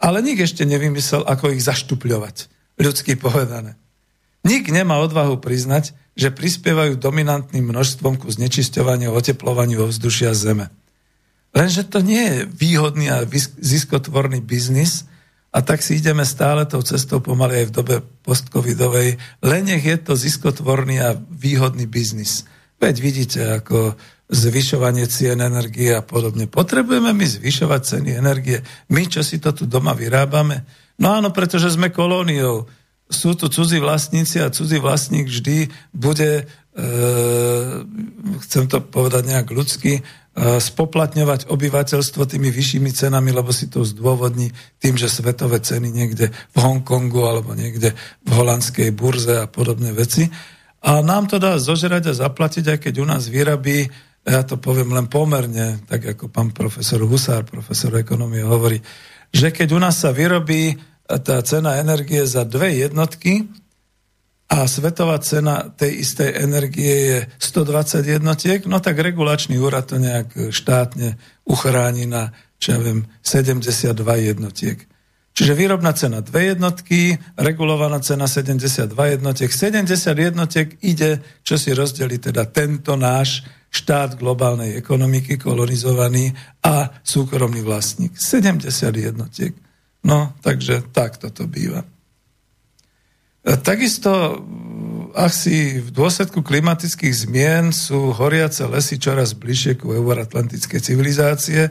ale 0.01 0.19
nik 0.25 0.41
ešte 0.41 0.65
nevymyslel, 0.65 1.21
ako 1.29 1.53
ich 1.53 1.61
zaštupľovať, 1.61 2.49
ľudsky 2.81 3.21
povedané. 3.21 3.77
Nik 4.41 4.73
nemá 4.73 5.05
odvahu 5.05 5.37
priznať, 5.37 5.93
že 6.17 6.33
prispievajú 6.33 6.97
dominantným 6.97 7.67
množstvom 7.67 8.17
ku 8.17 8.33
znečisťovaniu 8.33 9.13
a 9.13 9.17
oteplovaniu 9.21 9.85
vzdušia 9.85 10.33
Zeme. 10.33 10.73
Lenže 11.53 11.85
to 11.85 12.01
nie 12.01 12.25
je 12.25 12.39
výhodný 12.49 13.13
a 13.13 13.25
ziskotvorný 13.61 14.41
biznis, 14.41 15.05
a 15.57 15.65
tak 15.65 15.81
si 15.81 15.97
ideme 15.97 16.29
stále 16.29 16.69
tou 16.69 16.85
cestou 16.85 17.25
pomaly 17.25 17.65
aj 17.65 17.67
v 17.73 17.77
dobe 17.81 17.97
postcovidovej, 18.29 19.17
len 19.41 19.63
nech 19.65 19.81
je 19.81 19.97
to 19.97 20.13
ziskotvorný 20.13 21.01
a 21.01 21.17
výhodný 21.17 21.89
biznis. 21.89 22.45
Veď 22.77 22.95
vidíte, 23.01 23.41
ako 23.57 23.97
zvyšovanie 24.29 25.09
cien 25.09 25.41
energie 25.41 25.97
a 25.97 26.05
podobne. 26.05 26.45
Potrebujeme 26.45 27.17
my 27.17 27.25
zvyšovať 27.25 27.81
ceny 27.89 28.11
energie. 28.21 28.61
My, 28.93 29.09
čo 29.09 29.25
si 29.25 29.41
to 29.41 29.57
tu 29.57 29.65
doma 29.65 29.97
vyrábame? 29.97 30.69
No 31.01 31.17
áno, 31.17 31.33
pretože 31.33 31.73
sme 31.73 31.89
kolóniou. 31.89 32.69
Sú 33.09 33.33
tu 33.39 33.49
cudzí 33.49 33.81
vlastníci 33.81 34.43
a 34.43 34.53
cudzí 34.53 34.77
vlastník 34.83 35.31
vždy 35.31 35.73
bude, 35.95 36.51
chcem 38.45 38.69
to 38.69 38.85
povedať 38.85 39.33
nejak 39.33 39.49
ľudsky, 39.49 40.05
E, 40.37 40.61
spoplatňovať 40.61 41.49
obyvateľstvo 41.49 42.29
tými 42.29 42.53
vyššími 42.53 42.93
cenami, 42.93 43.33
lebo 43.33 43.57
si 43.57 43.73
to 43.73 43.89
zdôvodní 43.89 44.53
tým, 44.77 45.01
že 45.01 45.09
svetové 45.09 45.65
ceny 45.65 45.89
niekde 45.89 46.29
v 46.29 46.57
Hongkongu 46.61 47.25
alebo 47.25 47.57
niekde 47.57 47.97
v 48.21 48.31
holandskej 48.37 48.93
burze 48.93 49.33
a 49.33 49.49
podobné 49.49 49.97
veci. 49.97 50.29
A 50.85 51.01
nám 51.01 51.33
to 51.33 51.41
dá 51.41 51.57
zožerať 51.57 52.13
a 52.13 52.21
zaplatiť, 52.29 52.69
aj 52.69 52.79
keď 52.85 52.95
u 53.01 53.07
nás 53.09 53.33
vyrabí, 53.33 53.89
ja 54.29 54.45
to 54.45 54.61
poviem 54.61 54.93
len 54.93 55.09
pomerne, 55.09 55.81
tak 55.89 56.05
ako 56.05 56.29
pán 56.29 56.53
profesor 56.53 57.01
Husár, 57.01 57.49
profesor 57.49 57.97
ekonomie 57.97 58.45
hovorí, 58.45 58.77
že 59.33 59.49
keď 59.57 59.73
u 59.73 59.81
nás 59.81 59.97
sa 60.05 60.13
vyrobí 60.13 60.77
tá 61.09 61.41
cena 61.49 61.81
energie 61.81 62.21
za 62.29 62.45
dve 62.45 62.77
jednotky, 62.77 63.49
a 64.47 64.71
svetová 64.71 65.19
cena 65.19 65.75
tej 65.75 66.07
istej 66.07 66.31
energie 66.39 66.95
je 66.95 67.19
120 67.39 68.07
jednotiek, 68.07 68.61
no 68.71 68.79
tak 68.79 69.03
regulačný 69.03 69.59
úrad 69.59 69.91
to 69.91 69.99
nejak 69.99 70.55
štátne 70.55 71.19
uchráni 71.43 72.07
na, 72.07 72.31
čo 72.63 72.79
ja 72.79 72.79
viem, 72.79 73.11
72 73.27 73.91
jednotiek. 74.23 74.79
Čiže 75.37 75.53
výrobná 75.53 75.93
cena 75.93 76.25
2 76.25 76.57
jednotky, 76.57 77.19
regulovaná 77.37 78.01
cena 78.01 78.25
72 78.25 78.89
jednotiek. 78.97 79.51
70 79.53 79.93
jednotiek 80.17 80.69
ide, 80.81 81.21
čo 81.45 81.61
si 81.61 81.77
rozdeli 81.77 82.17
teda 82.17 82.49
tento 82.49 82.97
náš 82.97 83.45
štát 83.69 84.17
globálnej 84.17 84.79
ekonomiky, 84.81 85.37
kolonizovaný 85.37 86.33
a 86.65 86.89
súkromný 87.05 87.61
vlastník. 87.61 88.17
70 88.17 88.65
jednotiek. 88.97 89.53
No, 90.07 90.33
takže 90.41 90.87
takto 90.95 91.29
to 91.29 91.45
býva. 91.45 91.85
Takisto 93.47 94.43
asi 95.15 95.79
v 95.79 95.89
dôsledku 95.95 96.43
klimatických 96.43 97.15
zmien 97.15 97.71
sú 97.71 98.11
horiace 98.11 98.67
lesy 98.67 98.99
čoraz 98.99 99.39
bližšie 99.39 99.79
ku 99.79 99.95
euroatlantickej 99.95 100.81
civilizácie 100.83 101.71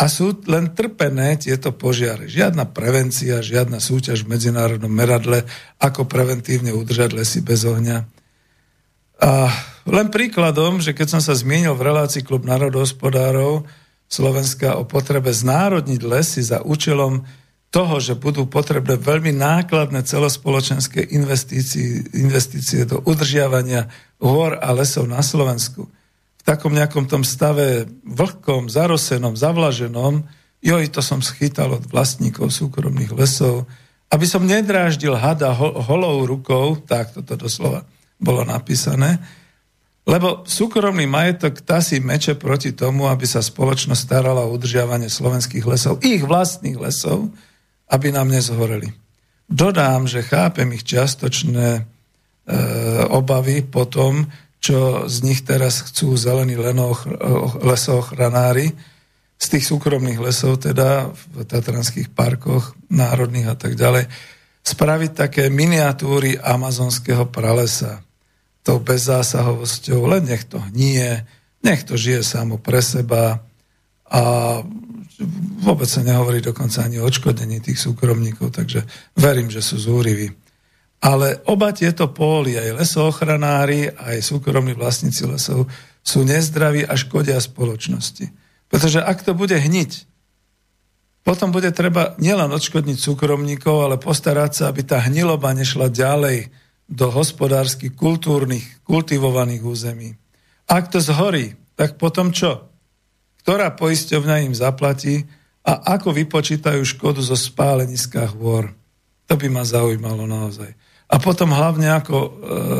a 0.00 0.04
sú 0.08 0.32
len 0.48 0.72
trpené 0.72 1.36
tieto 1.36 1.76
požiare. 1.76 2.24
Žiadna 2.24 2.72
prevencia, 2.72 3.44
žiadna 3.44 3.84
súťaž 3.84 4.24
v 4.24 4.32
medzinárodnom 4.32 4.88
meradle, 4.88 5.44
ako 5.76 6.08
preventívne 6.08 6.72
udržať 6.72 7.12
lesy 7.12 7.44
bez 7.44 7.68
ohňa. 7.68 8.08
A 9.20 9.52
len 9.84 10.08
príkladom, 10.08 10.80
že 10.80 10.96
keď 10.96 11.20
som 11.20 11.22
sa 11.22 11.36
zmienil 11.36 11.76
v 11.76 11.84
relácii 11.84 12.24
Klub 12.24 12.48
národohospodárov 12.48 13.68
Slovenska 14.08 14.80
o 14.80 14.88
potrebe 14.88 15.28
znárodniť 15.30 16.00
lesy 16.00 16.40
za 16.40 16.64
účelom 16.64 17.28
toho, 17.70 18.02
že 18.02 18.18
budú 18.18 18.50
potrebné 18.50 18.98
veľmi 18.98 19.30
nákladné 19.30 20.02
celospoločenské 20.02 21.14
investície, 21.14 22.02
investície 22.18 22.82
do 22.82 22.98
udržiavania 23.06 23.86
hôr 24.18 24.58
a 24.58 24.74
lesov 24.74 25.06
na 25.06 25.22
Slovensku– 25.22 25.86
v 26.40 26.42
takom 26.48 26.72
nejakom 26.72 27.04
tom 27.04 27.20
stave 27.20 27.84
vlhkom, 28.00 28.72
zarosenom, 28.72 29.36
zavlaženom, 29.36 30.24
joj, 30.64 30.84
to 30.88 31.04
som 31.04 31.20
schytal 31.20 31.76
od 31.76 31.84
vlastníkov 31.84 32.48
súkromných 32.48 33.12
lesov, 33.12 33.68
aby 34.08 34.24
som 34.24 34.48
nedráždil 34.48 35.12
hada 35.14 35.52
holou 35.60 36.24
rukou, 36.24 36.80
tak 36.80 37.12
toto 37.12 37.36
doslova 37.36 37.84
bolo 38.16 38.42
napísané, 38.48 39.20
lebo 40.08 40.42
súkromný 40.48 41.04
majetok 41.04 41.60
tasí 41.60 42.00
meče 42.00 42.34
proti 42.40 42.72
tomu, 42.72 43.06
aby 43.06 43.28
sa 43.28 43.44
spoločnosť 43.44 44.00
starala 44.00 44.48
o 44.48 44.56
udržiavanie 44.56 45.12
slovenských 45.12 45.62
lesov, 45.68 46.00
ich 46.00 46.24
vlastných 46.24 46.80
lesov, 46.80 47.30
aby 47.90 48.14
nám 48.14 48.30
nezhoreli. 48.30 48.94
Dodám, 49.50 50.06
že 50.06 50.22
chápem 50.22 50.70
ich 50.78 50.86
čiastočné 50.86 51.68
e, 51.74 51.82
obavy 53.10 53.66
potom, 53.66 54.30
čo 54.62 55.10
z 55.10 55.16
nich 55.26 55.42
teraz 55.42 55.82
chcú 55.82 56.14
zelení 56.14 56.54
lesochranári, 57.66 58.70
z 59.40 59.46
tých 59.56 59.64
súkromných 59.66 60.20
lesov, 60.20 60.60
teda 60.60 61.10
v 61.10 61.48
tatranských 61.48 62.12
parkoch 62.12 62.76
národných 62.92 63.48
a 63.48 63.56
tak 63.56 63.72
ďalej, 63.72 64.04
spraviť 64.60 65.10
také 65.16 65.48
miniatúry 65.48 66.36
amazonského 66.36 67.24
pralesa. 67.32 68.04
Tou 68.60 68.76
bezzásahovosťou, 68.76 70.04
len 70.12 70.28
nech 70.28 70.44
to 70.44 70.60
hnie, 70.60 71.24
nech 71.64 71.88
to 71.88 71.96
žije 71.96 72.20
samo 72.20 72.60
pre 72.60 72.84
seba 72.84 73.40
a 74.10 74.22
vôbec 75.60 75.86
sa 75.86 76.02
nehovorí 76.02 76.42
dokonca 76.42 76.82
ani 76.82 76.98
o 76.98 77.06
odškodení 77.06 77.62
tých 77.62 77.78
súkromníkov, 77.78 78.50
takže 78.50 78.82
verím, 79.14 79.52
že 79.52 79.62
sú 79.62 79.78
zúriví. 79.78 80.34
Ale 81.00 81.40
oba 81.48 81.72
tieto 81.72 82.12
póly, 82.12 82.60
aj 82.60 82.76
lesoochranári, 82.84 83.88
aj 83.88 84.20
súkromní 84.20 84.76
vlastníci 84.76 85.24
lesov, 85.24 85.64
sú 86.04 86.24
nezdraví 86.24 86.84
a 86.84 86.96
škodia 86.96 87.40
spoločnosti. 87.40 88.28
Pretože 88.68 89.00
ak 89.00 89.24
to 89.24 89.32
bude 89.32 89.56
hniť, 89.56 90.08
potom 91.20 91.52
bude 91.52 91.68
treba 91.76 92.16
nielen 92.16 92.48
odškodniť 92.48 92.96
súkromníkov, 92.96 93.76
ale 93.84 93.96
postarať 94.00 94.50
sa, 94.56 94.64
aby 94.72 94.82
tá 94.84 95.04
hniloba 95.04 95.52
nešla 95.52 95.92
ďalej 95.92 96.48
do 96.90 97.06
hospodárskych, 97.12 97.92
kultúrnych, 97.92 98.82
kultivovaných 98.88 99.62
území. 99.62 100.10
Ak 100.64 100.88
to 100.88 100.98
zhorí, 100.98 101.54
tak 101.76 102.00
potom 102.00 102.32
čo? 102.32 102.69
Ktorá 103.42 103.72
poisťovňa 103.72 104.36
im 104.46 104.54
zaplatí 104.54 105.24
a 105.64 105.96
ako 105.96 106.12
vypočítajú 106.16 106.82
škodu 106.84 107.20
zo 107.24 107.36
spáleniska 107.36 108.28
hôr? 108.36 108.72
To 109.28 109.34
by 109.38 109.48
ma 109.48 109.62
zaujímalo 109.62 110.26
naozaj 110.26 110.74
a 111.10 111.16
potom 111.18 111.50
hlavne 111.50 111.90
ako 111.90 112.16
e, 112.16 112.30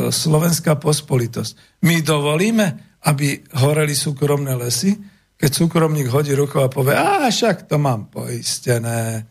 slovenská 0.09 0.79
pospolitosť. 0.79 1.83
My 1.83 1.99
dovolíme, 1.99 2.95
aby 3.03 3.43
horeli 3.59 3.91
súkromné 3.91 4.55
lesy, 4.55 4.95
keď 5.35 5.51
súkromník 5.51 6.07
hodí 6.07 6.31
rukou 6.31 6.63
a 6.63 6.71
povie, 6.71 6.95
a 6.95 7.27
však 7.27 7.67
to 7.67 7.75
mám 7.75 8.07
poistené. 8.07 9.27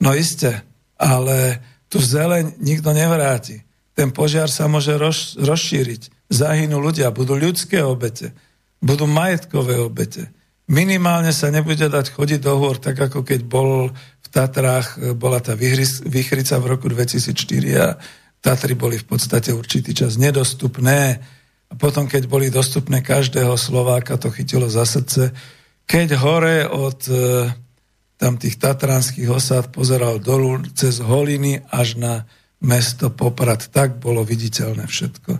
No 0.00 0.16
iste, 0.16 0.64
ale 0.96 1.60
tu 1.92 2.00
zeleň 2.00 2.56
nikto 2.62 2.94
nevráti. 2.96 3.60
Ten 3.92 4.14
požiar 4.14 4.48
sa 4.48 4.70
môže 4.70 4.96
roz, 4.96 5.36
rozšíriť. 5.36 6.30
Zahynú 6.30 6.78
ľudia, 6.78 7.12
budú 7.12 7.34
ľudské 7.36 7.82
obete, 7.84 8.32
budú 8.80 9.04
majetkové 9.10 9.76
obete. 9.76 10.30
Minimálne 10.68 11.32
sa 11.32 11.48
nebude 11.48 11.88
dať 11.88 12.12
chodiť 12.12 12.44
do 12.44 12.60
hôr, 12.60 12.76
tak 12.76 13.00
ako 13.00 13.24
keď 13.24 13.40
bol 13.48 13.88
v 13.96 14.28
Tatrách, 14.28 15.00
e, 15.00 15.16
bola 15.16 15.40
tá 15.40 15.56
vychrica 15.56 16.60
v 16.60 16.68
roku 16.68 16.92
2004 16.92 17.32
a 17.80 17.96
Tatry 18.44 18.76
boli 18.76 19.00
v 19.00 19.08
podstate 19.08 19.50
určitý 19.56 19.96
čas 19.96 20.20
nedostupné 20.20 21.24
a 21.68 21.74
potom, 21.76 22.04
keď 22.04 22.28
boli 22.28 22.52
dostupné 22.52 23.00
každého 23.00 23.56
Slováka, 23.56 24.20
to 24.20 24.28
chytilo 24.28 24.68
za 24.68 24.84
srdce. 24.84 25.32
Keď 25.88 26.08
hore 26.20 26.68
od 26.68 27.00
e, 27.08 27.48
tam 28.20 28.36
tých 28.36 28.60
tatranských 28.60 29.32
osad 29.32 29.72
pozeral 29.72 30.20
dolu 30.20 30.60
cez 30.76 31.00
holiny 31.00 31.64
až 31.72 31.96
na 31.96 32.14
mesto 32.60 33.08
Poprad, 33.08 33.72
tak 33.72 34.02
bolo 34.02 34.20
viditeľné 34.20 34.84
všetko. 34.84 35.32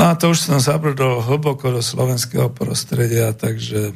No 0.00 0.02
a 0.08 0.16
to 0.16 0.32
už 0.32 0.50
som 0.50 0.58
zabrdol 0.58 1.20
hlboko 1.20 1.68
do 1.68 1.84
slovenského 1.84 2.48
prostredia, 2.50 3.30
takže 3.36 3.92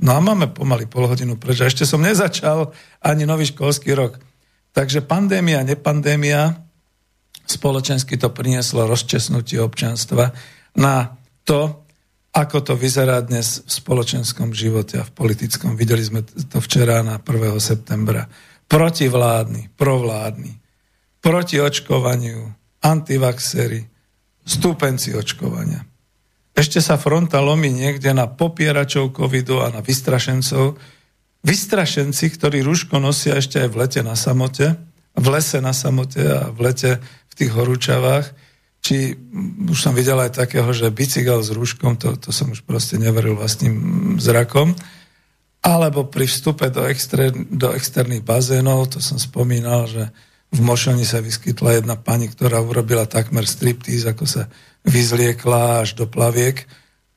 no 0.00 0.10
a 0.16 0.20
máme 0.20 0.48
pomaly 0.50 0.88
pol 0.88 1.06
hodinu 1.06 1.36
preč. 1.36 1.60
Ešte 1.60 1.84
som 1.84 2.00
nezačal 2.00 2.72
ani 3.04 3.28
nový 3.28 3.48
školský 3.48 3.92
rok. 3.92 4.18
Takže 4.72 5.04
pandémia, 5.04 5.62
nepandémia, 5.66 6.62
spoločensky 7.44 8.14
to 8.14 8.30
prinieslo 8.30 8.86
rozčesnutie 8.86 9.58
občanstva 9.58 10.30
na 10.78 11.18
to, 11.42 11.82
ako 12.30 12.62
to 12.62 12.74
vyzerá 12.78 13.18
dnes 13.26 13.66
v 13.66 13.70
spoločenskom 13.70 14.54
živote 14.54 15.02
a 15.02 15.06
v 15.06 15.10
politickom. 15.10 15.74
Videli 15.74 16.06
sme 16.06 16.22
to 16.22 16.62
včera 16.62 17.02
na 17.02 17.18
1. 17.18 17.58
septembra. 17.58 18.30
Protivládni, 18.70 19.74
provládni, 19.74 20.54
proti 21.18 21.58
očkovaniu, 21.58 22.54
antivaxery, 22.86 23.82
stúpenci 24.46 25.10
očkovania. 25.18 25.82
Ešte 26.60 26.84
sa 26.84 27.00
fronta 27.00 27.40
lomí 27.40 27.72
niekde 27.72 28.12
na 28.12 28.28
popieračov 28.28 29.16
covidu 29.16 29.64
a 29.64 29.72
na 29.72 29.80
vystrašencov. 29.80 30.76
Vystrašenci, 31.40 32.36
ktorí 32.36 32.60
rúško 32.60 33.00
nosia 33.00 33.40
ešte 33.40 33.64
aj 33.64 33.68
v 33.72 33.78
lete 33.80 34.00
na 34.04 34.12
samote, 34.12 34.76
v 35.16 35.26
lese 35.32 35.56
na 35.64 35.72
samote 35.72 36.20
a 36.20 36.52
v 36.52 36.60
lete 36.60 37.00
tých 37.40 37.56
horúčavách, 37.56 38.36
či 38.84 39.16
už 39.72 39.80
som 39.80 39.96
videl 39.96 40.20
aj 40.20 40.36
takého, 40.36 40.68
že 40.76 40.92
bicykel 40.92 41.40
s 41.40 41.48
rúškom, 41.56 41.96
to, 41.96 42.20
to 42.20 42.28
som 42.28 42.52
už 42.52 42.68
proste 42.68 43.00
neveril 43.00 43.40
vlastným 43.40 44.20
zrakom, 44.20 44.76
alebo 45.64 46.04
pri 46.12 46.28
vstupe 46.28 46.68
do, 46.68 46.84
extre, 46.84 47.32
do 47.32 47.72
externých 47.72 48.20
bazénov, 48.20 48.92
to 48.92 49.00
som 49.00 49.16
spomínal, 49.16 49.88
že 49.88 50.12
v 50.50 50.58
Mošoni 50.66 51.06
sa 51.06 51.22
vyskytla 51.22 51.78
jedna 51.78 51.94
pani, 51.94 52.26
ktorá 52.26 52.58
urobila 52.58 53.06
takmer 53.06 53.46
striptease, 53.46 54.10
ako 54.10 54.26
sa 54.26 54.42
vyzliekla 54.82 55.86
až 55.86 55.94
do 55.94 56.10
plaviek. 56.10 56.66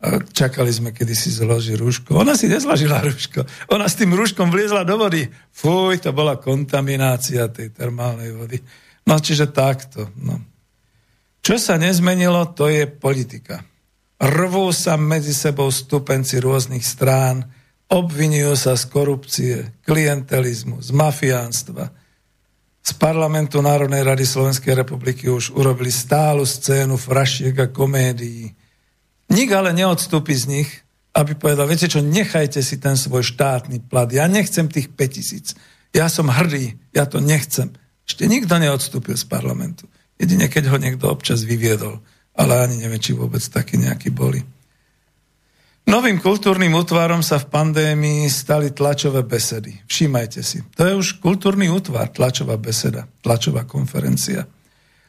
A 0.03 0.19
čakali 0.19 0.69
sme, 0.69 0.91
kedy 0.91 1.15
si 1.15 1.33
zloží 1.33 1.73
rúško. 1.73 2.13
Ona 2.13 2.37
si 2.37 2.45
nezložila 2.45 3.01
rúško. 3.01 3.47
Ona 3.73 3.89
s 3.89 3.97
tým 3.97 4.13
rúškom 4.13 4.51
vliezla 4.53 4.85
do 4.85 4.99
vody. 4.99 5.25
Fuj, 5.49 6.03
to 6.03 6.11
bola 6.13 6.37
kontaminácia 6.37 7.49
tej 7.49 7.73
termálnej 7.73 8.35
vody. 8.35 8.59
No 9.07 9.17
čiže 9.17 9.49
takto. 9.49 10.11
No. 10.19 10.37
Čo 11.39 11.55
sa 11.57 11.79
nezmenilo, 11.79 12.53
to 12.53 12.69
je 12.69 12.85
politika. 12.85 13.63
Rvú 14.19 14.71
sa 14.71 14.95
medzi 14.95 15.35
sebou 15.35 15.67
stupenci 15.73 16.39
rôznych 16.39 16.83
strán, 16.83 17.43
obvinujú 17.91 18.53
sa 18.55 18.79
z 18.79 18.83
korupcie, 18.87 19.55
klientelizmu, 19.83 20.79
z 20.79 20.89
mafiánstva. 20.95 22.02
Z 22.83 22.99
parlamentu 22.99 23.63
Národnej 23.63 24.03
rady 24.03 24.27
Slovenskej 24.27 24.75
republiky 24.75 25.31
už 25.31 25.55
urobili 25.55 25.87
stálu 25.87 26.43
scénu 26.43 26.99
frašiek 26.99 27.55
a 27.55 27.71
komédií. 27.71 28.51
Nik 29.31 29.49
ale 29.55 29.71
neodstúpi 29.71 30.35
z 30.35 30.45
nich, 30.51 30.69
aby 31.15 31.31
povedal, 31.39 31.63
viete 31.63 31.87
čo, 31.87 32.03
nechajte 32.03 32.59
si 32.59 32.83
ten 32.83 32.99
svoj 32.99 33.23
štátny 33.23 33.87
plat. 33.87 34.11
Ja 34.11 34.27
nechcem 34.27 34.67
tých 34.67 34.91
5000. 34.91 35.55
Ja 35.95 36.11
som 36.11 36.27
hrdý, 36.27 36.75
ja 36.91 37.07
to 37.07 37.23
nechcem. 37.23 37.71
Ešte 38.03 38.27
nikto 38.27 38.59
neodstúpil 38.59 39.15
z 39.15 39.31
parlamentu. 39.31 39.87
Jedine 40.19 40.51
keď 40.51 40.75
ho 40.75 40.77
niekto 40.77 41.07
občas 41.07 41.47
vyviedol. 41.47 42.03
Ale 42.35 42.67
ani 42.67 42.83
neviem, 42.83 42.99
či 42.99 43.15
vôbec 43.15 43.41
takí 43.47 43.79
nejakí 43.79 44.11
boli. 44.11 44.43
Novým 45.83 46.17
kultúrnym 46.17 46.71
útvarom 46.79 47.19
sa 47.19 47.43
v 47.43 47.51
pandémii 47.51 48.25
stali 48.31 48.71
tlačové 48.71 49.21
besedy. 49.27 49.75
Všímajte 49.83 50.39
si. 50.39 50.63
To 50.79 50.87
je 50.87 50.93
už 50.95 51.19
kultúrny 51.19 51.67
útvar, 51.67 52.09
tlačová 52.09 52.55
beseda, 52.55 53.03
tlačová 53.19 53.67
konferencia. 53.67 54.47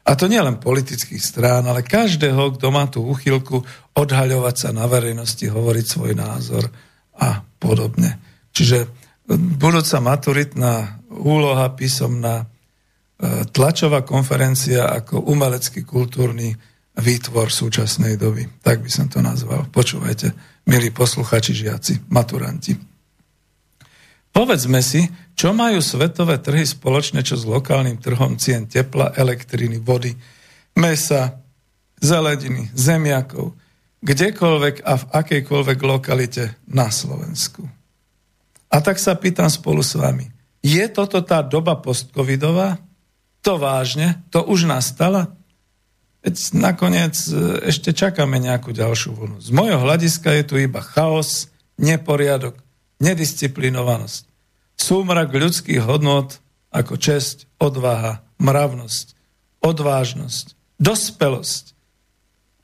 A 0.05 0.12
to 0.18 0.29
nie 0.29 0.43
len 0.43 0.61
politických 0.61 1.22
strán, 1.22 1.64
ale 1.64 1.87
každého, 1.87 2.59
kto 2.59 2.66
má 2.68 2.85
tú 2.91 3.07
úchylku 3.07 3.64
odhaľovať 3.97 4.55
sa 4.59 4.70
na 4.75 4.85
verejnosti, 4.85 5.47
hovoriť 5.49 5.87
svoj 5.87 6.12
názor 6.12 6.68
a 7.16 7.41
podobne. 7.57 8.20
Čiže 8.53 8.91
budúca 9.57 10.03
maturitná 10.05 11.01
úloha 11.09 11.72
písomná 11.72 12.45
E, 13.14 13.47
tlačová 13.47 14.03
konferencia 14.03 14.91
ako 14.91 15.31
umelecký 15.31 15.87
kultúrny 15.87 16.51
výtvor 16.99 17.47
súčasnej 17.47 18.18
doby. 18.18 18.45
Tak 18.59 18.83
by 18.83 18.91
som 18.91 19.07
to 19.07 19.22
nazval. 19.22 19.70
Počúvajte, 19.70 20.35
milí 20.69 20.91
posluchači, 20.91 21.53
žiaci, 21.53 22.09
maturanti. 22.09 22.77
Povedzme 24.35 24.83
si, 24.83 25.07
čo 25.39 25.55
majú 25.55 25.79
svetové 25.79 26.43
trhy 26.43 26.67
spoločné 26.67 27.23
čo 27.23 27.39
s 27.39 27.47
lokálnym 27.47 28.03
trhom 28.03 28.35
cien 28.35 28.67
tepla, 28.67 29.15
elektriny, 29.15 29.79
vody, 29.79 30.11
mesa, 30.75 31.39
zelediny, 32.03 32.75
zemiakov, 32.75 33.55
kdekoľvek 34.03 34.83
a 34.83 34.93
v 34.99 35.05
akejkoľvek 35.15 35.79
lokalite 35.87 36.59
na 36.67 36.91
Slovensku. 36.91 37.62
A 38.75 38.83
tak 38.83 38.99
sa 38.99 39.15
pýtam 39.15 39.47
spolu 39.47 39.87
s 39.87 39.95
vami, 39.95 40.35
je 40.65 40.83
toto 40.91 41.23
tá 41.23 41.45
doba 41.45 41.79
postcovidová? 41.79 42.81
To 43.45 43.61
vážne? 43.61 44.25
To 44.33 44.49
už 44.49 44.65
nastala? 44.67 45.37
Veď 46.25 46.57
nakoniec 46.57 47.12
e, 47.29 47.68
ešte 47.68 47.93
čakáme 47.93 48.41
nejakú 48.41 48.72
ďalšiu 48.72 49.12
vlnu. 49.12 49.37
Z 49.45 49.53
mojho 49.53 49.77
hľadiska 49.77 50.33
je 50.41 50.45
tu 50.49 50.55
iba 50.57 50.81
chaos, 50.81 51.53
neporiadok, 51.77 52.57
nedisciplinovanosť, 53.05 54.25
súmrak 54.81 55.29
ľudských 55.29 55.85
hodnot 55.85 56.41
ako 56.72 56.97
česť, 56.97 57.45
odvaha, 57.61 58.25
mravnosť, 58.41 59.07
odvážnosť, 59.61 60.57
dospelosť. 60.81 61.64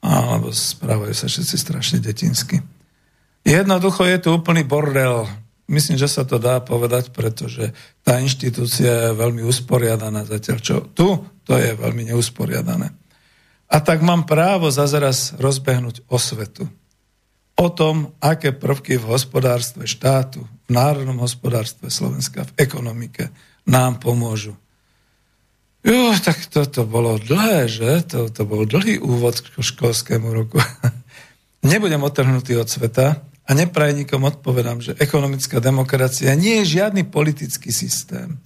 Alebo 0.00 0.48
správajú 0.48 1.12
sa 1.12 1.28
všetci 1.28 1.56
strašne 1.60 1.98
detinsky. 2.00 2.64
Jednoducho 3.44 4.08
je 4.08 4.18
tu 4.24 4.28
úplný 4.32 4.64
bordel. 4.64 5.28
Myslím, 5.68 6.00
že 6.00 6.08
sa 6.08 6.24
to 6.24 6.40
dá 6.40 6.58
povedať, 6.64 7.12
pretože 7.12 7.76
tá 8.02 8.18
inštitúcia 8.18 9.12
je 9.12 9.18
veľmi 9.20 9.44
usporiadaná 9.44 10.24
zatiaľ, 10.24 10.58
čo 10.64 10.76
tu 10.96 11.20
to 11.44 11.54
je 11.60 11.76
veľmi 11.76 12.10
neusporiadané. 12.10 12.99
A 13.70 13.78
tak 13.78 14.02
mám 14.02 14.26
právo 14.26 14.66
zaraz 14.74 15.30
rozbehnúť 15.38 16.02
osvetu 16.10 16.66
o 17.60 17.68
tom, 17.68 18.16
aké 18.24 18.56
prvky 18.56 18.96
v 18.96 19.12
hospodárstve 19.12 19.84
štátu, 19.84 20.48
v 20.66 20.70
národnom 20.72 21.20
hospodárstve 21.20 21.92
Slovenska, 21.92 22.48
v 22.48 22.56
ekonomike 22.56 23.28
nám 23.68 24.00
pomôžu. 24.00 24.56
Jo, 25.84 26.12
tak 26.20 26.40
toto 26.48 26.84
bolo 26.88 27.20
dlhé, 27.20 27.68
že? 27.68 27.90
To, 28.12 28.32
to 28.32 28.42
bol 28.48 28.64
dlhý 28.64 29.00
úvod 29.00 29.40
k 29.40 29.60
školskému 29.60 30.28
roku. 30.32 30.60
Nebudem 31.72 32.00
otrhnutý 32.00 32.56
od 32.56 32.68
sveta 32.68 33.20
a 33.44 33.50
neprajníkom 33.52 34.24
odpovedám, 34.24 34.80
že 34.80 34.96
ekonomická 34.96 35.60
demokracia 35.60 36.32
nie 36.36 36.64
je 36.64 36.80
žiadny 36.80 37.08
politický 37.08 37.72
systém. 37.72 38.40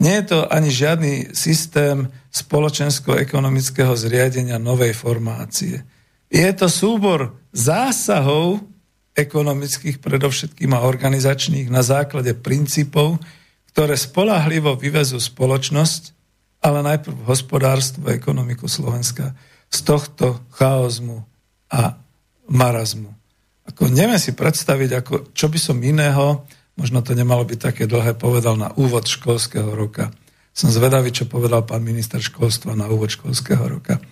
Nie 0.00 0.24
je 0.24 0.32
to 0.32 0.38
ani 0.48 0.72
žiadny 0.72 1.36
systém 1.36 2.08
spoločensko-ekonomického 2.32 3.92
zriadenia 3.92 4.56
novej 4.56 4.96
formácie. 4.96 5.84
Je 6.32 6.48
to 6.56 6.72
súbor 6.72 7.36
zásahov 7.52 8.64
ekonomických 9.12 10.00
predovšetkým 10.00 10.72
a 10.72 10.86
organizačných 10.88 11.68
na 11.68 11.84
základe 11.84 12.32
princípov, 12.32 13.20
ktoré 13.74 13.98
spolahlivo 13.98 14.78
vyvezú 14.80 15.20
spoločnosť, 15.20 16.16
ale 16.64 16.80
najprv 16.80 17.28
hospodárstvo 17.28 18.08
a 18.08 18.16
ekonomiku 18.16 18.70
Slovenska 18.72 19.36
z 19.68 19.78
tohto 19.84 20.40
chaozmu 20.56 21.22
a 21.70 22.00
marazmu. 22.48 23.12
Ako 23.68 23.86
neviem 23.92 24.18
si 24.18 24.34
predstaviť, 24.34 24.90
ako, 24.98 25.14
čo 25.30 25.46
by 25.46 25.58
som 25.60 25.78
iného, 25.78 26.42
možno 26.78 27.02
to 27.02 27.14
nemalo 27.14 27.42
byť 27.46 27.58
také 27.58 27.84
dlhé, 27.88 28.18
povedal 28.18 28.54
na 28.54 28.70
úvod 28.76 29.06
školského 29.08 29.72
roka. 29.74 30.14
Som 30.50 30.74
zvedavý, 30.74 31.14
čo 31.14 31.30
povedal 31.30 31.62
pán 31.62 31.82
minister 31.82 32.18
školstva 32.18 32.74
na 32.74 32.90
úvod 32.90 33.10
školského 33.14 33.62
roka. 33.66 34.02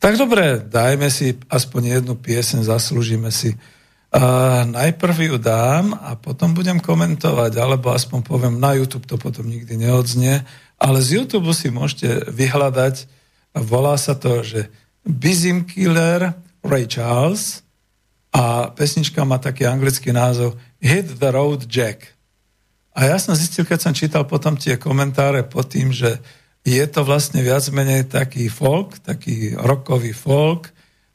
Tak 0.00 0.16
dobre, 0.16 0.64
dajme 0.64 1.12
si 1.12 1.36
aspoň 1.52 2.00
jednu 2.00 2.16
piesen, 2.16 2.64
zaslúžime 2.64 3.28
si. 3.28 3.52
Uh, 4.10 4.66
najprv 4.66 5.16
ju 5.22 5.36
dám 5.38 5.94
a 5.94 6.18
potom 6.18 6.50
budem 6.50 6.82
komentovať, 6.82 7.52
alebo 7.54 7.94
aspoň 7.94 8.26
poviem, 8.26 8.58
na 8.58 8.74
YouTube 8.74 9.06
to 9.06 9.14
potom 9.14 9.46
nikdy 9.46 9.78
neodznie, 9.78 10.42
ale 10.80 10.98
z 10.98 11.20
YouTube 11.22 11.54
si 11.54 11.70
môžete 11.70 12.26
vyhľadať, 12.26 13.06
volá 13.54 13.94
sa 13.94 14.18
to, 14.18 14.42
že 14.42 14.66
Bizim 15.06 15.62
Killer 15.62 16.34
Ray 16.64 16.90
Charles 16.90 17.62
a 18.34 18.74
pesnička 18.74 19.22
má 19.22 19.38
taký 19.38 19.68
anglický 19.68 20.10
názov 20.10 20.58
Hit 20.80 21.20
the 21.20 21.30
Road 21.30 21.68
Jack. 21.68 22.16
A 22.96 23.06
ja 23.06 23.16
som 23.20 23.36
zistil, 23.38 23.68
keď 23.68 23.78
som 23.78 23.92
čítal 23.94 24.26
potom 24.26 24.58
tie 24.58 24.80
komentáre 24.80 25.46
pod 25.46 25.70
tým, 25.70 25.94
že 25.94 26.18
je 26.66 26.84
to 26.90 27.06
vlastne 27.06 27.40
viac 27.40 27.64
menej 27.72 28.10
taký 28.10 28.52
folk, 28.52 29.00
taký 29.00 29.56
rokový 29.56 30.12
folk, 30.12 30.68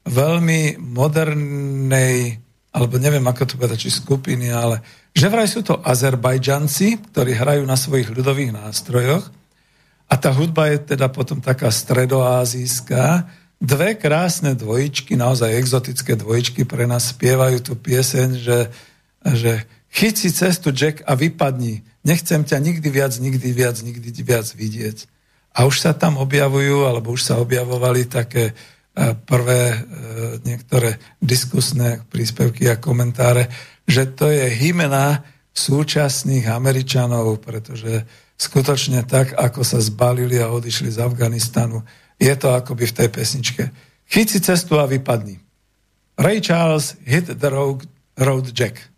veľmi 0.05 0.81
modernej, 0.81 2.41
alebo 2.73 2.97
neviem 2.97 3.25
ako 3.25 3.43
to 3.45 3.53
povedať, 3.57 3.89
či 3.89 3.91
skupiny, 3.93 4.49
ale 4.53 4.81
že 5.13 5.29
vraj 5.29 5.49
sú 5.49 5.61
to 5.65 5.81
Azerbajdžanci, 5.81 7.11
ktorí 7.13 7.33
hrajú 7.33 7.63
na 7.65 7.77
svojich 7.77 8.09
ľudových 8.13 8.53
nástrojoch 8.53 9.25
a 10.05 10.13
tá 10.17 10.29
hudba 10.29 10.69
je 10.69 10.97
teda 10.97 11.09
potom 11.09 11.41
taká 11.41 11.73
stredoázijská. 11.73 13.25
Dve 13.57 13.97
krásne 13.97 14.53
dvojičky, 14.53 15.17
naozaj 15.17 15.57
exotické 15.57 16.13
dvojičky 16.19 16.67
pre 16.67 16.85
nás 16.85 17.15
spievajú 17.15 17.63
tú 17.63 17.73
pieseň, 17.73 18.27
že, 18.37 18.57
že 19.33 19.65
chyť 19.89 20.15
si 20.15 20.29
cestu 20.29 20.69
Jack 20.69 21.01
a 21.09 21.17
vypadni. 21.17 21.81
Nechcem 22.05 22.45
ťa 22.45 22.61
nikdy 22.61 22.87
viac, 22.93 23.17
nikdy 23.17 23.49
viac, 23.49 23.81
nikdy 23.81 24.13
viac 24.21 24.45
vidieť. 24.53 25.09
A 25.55 25.65
už 25.65 25.81
sa 25.81 25.91
tam 25.97 26.21
objavujú, 26.21 26.85
alebo 26.85 27.15
už 27.15 27.25
sa 27.25 27.41
objavovali 27.41 28.05
také 28.05 28.51
e, 28.51 28.53
prvé 29.15 29.73
e, 29.73 29.77
niektoré 30.43 30.99
diskusné 31.17 32.03
príspevky 32.11 32.69
a 32.69 32.77
komentáre, 32.77 33.49
že 33.87 34.05
to 34.13 34.29
je 34.29 34.51
hymena 34.51 35.23
súčasných 35.55 36.51
Američanov, 36.51 37.39
pretože 37.39 38.03
skutočne 38.35 39.07
tak, 39.07 39.31
ako 39.31 39.63
sa 39.63 39.79
zbalili 39.79 40.35
a 40.43 40.51
odišli 40.51 40.91
z 40.91 40.99
Afganistanu, 40.99 41.87
je 42.19 42.35
to 42.35 42.51
akoby 42.51 42.91
v 42.91 42.97
tej 42.99 43.09
pesničke. 43.09 43.63
Chyť 44.11 44.27
si 44.27 44.39
cestu 44.43 44.75
a 44.77 44.85
vypadni. 44.85 45.39
Ray 46.19 46.43
Charles 46.43 46.99
hit 47.07 47.31
the 47.31 47.49
road, 47.49 47.87
road 48.19 48.51
Jack. 48.51 48.94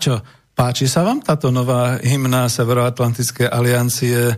Čo, 0.00 0.24
páči 0.56 0.88
sa 0.88 1.04
vám 1.04 1.20
táto 1.20 1.52
nová 1.52 2.00
hymna 2.00 2.48
Severoatlantickej 2.48 3.52
aliancie 3.52 4.32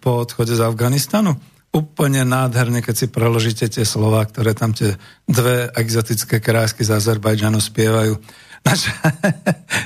po 0.00 0.24
odchode 0.24 0.56
z 0.56 0.64
Afganistanu? 0.64 1.36
Úplne 1.68 2.24
nádherne, 2.24 2.80
keď 2.80 2.94
si 2.96 3.06
preložíte 3.12 3.68
tie 3.68 3.84
slova, 3.84 4.24
ktoré 4.24 4.56
tam 4.56 4.72
tie 4.72 4.96
dve 5.28 5.68
exotické 5.76 6.40
krásky 6.40 6.88
z 6.88 6.96
Azerbajdžanu 6.96 7.60
spievajú. 7.60 8.16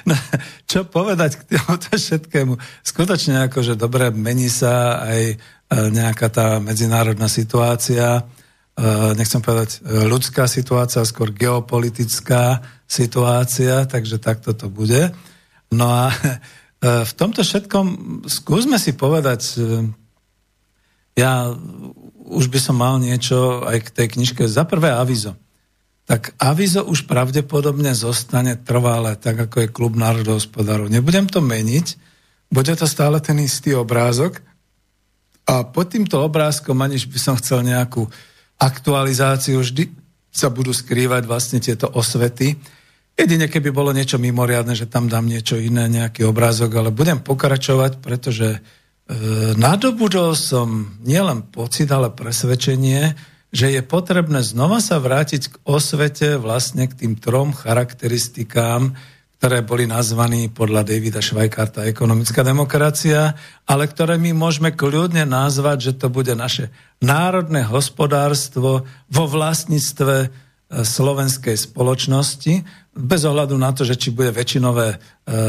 No, 0.07 0.15
čo 0.71 0.87
povedať 0.87 1.43
k 1.43 1.59
tomuto 1.59 1.91
všetkému? 1.99 2.55
Skutočne 2.87 3.51
akože 3.51 3.75
dobre, 3.75 4.15
mení 4.15 4.47
sa 4.47 5.03
aj 5.03 5.23
e, 5.31 5.37
nejaká 5.91 6.31
tá 6.31 6.47
medzinárodná 6.63 7.27
situácia, 7.27 8.23
e, 8.23 8.42
nechcem 9.19 9.45
povedať 9.45 9.79
e, 9.85 10.09
ľudská 10.09 10.49
situácia, 10.49 11.05
skôr 11.05 11.31
geopolitická 11.31 12.65
situácia, 12.89 13.85
takže 13.85 14.17
takto 14.17 14.57
to 14.57 14.73
bude. 14.73 15.13
No 15.73 15.89
a 15.89 16.13
v 16.83 17.13
tomto 17.15 17.47
všetkom 17.47 17.87
skúsme 18.27 18.75
si 18.75 18.93
povedať, 18.99 19.55
ja 21.15 21.55
už 22.27 22.51
by 22.51 22.59
som 22.59 22.75
mal 22.75 22.99
niečo 22.99 23.63
aj 23.63 23.87
k 23.87 23.89
tej 23.95 24.07
knižke. 24.19 24.43
Za 24.51 24.67
prvé 24.67 24.91
avizo 24.91 25.39
tak 26.03 26.35
avizo 26.43 26.83
už 26.83 27.07
pravdepodobne 27.07 27.95
zostane 27.95 28.59
trvalé, 28.59 29.15
tak 29.15 29.49
ako 29.49 29.57
je 29.63 29.75
klub 29.75 29.95
národohospodárov. 29.95 30.91
Nebudem 30.91 31.31
to 31.31 31.39
meniť, 31.39 31.97
bude 32.51 32.75
to 32.75 32.87
stále 32.91 33.23
ten 33.23 33.39
istý 33.39 33.73
obrázok 33.79 34.43
a 35.47 35.63
pod 35.63 35.95
týmto 35.95 36.21
obrázkom, 36.21 36.77
aniž 36.83 37.07
by 37.09 37.19
som 37.19 37.35
chcel 37.39 37.63
nejakú 37.63 38.11
aktualizáciu, 38.63 39.59
vždy 39.59 39.91
sa 40.31 40.49
budú 40.49 40.71
skrývať 40.71 41.27
vlastne 41.27 41.59
tieto 41.59 41.91
osvety. 41.91 42.55
Jedine, 43.13 43.51
keby 43.51 43.69
bolo 43.69 43.93
niečo 43.93 44.17
mimoriadne, 44.17 44.73
že 44.73 44.89
tam 44.89 45.11
dám 45.11 45.29
niečo 45.29 45.61
iné, 45.61 45.91
nejaký 45.91 46.25
obrázok, 46.25 46.73
ale 46.81 46.95
budem 46.95 47.21
pokračovať, 47.21 48.01
pretože 48.01 48.57
e, 48.57 48.59
nadobudol 49.61 50.33
som 50.33 50.97
nielen 51.05 51.45
pocit, 51.53 51.93
ale 51.93 52.09
presvedčenie, 52.09 53.13
že 53.53 53.69
je 53.69 53.85
potrebné 53.85 54.41
znova 54.41 54.81
sa 54.81 54.97
vrátiť 54.97 55.43
k 55.53 55.55
osvete 55.69 56.41
vlastne 56.41 56.89
k 56.89 57.05
tým 57.05 57.21
trom 57.21 57.53
charakteristikám, 57.53 58.97
ktoré 59.43 59.59
boli 59.67 59.91
nazvaní 59.91 60.55
podľa 60.55 60.87
Davida 60.87 61.19
Švajkarta 61.19 61.83
ekonomická 61.91 62.47
demokracia, 62.47 63.35
ale 63.67 63.91
ktoré 63.91 64.15
my 64.15 64.31
môžeme 64.31 64.71
kľudne 64.71 65.27
nazvať, 65.27 65.91
že 65.91 65.93
to 65.99 66.15
bude 66.15 66.31
naše 66.39 66.71
národné 67.03 67.67
hospodárstvo 67.67 68.87
vo 68.87 69.25
vlastníctve 69.27 70.15
e, 70.23 70.27
slovenskej 70.87 71.59
spoločnosti, 71.59 72.82
bez 72.93 73.25
ohľadu 73.25 73.57
na 73.57 73.73
to, 73.73 73.89
že 73.89 73.97
či 73.97 74.13
bude 74.13 74.29
väčšinové 74.37 74.87
e, 74.93 74.97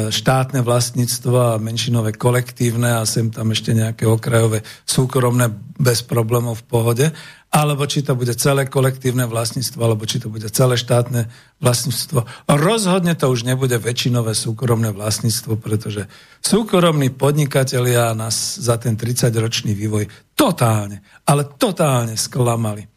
štátne 0.07 0.63
vlastníctvo 0.63 1.35
a 1.35 1.59
menšinové 1.59 2.15
kolektívne 2.15 2.95
a 2.95 3.03
sem 3.03 3.27
tam 3.35 3.51
ešte 3.51 3.75
nejaké 3.75 4.07
okrajové 4.07 4.63
súkromné 4.87 5.51
bez 5.75 6.07
problémov 6.07 6.63
v 6.63 6.67
pohode, 6.71 7.05
alebo 7.51 7.83
či 7.83 7.99
to 7.99 8.15
bude 8.15 8.31
celé 8.39 8.71
kolektívne 8.71 9.27
vlastníctvo, 9.27 9.79
alebo 9.83 10.07
či 10.07 10.23
to 10.23 10.31
bude 10.31 10.47
celé 10.55 10.79
štátne 10.79 11.27
vlastníctvo. 11.59 12.23
Rozhodne 12.47 13.11
to 13.19 13.27
už 13.27 13.43
nebude 13.43 13.75
väčšinové 13.75 14.31
súkromné 14.39 14.95
vlastníctvo, 14.95 15.59
pretože 15.59 16.07
súkromní 16.39 17.11
podnikatelia 17.11 18.15
nás 18.15 18.55
za 18.55 18.79
ten 18.79 18.95
30-ročný 18.95 19.75
vývoj 19.75 20.07
totálne, 20.31 21.03
ale 21.27 21.43
totálne 21.59 22.15
sklamali. 22.15 22.87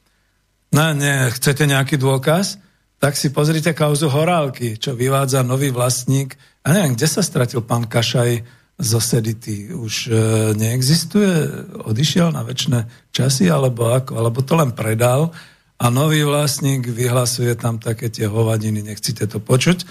No 0.71 0.95
nie, 0.95 1.35
chcete 1.35 1.67
nejaký 1.67 1.99
dôkaz? 1.99 2.63
Tak 2.97 3.13
si 3.15 3.29
pozrite 3.29 3.77
kauzu 3.77 4.09
Horálky, 4.09 4.81
čo 4.81 4.97
vyvádza 4.97 5.45
nový 5.45 5.69
vlastník. 5.69 6.35
A 6.65 6.73
neviem, 6.73 6.97
kde 6.97 7.07
sa 7.07 7.21
stratil 7.21 7.61
pán 7.61 7.85
Kašaj, 7.85 8.65
zo 8.77 9.01
Sedity 9.01 9.73
už 9.73 9.95
e, 10.09 10.13
neexistuje, 10.53 11.49
odišiel 11.89 12.29
na 12.29 12.45
väčšie 12.45 13.09
časy, 13.09 13.49
alebo 13.49 13.89
ako, 13.89 14.21
alebo 14.21 14.45
to 14.45 14.53
len 14.53 14.77
predal 14.77 15.33
a 15.81 15.89
nový 15.89 16.25
vlastník 16.25 16.89
vyhlasuje 16.89 17.57
tam 17.57 17.81
také 17.81 18.13
tie 18.13 18.29
hovadiny, 18.29 18.85
nechcete 18.85 19.25
to 19.29 19.41
počuť, 19.41 19.85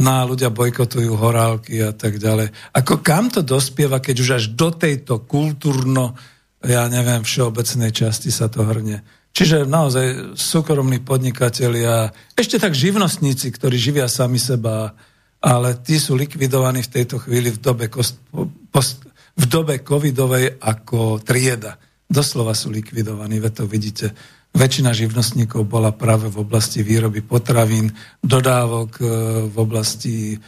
no 0.00 0.24
ľudia 0.24 0.48
bojkotujú 0.48 1.12
horálky 1.16 1.84
a 1.84 1.92
tak 1.92 2.16
ďalej. 2.16 2.52
Ako 2.72 3.04
kam 3.04 3.28
to 3.28 3.44
dospieva, 3.44 4.00
keď 4.00 4.16
už 4.20 4.30
až 4.36 4.44
do 4.56 4.72
tejto 4.72 5.24
kultúrno, 5.28 6.16
ja 6.64 6.88
neviem, 6.88 7.24
všeobecnej 7.24 7.92
časti 7.92 8.32
sa 8.32 8.48
to 8.48 8.64
hrne. 8.64 9.04
Čiže 9.40 9.64
naozaj 9.64 10.36
súkromní 10.36 11.00
podnikatelia, 11.00 12.12
ešte 12.36 12.60
tak 12.60 12.76
živnostníci, 12.76 13.48
ktorí 13.48 13.80
živia 13.80 14.04
sami 14.04 14.36
seba, 14.36 14.92
ale 15.40 15.80
tí 15.80 15.96
sú 15.96 16.12
likvidovaní 16.12 16.84
v 16.84 16.92
tejto 17.00 17.16
chvíli 17.24 17.48
v 17.48 17.56
dobe, 17.56 17.88
kost, 17.88 18.20
post, 18.68 19.00
v 19.40 19.44
dobe 19.48 19.80
covidovej 19.80 20.60
ako 20.60 21.24
trieda. 21.24 21.80
Doslova 22.04 22.52
sú 22.52 22.68
likvidovaní, 22.68 23.40
ve 23.40 23.48
to 23.48 23.64
vidíte. 23.64 24.12
Väčšina 24.52 24.92
živnostníkov 24.92 25.64
bola 25.64 25.96
práve 25.96 26.28
v 26.28 26.44
oblasti 26.44 26.84
výroby 26.84 27.24
potravín, 27.24 27.96
dodávok 28.20 28.92
e, 29.00 29.04
v 29.48 29.56
oblasti 29.56 30.36
e, 30.36 30.38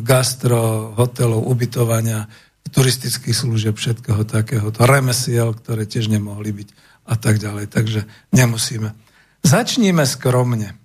gastro, 0.00 0.96
hotelov, 0.96 1.44
ubytovania, 1.44 2.24
turistických 2.72 3.36
služieb, 3.36 3.76
všetkého 3.76 4.24
takého, 4.24 4.72
to 4.72 4.88
remesiel, 4.88 5.52
ktoré 5.52 5.84
tiež 5.84 6.08
nemohli 6.08 6.64
byť 6.64 6.87
a 7.08 7.14
tak 7.16 7.40
ďalej. 7.40 7.72
Takže 7.72 8.04
nemusíme. 8.36 8.92
Začníme 9.40 10.04
skromne. 10.04 10.76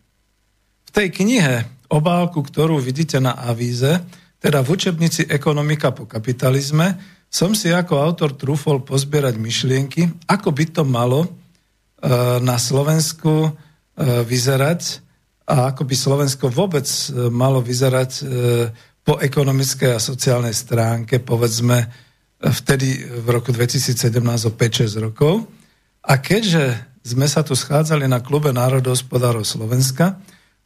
V 0.87 0.91
tej 0.95 1.11
knihe 1.11 1.67
obálku, 1.91 2.39
ktorú 2.39 2.79
vidíte 2.79 3.19
na 3.19 3.35
avíze, 3.35 3.99
teda 4.39 4.63
v 4.63 4.71
učebnici 4.75 5.27
Ekonomika 5.27 5.91
po 5.91 6.07
kapitalizme, 6.07 6.99
som 7.33 7.57
si 7.57 7.73
ako 7.73 7.97
autor 7.97 8.37
trúfol 8.37 8.85
pozbierať 8.85 9.41
myšlienky, 9.41 10.05
ako 10.29 10.53
by 10.53 10.65
to 10.69 10.83
malo 10.85 11.25
e, 11.25 11.29
na 12.43 12.61
Slovensku 12.61 13.49
e, 13.49 13.51
vyzerať 14.21 15.01
a 15.49 15.73
ako 15.73 15.81
by 15.87 15.95
Slovensko 15.97 16.45
vôbec 16.53 16.85
e, 16.85 17.27
malo 17.33 17.59
vyzerať 17.59 18.11
po 19.03 19.19
ekonomickej 19.19 19.91
a 19.95 19.99
sociálnej 19.99 20.55
stránke, 20.55 21.19
povedzme 21.19 21.91
vtedy 22.39 23.03
v 23.03 23.27
roku 23.27 23.51
2017 23.51 23.99
o 24.47 24.51
5-6 24.55 25.03
rokov. 25.03 25.43
A 26.03 26.19
keďže 26.19 26.75
sme 27.03 27.27
sa 27.27 27.43
tu 27.43 27.55
schádzali 27.55 28.07
na 28.07 28.19
klube 28.19 28.51
národohospodárov 28.51 29.43
Slovenska, 29.47 30.19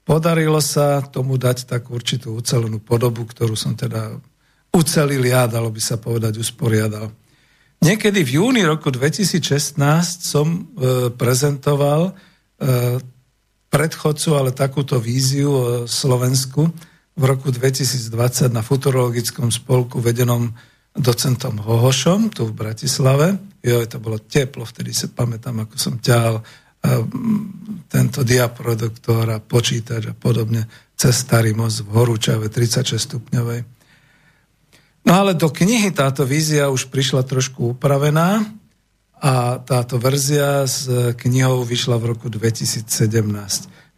Podarilo 0.08 0.64
sa 0.64 1.04
tomu 1.04 1.36
dať 1.36 1.68
takú 1.68 2.00
určitú 2.00 2.40
ucelenú 2.40 2.80
podobu, 2.80 3.28
ktorú 3.28 3.60
som 3.60 3.76
teda 3.76 4.16
ucelil 4.72 5.20
ja, 5.28 5.52
dalo 5.52 5.68
by 5.68 5.82
sa 5.84 6.00
povedať, 6.00 6.40
usporiadal. 6.40 7.12
Niekedy 7.84 8.24
v 8.24 8.40
júni 8.40 8.64
roku 8.64 8.88
2016 8.88 9.76
som 10.24 10.48
e, 10.48 10.60
prezentoval 11.12 12.08
e, 12.08 12.12
predchodcu, 13.68 14.30
ale 14.32 14.56
takúto 14.56 14.96
víziu 14.96 15.52
o 15.52 15.64
Slovensku 15.84 16.72
v 17.20 17.24
roku 17.28 17.52
2020 17.52 18.48
na 18.56 18.64
futurologickom 18.64 19.52
spolku 19.52 20.00
vedenom 20.00 20.56
docentom 20.96 21.60
Hohošom 21.60 22.32
tu 22.32 22.48
v 22.48 22.56
Bratislave. 22.56 23.36
Jo, 23.64 23.82
to 23.86 23.98
bolo 23.98 24.22
teplo, 24.22 24.64
vtedy 24.64 24.94
sa 24.94 25.10
pamätám, 25.10 25.66
ako 25.66 25.76
som 25.76 25.96
ťahal 25.98 26.42
tento 27.90 28.22
diaproduktor 28.22 29.28
a 29.34 29.44
počítač 29.44 30.14
a 30.14 30.16
podobne 30.16 30.70
cez 30.94 31.26
starý 31.26 31.52
most 31.58 31.84
v 31.84 31.90
Horúčave 31.94 32.48
36 32.48 32.96
stupňovej. 32.96 33.66
No 35.08 35.12
ale 35.24 35.40
do 35.40 35.48
knihy 35.48 35.90
táto 35.96 36.28
vízia 36.28 36.68
už 36.68 36.92
prišla 36.92 37.24
trošku 37.24 37.76
upravená 37.76 38.44
a 39.18 39.58
táto 39.58 39.98
verzia 39.98 40.68
s 40.68 40.86
knihou 41.18 41.66
vyšla 41.66 41.98
v 41.98 42.14
roku 42.14 42.28
2017. 42.30 42.88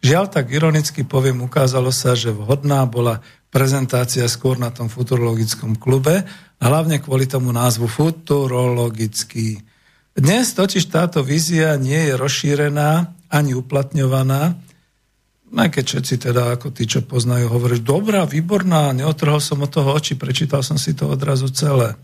Žiaľ, 0.00 0.24
tak 0.32 0.48
ironicky 0.48 1.04
poviem, 1.04 1.44
ukázalo 1.44 1.92
sa, 1.92 2.16
že 2.16 2.32
vhodná 2.32 2.88
bola 2.88 3.20
prezentácia 3.52 4.24
skôr 4.30 4.56
na 4.56 4.72
tom 4.72 4.88
futurologickom 4.88 5.76
klube, 5.76 6.24
hlavne 6.60 7.00
kvôli 7.00 7.24
tomu 7.24 7.50
názvu 7.50 7.88
futurologický. 7.88 9.64
Dnes 10.12 10.52
totiž 10.52 10.92
táto 10.92 11.24
vízia 11.24 11.80
nie 11.80 12.12
je 12.12 12.14
rozšírená 12.14 13.16
ani 13.32 13.56
uplatňovaná, 13.56 14.60
aj 15.50 15.68
keď 15.74 15.84
všetci 15.86 16.14
teda, 16.30 16.54
ako 16.54 16.70
tí, 16.70 16.86
čo 16.86 17.02
poznajú, 17.02 17.50
hovorí, 17.50 17.82
dobrá, 17.82 18.22
výborná, 18.22 18.94
neotrhol 18.94 19.42
som 19.42 19.64
od 19.66 19.70
toho 19.72 19.90
oči, 19.98 20.14
prečítal 20.14 20.62
som 20.62 20.78
si 20.78 20.94
to 20.94 21.10
odrazu 21.10 21.50
celé. 21.50 21.98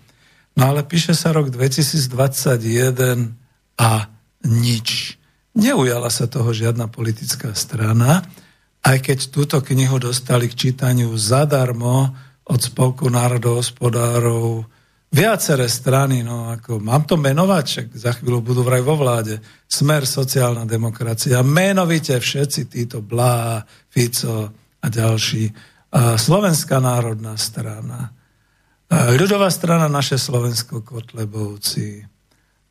No 0.59 0.73
ale 0.73 0.83
píše 0.83 1.15
sa 1.15 1.31
rok 1.31 1.53
2021 1.53 3.37
a 3.79 3.91
nič. 4.43 5.21
Neujala 5.55 6.11
sa 6.11 6.27
toho 6.27 6.51
žiadna 6.51 6.91
politická 6.91 7.55
strana, 7.55 8.27
aj 8.83 8.99
keď 9.03 9.19
túto 9.31 9.59
knihu 9.63 9.99
dostali 10.03 10.51
k 10.51 10.71
čítaniu 10.71 11.15
zadarmo 11.15 12.15
od 12.47 12.61
Spolku 12.63 13.11
národohospodárov, 13.11 14.63
viaceré 15.11 15.67
strany, 15.67 16.23
no 16.23 16.51
ako, 16.55 16.79
mám 16.79 17.07
to 17.07 17.19
menovať, 17.19 17.65
však 17.67 17.87
za 17.95 18.13
chvíľu 18.15 18.43
budú 18.43 18.63
vraj 18.63 18.83
vo 18.83 18.95
vláde, 18.95 19.43
Smer, 19.67 20.07
sociálna 20.07 20.63
demokracia, 20.63 21.43
menovite 21.43 22.19
všetci 22.19 22.71
títo 22.71 23.03
Blá, 23.03 23.63
Fico 23.91 24.51
a 24.79 24.87
ďalší, 24.87 25.51
Slovenská 25.97 26.79
národná 26.79 27.35
strana, 27.39 28.15
ľudová 28.91 29.51
strana 29.51 29.91
naše 29.91 30.15
Slovensko 30.15 30.87
Kotlebovci, 30.87 32.16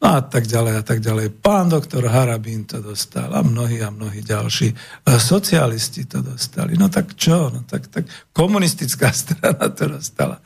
a 0.01 0.21
tak 0.21 0.43
ďalej 0.43 0.73
a 0.79 0.83
tak 0.83 0.99
ďalej. 0.99 1.39
Pán 1.39 1.71
doktor 1.71 2.03
Harabín 2.11 2.67
to 2.67 2.83
dostal 2.83 3.31
a 3.31 3.39
mnohí 3.39 3.79
a 3.79 3.89
mnohí 3.89 4.19
ďalší. 4.21 4.75
Socialisti 5.07 6.03
to 6.05 6.19
dostali. 6.19 6.75
No 6.75 6.91
tak 6.91 7.15
čo? 7.15 7.47
No 7.47 7.63
tak, 7.63 7.87
tak 7.87 8.03
komunistická 8.35 9.09
strana 9.23 9.71
to 9.71 9.87
dostala. 9.87 10.43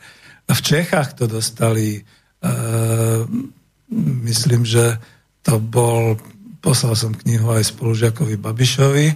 V 0.50 0.60
Čechách 0.62 1.14
to 1.14 1.30
dostali, 1.30 2.02
uh, 2.42 3.22
myslím, 4.26 4.66
že 4.66 4.98
to 5.42 5.58
bol, 5.58 6.18
poslal 6.62 6.94
som 6.94 7.14
knihu 7.14 7.50
aj 7.50 7.70
spolužiakovi 7.74 8.34
Babišovi 8.38 9.06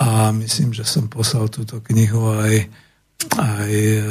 a 0.00 0.32
myslím, 0.32 0.76
že 0.76 0.84
som 0.84 1.08
poslal 1.08 1.48
túto 1.48 1.80
knihu 1.92 2.30
aj, 2.36 2.68
aj 3.36 3.72
uh, 3.72 4.04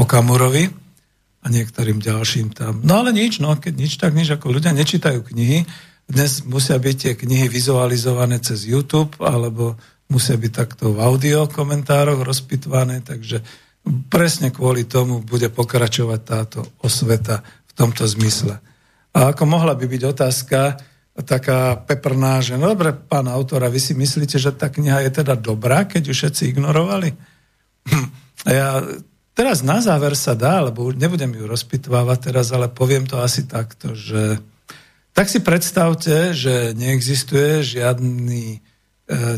Okamurovi 0.00 0.81
a 1.42 1.46
niektorým 1.50 1.98
ďalším 1.98 2.54
tam. 2.54 2.78
No 2.86 3.02
ale 3.02 3.10
nič, 3.10 3.42
no 3.42 3.50
keď 3.58 3.74
nič, 3.74 3.92
tak 3.98 4.14
nič, 4.14 4.30
ako 4.30 4.54
ľudia 4.54 4.70
nečítajú 4.70 5.26
knihy. 5.26 5.66
Dnes 6.06 6.46
musia 6.46 6.78
byť 6.78 6.96
tie 6.96 7.12
knihy 7.18 7.50
vizualizované 7.50 8.38
cez 8.38 8.62
YouTube, 8.62 9.18
alebo 9.18 9.74
musia 10.06 10.38
byť 10.38 10.52
takto 10.54 10.94
v 10.94 11.02
audio 11.02 11.50
komentároch 11.50 12.22
rozpitvané, 12.22 13.02
takže 13.02 13.42
presne 14.06 14.54
kvôli 14.54 14.86
tomu 14.86 15.18
bude 15.18 15.50
pokračovať 15.50 16.20
táto 16.22 16.62
osveta 16.78 17.42
v 17.42 17.72
tomto 17.74 18.06
zmysle. 18.06 18.62
A 19.12 19.34
ako 19.34 19.42
mohla 19.44 19.74
by 19.74 19.84
byť 19.90 20.02
otázka 20.06 20.78
taká 21.26 21.76
peprná, 21.84 22.40
že 22.40 22.56
no 22.56 22.72
dobre, 22.72 22.94
pán 22.94 23.28
autora, 23.28 23.68
vy 23.68 23.82
si 23.82 23.92
myslíte, 23.92 24.40
že 24.40 24.54
tá 24.54 24.72
kniha 24.72 25.04
je 25.04 25.20
teda 25.20 25.36
dobrá, 25.36 25.84
keď 25.84 26.08
ju 26.08 26.14
všetci 26.16 26.56
ignorovali? 26.56 27.12
Hm. 27.90 28.08
A 28.46 28.48
ja 28.48 28.68
Teraz 29.32 29.64
na 29.64 29.80
záver 29.80 30.12
sa 30.12 30.36
dá, 30.36 30.60
lebo 30.60 30.92
nebudem 30.92 31.32
ju 31.32 31.48
rozpitvávať 31.48 32.18
teraz, 32.28 32.52
ale 32.52 32.68
poviem 32.68 33.08
to 33.08 33.16
asi 33.16 33.48
takto, 33.48 33.96
že 33.96 34.36
tak 35.12 35.28
si 35.28 35.40
predstavte, 35.40 36.32
že 36.36 36.72
neexistuje 36.76 37.64
žiadny 37.64 38.44
e, 38.56 38.58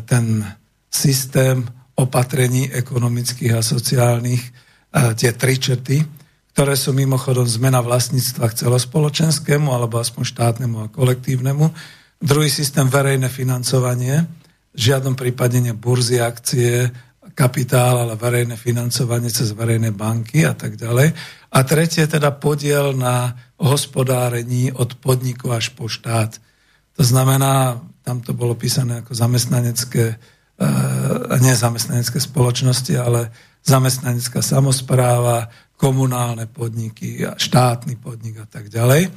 ten 0.07 0.47
systém 0.91 1.67
opatrení 1.95 2.71
ekonomických 2.71 3.59
a 3.59 3.63
sociálnych, 3.63 4.43
e, 4.43 4.51
tie 5.15 5.31
tri 5.35 5.59
črty, 5.59 6.03
ktoré 6.55 6.75
sú 6.79 6.95
mimochodom 6.95 7.47
zmena 7.47 7.83
vlastníctva 7.83 8.51
k 8.51 8.67
celospoločenskému 8.67 9.71
alebo 9.75 9.99
aspoň 9.99 10.23
štátnemu 10.27 10.77
a 10.87 10.93
kolektívnemu. 10.95 11.71
Druhý 12.23 12.51
systém 12.51 12.87
verejné 12.87 13.27
financovanie, 13.27 14.27
v 14.75 14.79
žiadnom 14.79 15.15
prípade 15.15 15.59
burzy, 15.75 16.19
akcie, 16.19 16.91
kapitál, 17.35 18.07
ale 18.07 18.14
verejné 18.14 18.55
financovanie 18.55 19.28
cez 19.28 19.51
verejné 19.53 19.91
banky 19.91 20.47
a 20.47 20.55
tak 20.55 20.78
ďalej. 20.78 21.11
A 21.55 21.59
tretie 21.66 22.07
teda 22.07 22.30
podiel 22.30 22.95
na 22.95 23.35
hospodárení 23.59 24.70
od 24.70 24.95
podniku 25.03 25.51
až 25.51 25.74
po 25.74 25.91
štát. 25.91 26.39
To 26.95 27.03
znamená, 27.03 27.82
tam 28.07 28.22
to 28.22 28.32
bolo 28.32 28.55
písané 28.55 29.03
ako 29.03 29.18
zamestnanecké, 29.18 30.14
e, 30.14 30.66
nie 31.43 31.55
zamestnanecké 31.55 32.22
spoločnosti, 32.22 32.95
ale 32.95 33.35
zamestnanecká 33.66 34.45
samozpráva, 34.45 35.51
komunálne 35.74 36.47
podniky, 36.47 37.26
štátny 37.35 37.99
podnik 37.99 38.39
a 38.39 38.47
tak 38.47 38.70
ďalej. 38.70 39.11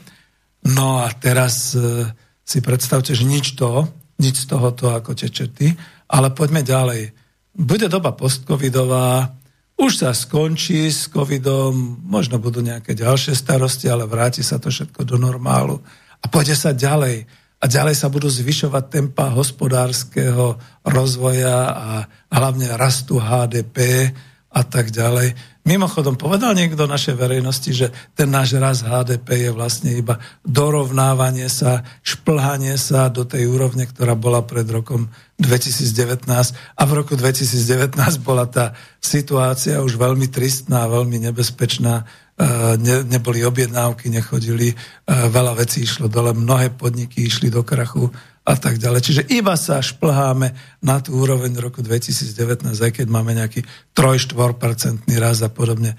No 0.73 1.05
a 1.05 1.13
teraz 1.13 1.77
e, 1.77 2.09
si 2.41 2.59
predstavte, 2.65 3.13
že 3.13 3.27
nič 3.27 3.53
to, 3.53 3.85
nič 4.17 4.47
z 4.47 4.49
tohoto 4.49 4.89
ako 4.89 5.13
tie 5.13 5.29
čety, 5.29 5.77
ale 6.09 6.33
poďme 6.33 6.65
ďalej 6.65 7.13
bude 7.57 7.89
doba 7.89 8.13
postcovidová, 8.13 9.33
už 9.77 10.05
sa 10.05 10.09
skončí 10.13 10.89
s 10.89 11.09
covidom, 11.09 12.01
možno 12.05 12.41
budú 12.41 12.65
nejaké 12.65 12.97
ďalšie 12.97 13.37
starosti, 13.37 13.85
ale 13.89 14.09
vráti 14.09 14.41
sa 14.41 14.57
to 14.57 14.73
všetko 14.73 15.05
do 15.05 15.21
normálu 15.21 15.81
a 16.21 16.25
pôjde 16.25 16.57
sa 16.57 16.73
ďalej. 16.73 17.29
A 17.57 17.65
ďalej 17.65 17.97
sa 17.97 18.13
budú 18.13 18.29
zvyšovať 18.29 18.83
tempa 18.85 19.33
hospodárskeho 19.33 20.61
rozvoja 20.85 21.73
a 21.73 21.89
hlavne 22.29 22.69
rastu 22.77 23.17
HDP 23.17 24.09
a 24.53 24.61
tak 24.61 24.93
ďalej. 24.93 25.33
Mimochodom, 25.67 26.15
povedal 26.15 26.55
niekto 26.55 26.87
našej 26.87 27.19
verejnosti, 27.19 27.67
že 27.75 27.91
ten 28.15 28.31
náš 28.31 28.55
raz 28.55 28.87
HDP 28.87 29.43
je 29.43 29.51
vlastne 29.51 29.91
iba 29.91 30.15
dorovnávanie 30.47 31.51
sa, 31.51 31.83
šplhanie 32.07 32.79
sa 32.79 33.11
do 33.11 33.27
tej 33.27 33.51
úrovne, 33.51 33.83
ktorá 33.83 34.15
bola 34.15 34.47
pred 34.47 34.63
rokom 34.63 35.11
2019. 35.43 36.23
A 36.55 36.81
v 36.87 36.91
roku 36.95 37.19
2019 37.19 37.99
bola 38.23 38.47
tá 38.47 38.79
situácia 39.03 39.83
už 39.83 39.99
veľmi 39.99 40.31
tristná, 40.31 40.87
veľmi 40.87 41.19
nebezpečná. 41.27 42.07
E, 42.39 42.43
ne, 42.79 43.03
neboli 43.03 43.43
objednávky, 43.43 44.07
nechodili, 44.07 44.71
e, 44.71 44.75
veľa 45.09 45.51
vecí 45.51 45.83
išlo 45.83 46.07
dole, 46.07 46.31
mnohé 46.31 46.71
podniky 46.79 47.27
išli 47.27 47.51
do 47.51 47.67
krachu 47.67 48.07
a 48.47 48.55
tak 48.55 48.79
ďalej. 48.79 49.01
Čiže 49.03 49.21
iba 49.35 49.59
sa 49.59 49.83
šplháme 49.83 50.79
na 50.79 51.03
tú 51.03 51.19
úroveň 51.19 51.51
roku 51.59 51.83
2019, 51.83 52.63
aj 52.71 52.91
keď 52.95 53.07
máme 53.11 53.35
nejaký 53.35 53.67
3-4% 53.91 55.03
rast 55.19 55.43
a 55.43 55.51
podobne. 55.51 55.91
E, 55.91 55.97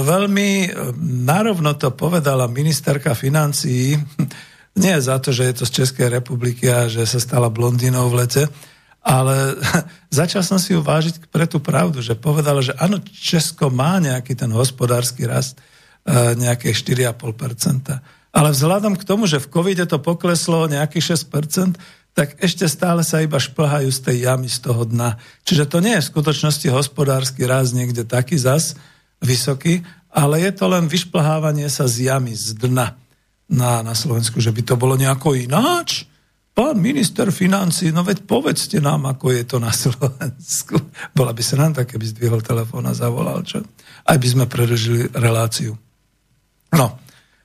veľmi 0.00 0.48
e, 0.64 0.68
narovno 1.28 1.76
to 1.76 1.92
povedala 1.92 2.48
ministerka 2.48 3.12
financií, 3.12 4.00
nie 4.82 4.96
za 4.96 5.20
to, 5.20 5.28
že 5.28 5.44
je 5.44 5.54
to 5.60 5.64
z 5.68 5.84
Českej 5.84 6.08
republiky 6.08 6.72
a 6.72 6.88
že 6.88 7.04
sa 7.04 7.20
stala 7.20 7.52
blondínou 7.52 8.08
v 8.08 8.24
lete, 8.24 8.48
ale 9.04 9.60
začal 10.24 10.40
som 10.40 10.56
si 10.56 10.72
uvážiť 10.72 11.28
pre 11.28 11.44
tú 11.44 11.60
pravdu, 11.60 12.00
že 12.00 12.16
povedala, 12.16 12.64
že 12.64 12.72
áno, 12.80 12.96
Česko 13.04 13.68
má 13.68 14.00
nejaký 14.00 14.32
ten 14.32 14.48
hospodársky 14.56 15.28
rast, 15.28 15.60
e, 16.08 16.32
nejaké 16.32 16.72
4,5%. 16.72 18.17
Ale 18.38 18.54
vzhľadom 18.54 18.94
k 18.94 19.02
tomu, 19.02 19.26
že 19.26 19.42
v 19.42 19.50
covide 19.50 19.82
to 19.90 19.98
pokleslo 19.98 20.70
nejakých 20.70 21.18
6%, 21.18 21.74
tak 22.14 22.38
ešte 22.38 22.70
stále 22.70 23.02
sa 23.02 23.18
iba 23.18 23.42
šplhajú 23.42 23.90
z 23.90 23.98
tej 23.98 24.16
jamy, 24.30 24.46
z 24.46 24.62
toho 24.62 24.86
dna. 24.86 25.18
Čiže 25.42 25.66
to 25.66 25.82
nie 25.82 25.98
je 25.98 26.06
v 26.06 26.10
skutočnosti 26.14 26.70
hospodársky 26.70 27.42
raz 27.46 27.74
niekde 27.74 28.06
taký 28.06 28.38
zas 28.38 28.78
vysoký, 29.18 29.82
ale 30.14 30.38
je 30.42 30.54
to 30.54 30.70
len 30.70 30.86
vyšplhávanie 30.86 31.66
sa 31.66 31.90
z 31.90 32.14
jamy, 32.14 32.34
z 32.38 32.54
dna 32.54 32.94
na, 33.50 33.82
na 33.82 33.94
Slovensku, 33.98 34.38
že 34.38 34.54
by 34.54 34.62
to 34.62 34.74
bolo 34.78 34.94
nejako 34.94 35.34
ináč. 35.34 36.06
Pán 36.54 36.78
minister 36.78 37.30
financí, 37.30 37.94
no 37.94 38.02
veď 38.02 38.26
povedzte 38.26 38.82
nám, 38.82 39.06
ako 39.06 39.34
je 39.34 39.42
to 39.46 39.56
na 39.58 39.70
Slovensku. 39.82 40.78
Bola 41.10 41.34
by 41.34 41.42
sa 41.42 41.58
nám 41.58 41.74
tak, 41.74 41.90
keby 41.90 42.06
zdvihol 42.06 42.42
telefón 42.42 42.86
a 42.86 42.94
zavolal, 42.94 43.42
čo? 43.42 43.66
Aj 44.06 44.14
by 44.14 44.26
sme 44.30 44.44
predržili 44.46 45.10
reláciu. 45.10 45.74
No, 46.74 46.98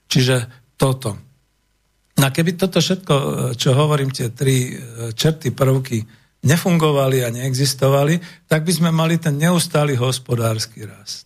čiže 0.10 0.63
toto. 0.84 1.16
A 2.20 2.28
keby 2.28 2.60
toto 2.60 2.84
všetko, 2.84 3.16
čo 3.56 3.72
hovorím, 3.72 4.12
tie 4.12 4.36
tri 4.36 4.76
e, 4.76 5.16
čerty, 5.16 5.56
prvky, 5.56 6.04
nefungovali 6.44 7.24
a 7.24 7.32
neexistovali, 7.32 8.20
tak 8.52 8.68
by 8.68 8.72
sme 8.76 8.92
mali 8.92 9.16
ten 9.16 9.40
neustály 9.40 9.96
hospodársky 9.96 10.84
rast. 10.84 11.24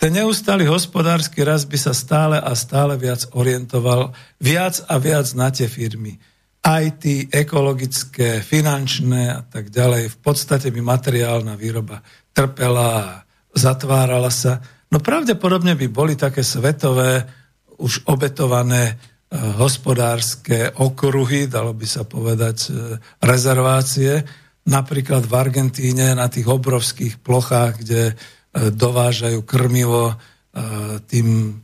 Ten 0.00 0.16
neustály 0.16 0.64
hospodársky 0.64 1.44
rast 1.44 1.68
by 1.68 1.76
sa 1.76 1.92
stále 1.92 2.40
a 2.40 2.56
stále 2.56 2.96
viac 2.96 3.28
orientoval 3.36 4.16
viac 4.40 4.80
a 4.88 4.96
viac 4.96 5.28
na 5.36 5.52
tie 5.52 5.68
firmy. 5.68 6.16
IT, 6.64 7.30
ekologické, 7.30 8.40
finančné 8.40 9.22
a 9.30 9.40
tak 9.44 9.68
ďalej. 9.70 10.16
V 10.16 10.18
podstate 10.18 10.72
by 10.72 10.80
materiálna 10.80 11.54
výroba 11.54 12.00
trpela 12.32 12.88
a 12.88 13.06
zatvárala 13.54 14.32
sa. 14.32 14.58
No 14.88 14.98
pravdepodobne 14.98 15.76
by 15.76 15.86
boli 15.92 16.14
také 16.16 16.40
svetové 16.40 17.37
už 17.78 18.04
obetované 18.10 18.84
e, 18.84 18.94
hospodárske 19.38 20.74
okruhy, 20.74 21.46
dalo 21.46 21.72
by 21.72 21.86
sa 21.86 22.02
povedať 22.02 22.56
e, 22.66 22.70
rezervácie, 23.22 24.26
napríklad 24.68 25.24
v 25.24 25.34
Argentíne 25.38 26.12
na 26.12 26.28
tých 26.28 26.50
obrovských 26.50 27.22
plochách, 27.22 27.72
kde 27.80 28.02
e, 28.12 28.14
dovážajú 28.74 29.40
krmivo 29.46 30.18
tým 31.06 31.60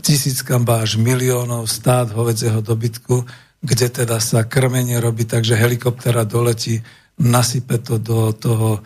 tisíckam 0.00 0.64
až 0.64 0.96
miliónov 0.96 1.68
stát 1.68 2.08
hovedzieho 2.16 2.64
dobytku, 2.64 3.28
kde 3.60 3.92
teda 3.92 4.24
sa 4.24 4.48
krmenie 4.48 4.96
robí 4.96 5.28
tak, 5.28 5.44
helikoptera 5.44 6.24
doletí, 6.24 6.80
nasype 7.20 7.76
to 7.84 8.00
do 8.00 8.32
toho 8.32 8.80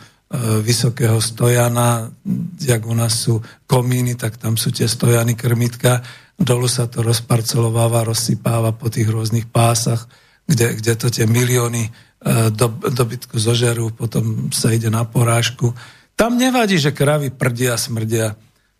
vysokého 0.66 1.20
stojana, 1.20 2.10
jak 2.58 2.82
u 2.88 2.94
nás 2.96 3.22
sú 3.22 3.38
komíny, 3.70 4.18
tak 4.18 4.40
tam 4.40 4.58
sú 4.58 4.74
tie 4.74 4.88
stojany 4.88 5.38
krmitka 5.38 6.02
dolu 6.42 6.66
sa 6.66 6.90
to 6.90 7.06
rozparcelováva, 7.06 8.04
rozsypáva 8.04 8.74
po 8.74 8.90
tých 8.90 9.06
rôznych 9.08 9.46
pásach, 9.48 10.10
kde, 10.44 10.74
kde 10.82 10.92
to 10.98 11.06
tie 11.08 11.24
milióny 11.24 11.88
e, 11.88 11.90
do, 12.50 12.66
dobytku 12.82 13.38
zožerú, 13.38 13.94
potom 13.94 14.50
sa 14.50 14.74
ide 14.74 14.90
na 14.90 15.06
porážku. 15.06 15.70
Tam 16.18 16.34
nevadí, 16.36 16.76
že 16.76 16.92
kravy 16.92 17.30
prdia, 17.30 17.78
smrdia. 17.78 18.34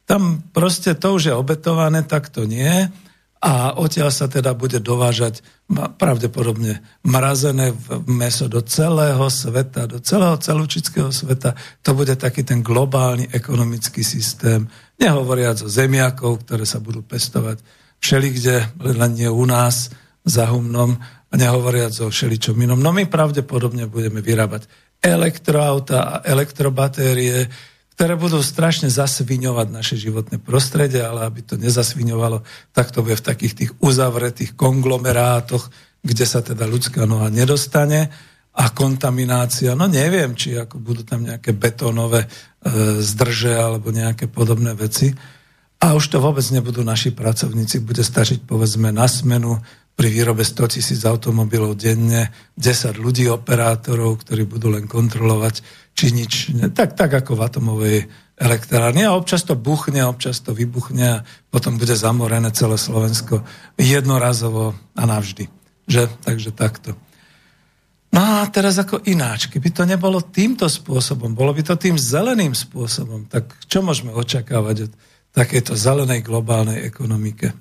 Tam 0.04 0.42
proste 0.50 0.98
to 0.98 1.16
už 1.16 1.30
je 1.30 1.34
obetované, 1.34 2.02
tak 2.02 2.28
to 2.28 2.44
nie. 2.44 2.90
a 3.42 3.74
odtiaľ 3.74 4.14
sa 4.14 4.30
teda 4.30 4.54
bude 4.54 4.78
dovážať 4.78 5.42
pravdepodobne 5.98 6.78
mrazené 7.02 7.74
meso 8.06 8.46
do 8.46 8.62
celého 8.62 9.26
sveta, 9.26 9.90
do 9.90 9.98
celého 9.98 10.38
celúčického 10.38 11.10
sveta. 11.10 11.58
To 11.82 11.90
bude 11.98 12.14
taký 12.14 12.46
ten 12.46 12.62
globálny 12.62 13.34
ekonomický 13.34 14.06
systém, 14.06 14.70
nehovoriac 15.02 15.58
o 15.66 15.68
zemiakov, 15.68 16.46
ktoré 16.46 16.62
sa 16.62 16.78
budú 16.78 17.02
pestovať 17.02 17.58
všelikde, 17.98 18.78
len 18.82 19.12
nie 19.18 19.26
u 19.26 19.42
nás, 19.42 19.90
za 20.22 20.46
humnom, 20.46 21.02
a 21.32 21.34
nehovoriac 21.34 21.96
o 22.04 22.12
všeličom 22.12 22.54
inom. 22.60 22.78
No 22.78 22.92
my 22.92 23.08
pravdepodobne 23.08 23.88
budeme 23.88 24.20
vyrábať 24.20 24.68
elektroauta 25.00 25.98
a 25.98 26.14
elektrobatérie, 26.28 27.48
ktoré 27.96 28.14
budú 28.20 28.38
strašne 28.44 28.92
zasviňovať 28.92 29.66
naše 29.72 29.96
životné 29.96 30.38
prostredie, 30.44 31.00
ale 31.00 31.24
aby 31.24 31.40
to 31.42 31.56
nezasviňovalo, 31.56 32.44
tak 32.76 32.92
to 32.92 33.00
bude 33.00 33.16
v 33.16 33.26
takých 33.26 33.54
tých 33.56 33.72
uzavretých 33.80 34.52
konglomerátoch, 34.54 35.72
kde 36.04 36.24
sa 36.28 36.44
teda 36.44 36.68
ľudská 36.68 37.08
noha 37.08 37.32
nedostane 37.32 38.12
a 38.52 38.68
kontaminácia, 38.68 39.72
no 39.72 39.88
neviem, 39.88 40.36
či 40.36 40.52
ako 40.60 40.76
budú 40.76 41.08
tam 41.08 41.24
nejaké 41.24 41.56
betónové 41.56 42.28
zdrže 43.02 43.54
alebo 43.58 43.90
nejaké 43.90 44.30
podobné 44.30 44.74
veci. 44.78 45.14
A 45.82 45.98
už 45.98 46.14
to 46.14 46.22
vôbec 46.22 46.46
nebudú 46.54 46.86
naši 46.86 47.10
pracovníci, 47.10 47.82
bude 47.82 48.06
stačiť 48.06 48.46
povedzme 48.46 48.94
na 48.94 49.10
smenu 49.10 49.58
pri 49.92 50.08
výrobe 50.08 50.46
100 50.46 50.78
tisíc 50.78 51.00
automobilov 51.04 51.76
denne, 51.76 52.32
10 52.56 52.96
ľudí, 52.96 53.28
operátorov, 53.28 54.24
ktorí 54.24 54.48
budú 54.48 54.72
len 54.72 54.88
kontrolovať, 54.88 55.60
či 55.92 56.14
nič, 56.16 56.54
tak, 56.72 56.96
tak 56.96 57.12
ako 57.12 57.36
v 57.36 57.44
atomovej 57.44 57.98
elektrárne. 58.40 59.04
A 59.04 59.18
občas 59.18 59.44
to 59.44 59.52
buchne, 59.52 60.00
občas 60.08 60.40
to 60.40 60.56
vybuchne 60.56 61.20
a 61.20 61.22
potom 61.52 61.76
bude 61.76 61.92
zamorené 61.92 62.48
celé 62.56 62.80
Slovensko 62.80 63.44
jednorazovo 63.76 64.72
a 64.96 65.02
navždy. 65.04 65.50
Že? 65.84 66.08
Takže 66.24 66.50
takto. 66.56 66.96
No 68.12 68.20
a 68.20 68.44
teraz 68.52 68.76
ako 68.76 69.00
ináč, 69.08 69.48
keby 69.48 69.72
to 69.72 69.88
nebolo 69.88 70.20
týmto 70.20 70.68
spôsobom, 70.68 71.32
bolo 71.32 71.56
by 71.56 71.64
to 71.64 71.80
tým 71.80 71.96
zeleným 71.96 72.52
spôsobom, 72.52 73.24
tak 73.24 73.48
čo 73.64 73.80
môžeme 73.80 74.12
očakávať 74.12 74.88
od 74.88 74.92
takéto 75.32 75.72
zelenej 75.72 76.20
globálnej 76.20 76.84
ekonomike? 76.84 77.56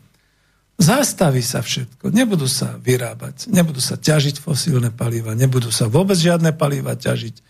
Zastaví 0.76 1.40
sa 1.40 1.64
všetko. 1.64 2.12
Nebudú 2.12 2.52
sa 2.52 2.76
vyrábať, 2.76 3.48
nebudú 3.48 3.80
sa 3.80 3.96
ťažiť 3.96 4.44
fosílne 4.44 4.92
paliva, 4.92 5.38
nebudú 5.38 5.72
sa 5.72 5.88
vôbec 5.88 6.20
žiadne 6.20 6.52
paliva 6.52 7.00
ťažiť. 7.00 7.36
E, 7.38 7.44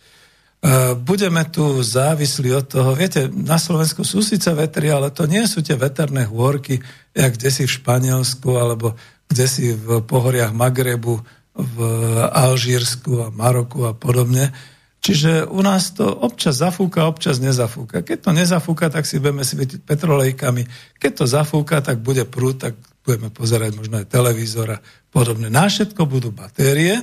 budeme 0.93 1.41
tu 1.49 1.82
závislí 1.82 2.54
od 2.54 2.70
toho, 2.70 2.93
viete, 2.93 3.32
na 3.34 3.58
Slovensku 3.58 4.06
sú 4.06 4.22
síce 4.22 4.52
vetry, 4.54 4.93
ale 4.93 5.10
to 5.10 5.26
nie 5.26 5.41
sú 5.49 5.66
tie 5.66 5.74
veterné 5.74 6.30
hôrky, 6.30 6.84
jak 7.18 7.34
kde 7.34 7.49
si 7.49 7.64
v 7.66 7.76
Španielsku, 7.82 8.52
alebo 8.54 8.93
kde 9.26 9.45
si 9.47 9.74
v 9.74 10.06
pohoriach 10.06 10.54
Magrebu, 10.54 11.24
v 11.56 11.78
Alžírsku 12.32 13.28
a 13.28 13.28
Maroku 13.30 13.84
a 13.88 13.93
podobne. 13.93 14.52
Čiže 15.02 15.49
u 15.49 15.66
nás 15.66 15.97
to 15.97 16.06
občas 16.06 16.62
zafúka, 16.62 17.10
občas 17.10 17.41
nezafúka. 17.41 18.06
Keď 18.06 18.18
to 18.22 18.32
nezafúka, 18.38 18.86
tak 18.93 19.10
si 19.10 19.18
budeme 19.18 19.41
svietiť 19.41 19.82
petrolejkami. 19.82 20.64
Keď 21.02 21.12
to 21.18 21.26
zafúka, 21.26 21.82
tak 21.82 22.06
bude 22.06 22.22
prúd, 22.30 22.62
tak 22.62 22.78
budeme 23.02 23.34
pozerať 23.34 23.74
možno 23.74 23.97
aj 23.97 24.14
televízor 24.14 24.78
a 24.78 24.82
podobne. 25.10 25.49
Na 25.49 25.66
všetko 25.66 26.06
budú 26.06 26.30
batérie, 26.30 27.02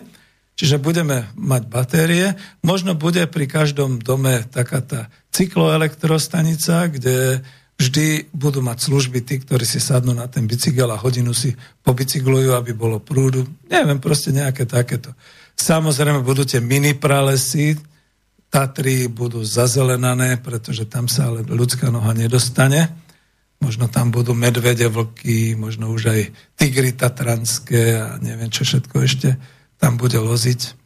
čiže 0.55 0.79
budeme 0.79 1.27
mať 1.35 1.63
batérie. 1.67 2.39
Možno 2.63 2.95
bude 2.95 3.27
pri 3.27 3.51
každom 3.51 3.99
dome 3.99 4.47
taká 4.47 4.79
tá 4.79 5.01
cykloelektrostanica, 5.35 6.87
kde 6.87 7.43
vždy 7.79 8.35
budú 8.35 8.59
mať 8.61 8.91
služby 8.91 9.23
tí, 9.23 9.39
ktorí 9.39 9.63
si 9.63 9.79
sadnú 9.79 10.13
na 10.13 10.27
ten 10.27 10.45
bicykel 10.51 10.91
a 10.91 10.99
hodinu 10.99 11.31
si 11.31 11.55
pobicyklujú, 11.87 12.53
aby 12.53 12.75
bolo 12.75 12.99
prúdu. 12.99 13.47
Neviem, 13.71 14.03
proste 14.03 14.35
nejaké 14.35 14.67
takéto. 14.67 15.15
Samozrejme 15.55 16.27
budú 16.27 16.43
tie 16.43 16.59
mini 16.59 16.99
pralesy, 16.99 17.79
Tatry 18.49 19.13
budú 19.13 19.45
zazelenané, 19.45 20.41
pretože 20.41 20.89
tam 20.89 21.05
sa 21.05 21.29
ale 21.29 21.45
ľudská 21.45 21.93
noha 21.93 22.17
nedostane 22.17 22.89
Možno 23.59 23.91
tam 23.91 24.15
budú 24.15 24.39
medvede, 24.39 24.87
vlky, 24.87 25.59
možno 25.59 25.91
už 25.91 26.15
aj 26.15 26.21
tigry 26.55 26.95
tatranské 26.95 27.99
a 27.99 28.15
neviem 28.23 28.55
čo 28.55 28.63
všetko 28.63 28.97
ešte 29.03 29.35
tam 29.83 29.99
bude 29.99 30.19
loziť. 30.19 30.79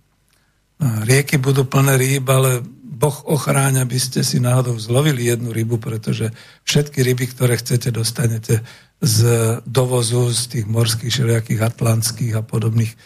Rieky 1.04 1.36
budú 1.36 1.68
plné 1.68 2.00
rýb, 2.00 2.24
ale 2.32 2.64
Boh 3.02 3.18
ochráň, 3.26 3.82
aby 3.82 3.98
ste 3.98 4.22
si 4.22 4.38
náhodou 4.38 4.78
zlovili 4.78 5.26
jednu 5.26 5.50
rybu, 5.50 5.82
pretože 5.82 6.30
všetky 6.62 7.02
ryby, 7.02 7.34
ktoré 7.34 7.58
chcete, 7.58 7.90
dostanete 7.90 8.62
z 9.02 9.18
dovozu 9.66 10.30
z 10.30 10.42
tých 10.46 10.66
morských, 10.70 11.10
všelijakých 11.10 11.60
atlantských 11.66 12.38
a 12.38 12.46
podobných 12.46 12.94
e, 12.94 12.96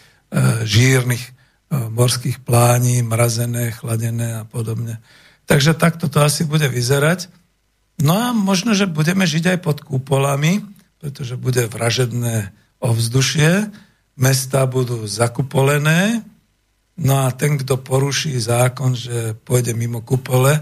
žírnych 0.69 1.23
e, 1.25 1.31
morských 1.89 2.45
plání, 2.45 3.01
mrazené, 3.01 3.73
chladené 3.73 4.37
a 4.37 4.43
podobne. 4.45 5.01
Takže 5.49 5.73
takto 5.73 6.05
to 6.13 6.21
asi 6.21 6.45
bude 6.45 6.69
vyzerať. 6.69 7.33
No 7.97 8.13
a 8.13 8.37
možno, 8.37 8.77
že 8.77 8.85
budeme 8.85 9.25
žiť 9.25 9.57
aj 9.57 9.59
pod 9.65 9.81
kúpolami, 9.81 10.61
pretože 11.01 11.41
bude 11.41 11.65
vražedné 11.65 12.53
ovzdušie, 12.77 13.73
mesta 14.13 14.69
budú 14.69 15.09
zakupolené, 15.09 16.21
no 16.97 17.25
a 17.25 17.31
ten, 17.33 17.57
kto 17.57 17.77
poruší 17.81 18.37
zákon, 18.41 18.97
že 18.97 19.37
pôjde 19.45 19.77
mimo 19.77 20.01
kupole, 20.01 20.61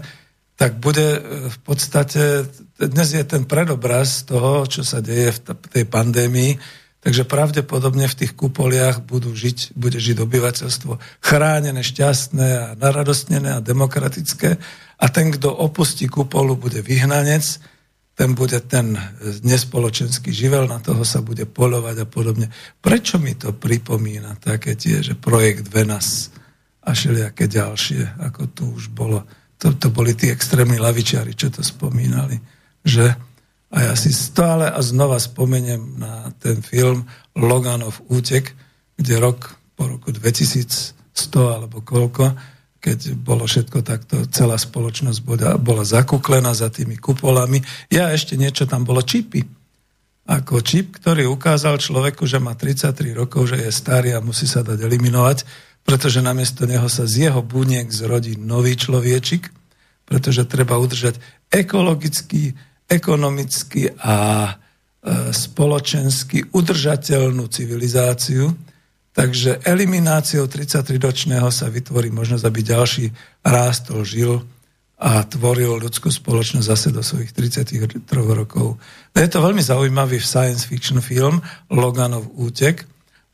tak 0.56 0.80
bude 0.80 1.06
e, 1.16 1.20
v 1.52 1.58
podstate, 1.60 2.48
dnes 2.80 3.08
je 3.12 3.24
ten 3.24 3.44
predobraz 3.44 4.24
toho, 4.24 4.64
čo 4.64 4.84
sa 4.84 5.04
deje 5.04 5.36
v 5.36 5.38
tej 5.68 5.84
pandémii, 5.84 6.56
takže 7.04 7.28
pravdepodobne 7.28 8.08
v 8.08 8.18
tých 8.24 8.32
kupoliach 8.32 9.04
budú 9.04 9.36
žiť, 9.36 9.76
bude 9.76 10.00
žiť 10.00 10.16
obyvateľstvo 10.16 11.22
chránené, 11.22 11.84
šťastné 11.84 12.48
a 12.56 12.66
naradostnené 12.74 13.60
a 13.60 13.64
demokratické. 13.64 14.56
A 14.96 15.06
ten, 15.12 15.28
kto 15.28 15.52
opustí 15.52 16.08
kupolu, 16.08 16.56
bude 16.56 16.80
vyhnanec, 16.80 17.60
ten 18.16 18.32
bude 18.32 18.64
ten 18.64 18.96
nespoločenský 19.44 20.32
živel, 20.32 20.64
na 20.64 20.80
toho 20.80 21.04
sa 21.04 21.20
bude 21.20 21.44
polovať 21.44 21.96
a 22.00 22.06
podobne. 22.08 22.48
Prečo 22.80 23.20
mi 23.20 23.36
to 23.36 23.52
pripomína 23.52 24.40
také 24.40 24.72
tie, 24.72 25.04
že 25.04 25.12
projekt 25.12 25.68
Venas 25.68 26.32
a 26.80 26.96
všelijaké 26.96 27.44
ďalšie, 27.44 28.16
ako 28.24 28.42
tu 28.56 28.64
už 28.72 28.88
bolo. 28.96 29.20
To, 29.60 29.68
to 29.76 29.92
boli 29.92 30.16
tí 30.16 30.32
extrémni 30.32 30.80
lavičiari, 30.80 31.36
čo 31.36 31.52
to 31.52 31.60
spomínali. 31.60 32.40
Že? 32.80 33.06
A 33.76 33.92
ja 33.92 33.92
si 33.92 34.08
stále 34.16 34.72
a 34.72 34.80
znova 34.80 35.20
spomeniem 35.20 36.00
na 36.00 36.32
ten 36.40 36.64
film 36.64 37.04
Loganov 37.36 38.00
útek, 38.08 38.56
kde 38.96 39.20
rok 39.20 39.60
po 39.76 39.92
roku 39.92 40.08
2100 40.08 40.96
alebo 41.52 41.84
koľko, 41.84 42.32
keď 42.86 43.18
bolo 43.18 43.50
všetko 43.50 43.82
takto, 43.82 44.30
celá 44.30 44.54
spoločnosť 44.54 45.18
bola, 45.26 45.58
bola 45.58 45.82
zakuklená 45.82 46.54
za 46.54 46.70
tými 46.70 46.94
kupolami. 46.94 47.58
Ja 47.90 48.14
ešte 48.14 48.38
niečo 48.38 48.62
tam 48.70 48.86
bolo 48.86 49.02
čipy. 49.02 49.42
Ako 50.30 50.62
čip, 50.62 51.02
ktorý 51.02 51.26
ukázal 51.26 51.82
človeku, 51.82 52.30
že 52.30 52.38
má 52.38 52.54
33 52.54 53.10
rokov, 53.10 53.50
že 53.50 53.58
je 53.58 53.74
starý 53.74 54.14
a 54.14 54.22
musí 54.22 54.46
sa 54.46 54.62
dať 54.62 54.86
eliminovať, 54.86 55.42
pretože 55.82 56.22
namiesto 56.22 56.62
neho 56.62 56.86
sa 56.86 57.10
z 57.10 57.26
jeho 57.26 57.42
buniek 57.42 57.90
zrodí 57.90 58.38
nový 58.38 58.78
človečik, 58.78 59.50
pretože 60.06 60.46
treba 60.46 60.78
udržať 60.78 61.18
ekologický, 61.50 62.54
ekonomický 62.86 63.98
a 63.98 64.14
e, 64.46 64.52
spoločensky 65.34 66.54
udržateľnú 66.54 67.50
civilizáciu, 67.50 68.54
Takže 69.16 69.64
elimináciou 69.64 70.44
33-ročného 70.44 71.48
sa 71.48 71.72
vytvorí 71.72 72.12
možnosť, 72.12 72.44
aby 72.44 72.60
ďalší 72.60 73.06
rástol, 73.40 74.04
žil 74.04 74.44
a 75.00 75.24
tvoril 75.24 75.80
ľudskú 75.80 76.12
spoločnosť 76.12 76.66
zase 76.68 76.88
do 76.92 77.00
svojich 77.00 77.32
33 77.32 78.04
rokov. 78.12 78.76
Je 79.16 79.28
to 79.28 79.40
veľmi 79.40 79.64
zaujímavý 79.64 80.20
science 80.20 80.68
fiction 80.68 81.00
film 81.00 81.40
Loganov 81.72 82.28
útek. 82.36 82.84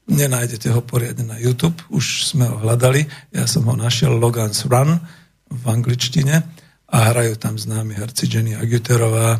Nenájdete 0.06 0.70
ho 0.70 0.86
poriadne 0.86 1.26
na 1.26 1.38
YouTube, 1.42 1.78
už 1.90 2.30
sme 2.30 2.46
ho 2.46 2.62
hľadali. 2.62 3.02
Ja 3.34 3.50
som 3.50 3.66
ho 3.66 3.74
našiel 3.74 4.14
Logan's 4.14 4.62
Run 4.62 5.02
v 5.50 5.64
angličtine 5.66 6.46
a 6.94 6.98
hrajú 7.10 7.34
tam 7.42 7.58
známi 7.58 7.98
herci 7.98 8.30
Jenny 8.30 8.54
Aguterová 8.54 9.38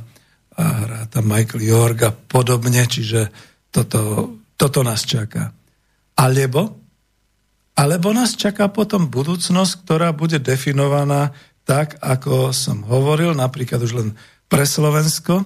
a 0.59 0.63
hrá 0.63 1.01
tam 1.07 1.31
Michael 1.31 1.63
York 1.63 1.99
a 2.03 2.11
podobne, 2.11 2.83
čiže 2.83 3.31
toto, 3.71 4.35
toto 4.59 4.83
nás 4.83 5.07
čaká. 5.07 5.62
Alebo, 6.19 6.83
alebo 7.73 8.13
nás 8.13 8.37
čaká 8.37 8.69
potom 8.69 9.09
budúcnosť, 9.09 9.73
ktorá 9.85 10.13
bude 10.13 10.37
definovaná 10.39 11.33
tak, 11.63 11.97
ako 12.03 12.51
som 12.51 12.83
hovoril, 12.85 13.33
napríklad 13.33 13.81
už 13.81 13.93
len 13.95 14.09
pre 14.51 14.67
Slovensko. 14.67 15.41
E, 15.41 15.45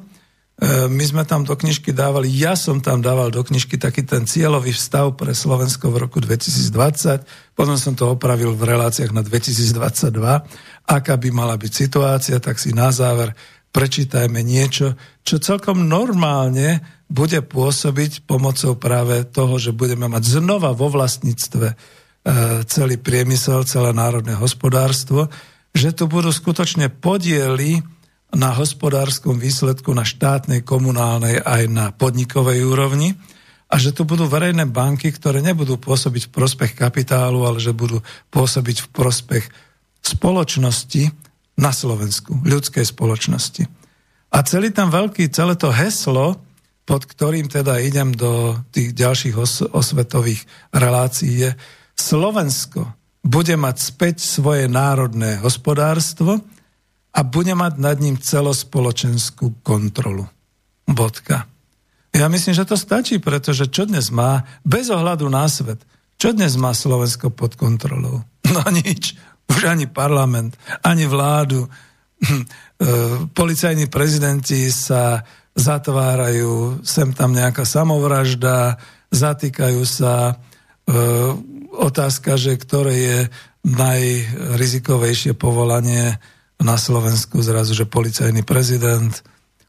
my 0.88 1.04
sme 1.04 1.22
tam 1.28 1.44
do 1.44 1.52
knižky 1.52 1.92
dávali, 1.92 2.32
ja 2.32 2.56
som 2.56 2.80
tam 2.80 3.04
dával 3.04 3.28
do 3.28 3.44
knižky 3.44 3.76
taký 3.76 4.02
ten 4.02 4.24
cieľový 4.24 4.72
vstav 4.72 5.12
pre 5.14 5.36
Slovensko 5.36 5.92
v 5.92 6.08
roku 6.08 6.18
2020, 6.18 7.52
potom 7.52 7.76
som 7.76 7.92
to 7.92 8.16
opravil 8.16 8.56
v 8.56 8.64
reláciách 8.64 9.12
na 9.12 9.20
2022, 9.20 10.16
aká 10.88 11.14
by 11.20 11.28
mala 11.30 11.54
byť 11.60 11.72
situácia, 11.72 12.36
tak 12.40 12.56
si 12.56 12.72
na 12.72 12.88
záver 12.88 13.36
prečítajme 13.76 14.40
niečo, 14.40 14.96
čo 15.20 15.36
celkom 15.36 15.84
normálne 15.84 16.80
bude 17.06 17.38
pôsobiť 17.42 18.26
pomocou 18.26 18.74
práve 18.74 19.22
toho, 19.26 19.62
že 19.62 19.70
budeme 19.70 20.10
mať 20.10 20.42
znova 20.42 20.74
vo 20.74 20.90
vlastníctve 20.90 21.66
e, 21.70 21.74
celý 22.66 22.98
priemysel, 22.98 23.62
celé 23.62 23.94
národné 23.94 24.34
hospodárstvo, 24.34 25.30
že 25.70 25.94
tu 25.94 26.10
budú 26.10 26.34
skutočne 26.34 26.90
podiely 26.90 27.84
na 28.34 28.50
hospodárskom 28.52 29.38
výsledku 29.38 29.94
na 29.94 30.02
štátnej, 30.02 30.66
komunálnej 30.66 31.38
aj 31.38 31.62
na 31.70 31.86
podnikovej 31.94 32.66
úrovni 32.66 33.14
a 33.70 33.78
že 33.78 33.94
tu 33.94 34.02
budú 34.02 34.26
verejné 34.26 34.66
banky, 34.66 35.14
ktoré 35.14 35.42
nebudú 35.42 35.78
pôsobiť 35.78 36.30
v 36.30 36.34
prospech 36.34 36.72
kapitálu, 36.74 37.46
ale 37.46 37.62
že 37.62 37.74
budú 37.74 38.02
pôsobiť 38.34 38.82
v 38.82 38.88
prospech 38.90 39.44
spoločnosti 40.02 41.10
na 41.58 41.70
Slovensku, 41.70 42.34
ľudskej 42.46 42.86
spoločnosti. 42.86 43.66
A 44.30 44.38
celý 44.42 44.70
tam 44.70 44.90
veľký, 44.90 45.30
celé 45.30 45.54
to 45.58 45.70
heslo, 45.70 46.38
pod 46.86 47.02
ktorým 47.04 47.50
teda 47.50 47.82
idem 47.82 48.14
do 48.14 48.54
tých 48.70 48.94
ďalších 48.94 49.34
os- 49.34 49.66
osvetových 49.66 50.46
relácií, 50.70 51.34
je 51.44 51.50
Slovensko 51.98 52.86
bude 53.26 53.58
mať 53.58 53.76
späť 53.82 54.22
svoje 54.22 54.70
národné 54.70 55.42
hospodárstvo 55.42 56.38
a 57.10 57.20
bude 57.26 57.58
mať 57.58 57.82
nad 57.82 57.98
ním 57.98 58.14
celospoločenskú 58.14 59.66
kontrolu. 59.66 60.30
Bodka. 60.86 61.50
Ja 62.14 62.30
myslím, 62.30 62.54
že 62.54 62.64
to 62.64 62.78
stačí, 62.78 63.18
pretože 63.18 63.66
čo 63.66 63.84
dnes 63.84 64.14
má, 64.14 64.46
bez 64.62 64.88
ohľadu 64.88 65.26
na 65.26 65.50
svet, 65.50 65.82
čo 66.16 66.32
dnes 66.32 66.54
má 66.56 66.70
Slovensko 66.72 67.34
pod 67.34 67.58
kontrolou? 67.58 68.22
No 68.54 68.62
nič. 68.70 69.18
Už 69.50 69.66
ani 69.66 69.90
parlament, 69.90 70.54
ani 70.86 71.06
vládu. 71.06 71.66
Policajní 73.38 73.90
prezidenti 73.90 74.70
sa 74.70 75.26
zatvárajú, 75.56 76.84
sem 76.84 77.16
tam 77.16 77.32
nejaká 77.32 77.64
samovražda, 77.64 78.76
zatýkajú 79.08 79.82
sa. 79.88 80.14
E, 80.30 80.94
otázka, 81.72 82.36
že 82.36 82.60
ktoré 82.60 82.94
je 82.94 83.18
najrizikovejšie 83.66 85.34
povolanie 85.34 86.20
na 86.60 86.76
Slovensku, 86.76 87.42
zrazu, 87.42 87.72
že 87.72 87.88
policajný 87.88 88.44
prezident, 88.46 89.10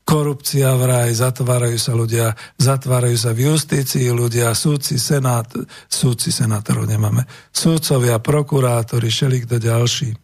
korupcia 0.08 0.72
vraj, 0.80 1.12
zatvárajú 1.12 1.76
sa 1.76 1.92
ľudia, 1.92 2.32
zatvárajú 2.56 3.18
sa 3.20 3.36
v 3.36 3.52
justícii 3.52 4.08
ľudia, 4.08 4.56
súdci, 4.56 4.96
senát, 4.96 5.52
súdci, 5.92 6.32
senátorov 6.32 6.88
nemáme, 6.88 7.28
súdcovia, 7.52 8.24
prokurátori, 8.24 9.12
kto 9.12 9.60
ďalší. 9.60 10.16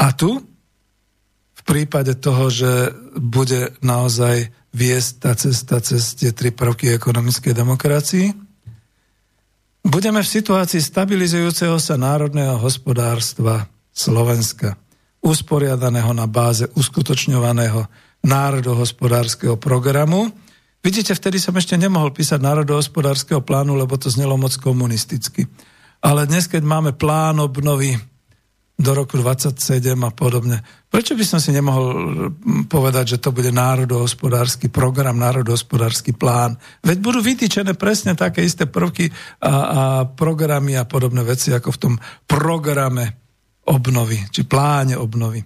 A 0.00 0.16
tu, 0.16 0.40
v 1.52 1.62
prípade 1.68 2.16
toho, 2.16 2.48
že 2.48 2.96
bude 3.20 3.76
naozaj 3.84 4.48
viesť 4.70 5.10
tá 5.18 5.32
cesta 5.34 5.82
cez 5.82 6.14
tie 6.14 6.30
tri 6.30 6.54
prvky 6.54 6.94
ekonomickej 6.94 7.52
demokracii. 7.54 8.26
Budeme 9.80 10.20
v 10.20 10.28
situácii 10.28 10.78
stabilizujúceho 10.78 11.80
sa 11.80 11.96
národného 11.96 12.60
hospodárstva 12.60 13.66
Slovenska, 13.90 14.76
usporiadaného 15.24 16.12
na 16.12 16.28
báze 16.28 16.68
uskutočňovaného 16.76 17.88
národohospodárskeho 18.20 19.56
programu. 19.56 20.28
Vidíte, 20.84 21.16
vtedy 21.16 21.40
som 21.40 21.56
ešte 21.56 21.76
nemohol 21.76 22.12
písať 22.12 22.40
národohospodárskeho 22.40 23.40
plánu, 23.40 23.76
lebo 23.76 23.96
to 23.96 24.12
znelo 24.12 24.36
moc 24.36 24.52
komunisticky. 24.60 25.48
Ale 26.00 26.24
dnes, 26.24 26.48
keď 26.48 26.64
máme 26.64 26.96
plán 26.96 27.40
obnovy 27.40 27.96
do 28.80 28.96
roku 28.96 29.20
27 29.20 29.60
a 30.00 30.10
podobne. 30.10 30.64
Prečo 30.88 31.12
by 31.12 31.24
som 31.28 31.36
si 31.36 31.52
nemohol 31.52 31.86
povedať, 32.64 33.16
že 33.16 33.18
to 33.20 33.28
bude 33.28 33.52
národohospodársky 33.52 34.72
program, 34.72 35.20
národohospodársky 35.20 36.16
plán? 36.16 36.56
Veď 36.80 36.98
budú 37.04 37.20
vytýčené 37.20 37.76
presne 37.76 38.16
také 38.16 38.40
isté 38.40 38.64
prvky 38.64 39.12
a, 39.12 39.12
a 39.44 39.52
programy 40.08 40.80
a 40.80 40.88
podobné 40.88 41.20
veci, 41.20 41.52
ako 41.52 41.68
v 41.76 41.80
tom 41.80 41.94
programe 42.24 43.20
obnovy, 43.68 44.16
či 44.32 44.48
pláne 44.48 44.96
obnovy. 44.96 45.44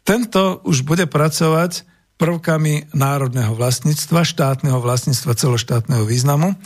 Tento 0.00 0.64
už 0.64 0.88
bude 0.88 1.04
pracovať 1.04 1.84
prvkami 2.16 2.96
národného 2.96 3.52
vlastníctva, 3.52 4.24
štátneho 4.24 4.80
vlastníctva 4.80 5.36
celoštátneho 5.36 6.08
významu, 6.08 6.56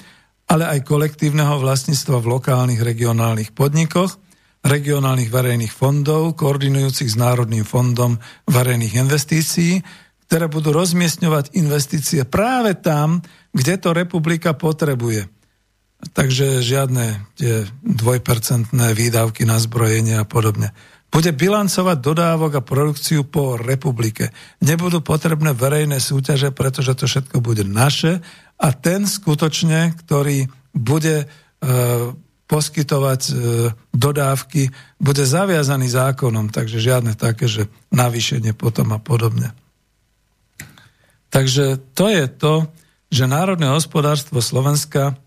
ale 0.46 0.64
aj 0.64 0.86
kolektívneho 0.86 1.58
vlastníctva 1.58 2.22
v 2.22 2.30
lokálnych 2.38 2.78
regionálnych 2.86 3.50
podnikoch– 3.50 4.14
regionálnych 4.64 5.30
verejných 5.30 5.70
fondov, 5.70 6.34
koordinujúcich 6.34 7.10
s 7.10 7.16
Národným 7.16 7.62
fondom 7.62 8.18
verejných 8.50 8.98
investícií, 8.98 9.80
ktoré 10.28 10.50
budú 10.50 10.76
rozmiestňovať 10.76 11.56
investície 11.56 12.26
práve 12.28 12.76
tam, 12.76 13.24
kde 13.54 13.74
to 13.80 13.96
republika 13.96 14.52
potrebuje. 14.52 15.30
Takže 16.14 16.62
žiadne 16.62 17.26
tie 17.34 17.66
dvojpercentné 17.82 18.94
výdavky 18.94 19.42
na 19.48 19.58
zbrojenie 19.58 20.20
a 20.22 20.28
podobne. 20.28 20.70
Bude 21.08 21.32
bilancovať 21.32 21.96
dodávok 22.04 22.60
a 22.60 22.66
produkciu 22.66 23.24
po 23.24 23.56
republike. 23.56 24.28
Nebudú 24.60 25.00
potrebné 25.00 25.56
verejné 25.56 25.98
súťaže, 25.98 26.52
pretože 26.52 26.92
to 26.92 27.08
všetko 27.08 27.40
bude 27.40 27.64
naše 27.64 28.20
a 28.60 28.68
ten 28.76 29.08
skutočne, 29.08 29.96
ktorý 29.96 30.52
bude 30.76 31.24
e, 31.24 31.26
poskytovať 32.48 33.22
e, 33.28 33.32
dodávky, 33.92 34.72
bude 34.96 35.22
zaviazaný 35.28 35.92
zákonom, 35.92 36.48
takže 36.48 36.80
žiadne 36.80 37.12
také, 37.12 37.44
že 37.44 37.68
navýšenie 37.92 38.56
potom 38.56 38.96
a 38.96 38.98
podobne. 38.98 39.52
Takže 41.28 41.76
to 41.92 42.08
je 42.08 42.24
to, 42.24 42.54
že 43.12 43.28
národné 43.28 43.68
hospodárstvo 43.68 44.40
Slovenska 44.40 45.20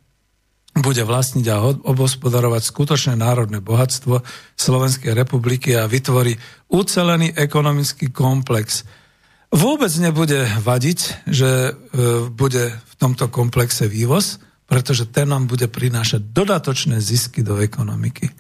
bude 0.72 1.04
vlastniť 1.04 1.46
a 1.52 1.62
obospodarovať 1.84 2.62
skutočné 2.64 3.14
národné 3.20 3.60
bohatstvo 3.62 4.24
Slovenskej 4.56 5.14
republiky 5.14 5.76
a 5.76 5.86
vytvorí 5.86 6.40
ucelený 6.72 7.36
ekonomický 7.38 8.10
komplex. 8.10 8.88
Vôbec 9.52 9.92
nebude 10.00 10.48
vadiť, 10.64 11.28
že 11.28 11.50
e, 11.52 11.72
bude 12.32 12.72
v 12.72 12.94
tomto 12.96 13.28
komplexe 13.28 13.86
vývoz, 13.86 14.40
pretože 14.72 15.12
ten 15.12 15.28
nám 15.28 15.52
bude 15.52 15.68
prinášať 15.68 16.32
dodatočné 16.32 17.04
zisky 17.04 17.44
do 17.44 17.60
ekonomiky. 17.60 18.32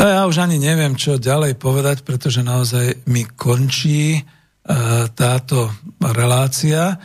A 0.00 0.02
ja 0.08 0.22
už 0.24 0.40
ani 0.40 0.56
neviem, 0.56 0.96
čo 0.96 1.20
ďalej 1.20 1.60
povedať, 1.60 2.00
pretože 2.00 2.40
naozaj 2.40 3.04
mi 3.12 3.28
končí 3.28 4.16
e, 4.16 4.22
táto 5.12 5.68
relácia. 6.00 6.96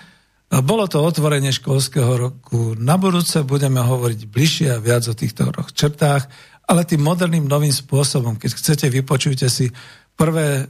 Bolo 0.47 0.87
to 0.87 1.03
otvorenie 1.03 1.51
školského 1.51 2.15
roku. 2.15 2.79
Na 2.79 2.95
budúce 2.95 3.43
budeme 3.43 3.83
hovoriť 3.83 4.23
bližšie 4.23 4.71
a 4.71 4.79
viac 4.79 5.03
o 5.11 5.19
týchto 5.19 5.51
črtách, 5.51 6.23
ale 6.71 6.87
tým 6.87 7.03
moderným 7.03 7.51
novým 7.51 7.75
spôsobom. 7.75 8.39
Keď 8.39 8.51
chcete, 8.55 8.85
vypočujte 8.87 9.51
si 9.51 9.67
prvé 10.15 10.63
e, 10.63 10.65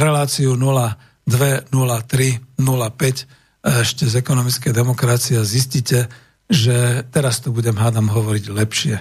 reláciu 0.00 0.56
02, 0.56 1.28
03, 1.28 1.68
05 1.68 3.76
ešte 3.84 4.08
z 4.08 4.14
ekonomickej 4.24 4.72
demokracie 4.72 5.36
a 5.36 5.44
zistíte, 5.44 6.08
že 6.46 7.06
teraz 7.10 7.42
tu 7.42 7.50
budem, 7.50 7.74
hádam, 7.74 8.10
hovoriť 8.10 8.44
lepšie. 8.50 8.96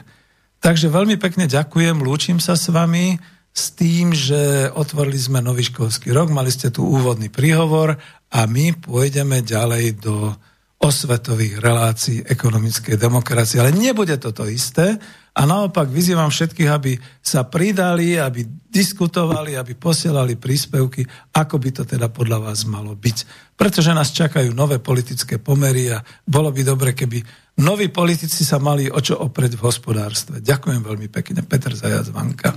Takže 0.62 0.89
veľmi 0.89 1.22
pekne 1.22 1.46
ďakujem, 1.46 2.02
lúčim 2.02 2.41
sa 2.41 2.58
s 2.58 2.74
vami 2.74 3.22
s 3.56 3.72
tým, 3.72 4.12
že 4.12 4.68
otvorili 4.74 5.16
sme 5.16 5.39
nový 5.39 5.64
školský 5.64 6.12
rok, 6.12 6.34
mali 6.34 6.52
ste 6.52 6.74
tu 6.74 6.84
úvodný 6.84 7.32
príhovor 7.32 7.96
a 8.34 8.39
my 8.50 8.76
pôjdeme 8.76 9.46
ďalej 9.46 10.04
do 10.04 10.36
osvetových 10.82 11.64
relácií 11.64 12.20
ekonomickej 12.28 13.00
demokracie. 13.00 13.64
Ale 13.64 13.72
nebude 13.72 14.20
to 14.20 14.36
to 14.36 14.50
isté 14.52 15.00
a 15.36 15.43
naopak 15.43 15.91
vyzývam 15.91 16.31
všetkých, 16.31 16.69
aby 16.71 16.95
sa 17.19 17.43
pridali, 17.43 18.15
aby 18.15 18.47
diskutovali, 18.47 19.59
aby 19.59 19.75
posielali 19.75 20.39
príspevky, 20.39 21.03
ako 21.36 21.55
by 21.59 21.69
to 21.75 21.83
teda 21.83 22.07
podľa 22.07 22.39
vás 22.49 22.63
malo 22.63 22.95
byť. 22.95 23.17
Pretože 23.59 23.91
nás 23.91 24.15
čakajú 24.15 24.55
nové 24.55 24.79
politické 24.79 25.36
pomery 25.36 25.91
a 25.91 25.99
bolo 26.23 26.55
by 26.55 26.61
dobre, 26.63 26.95
keby 26.95 27.19
noví 27.59 27.91
politici 27.91 28.47
sa 28.47 28.63
mali 28.63 28.88
o 28.88 28.99
čo 29.03 29.19
opreť 29.19 29.59
v 29.59 29.65
hospodárstve. 29.67 30.36
Ďakujem 30.39 30.79
veľmi 30.79 31.07
pekne. 31.11 31.43
Peter 31.43 31.75
Zajac, 31.75 32.07
Vanka. 32.15 32.55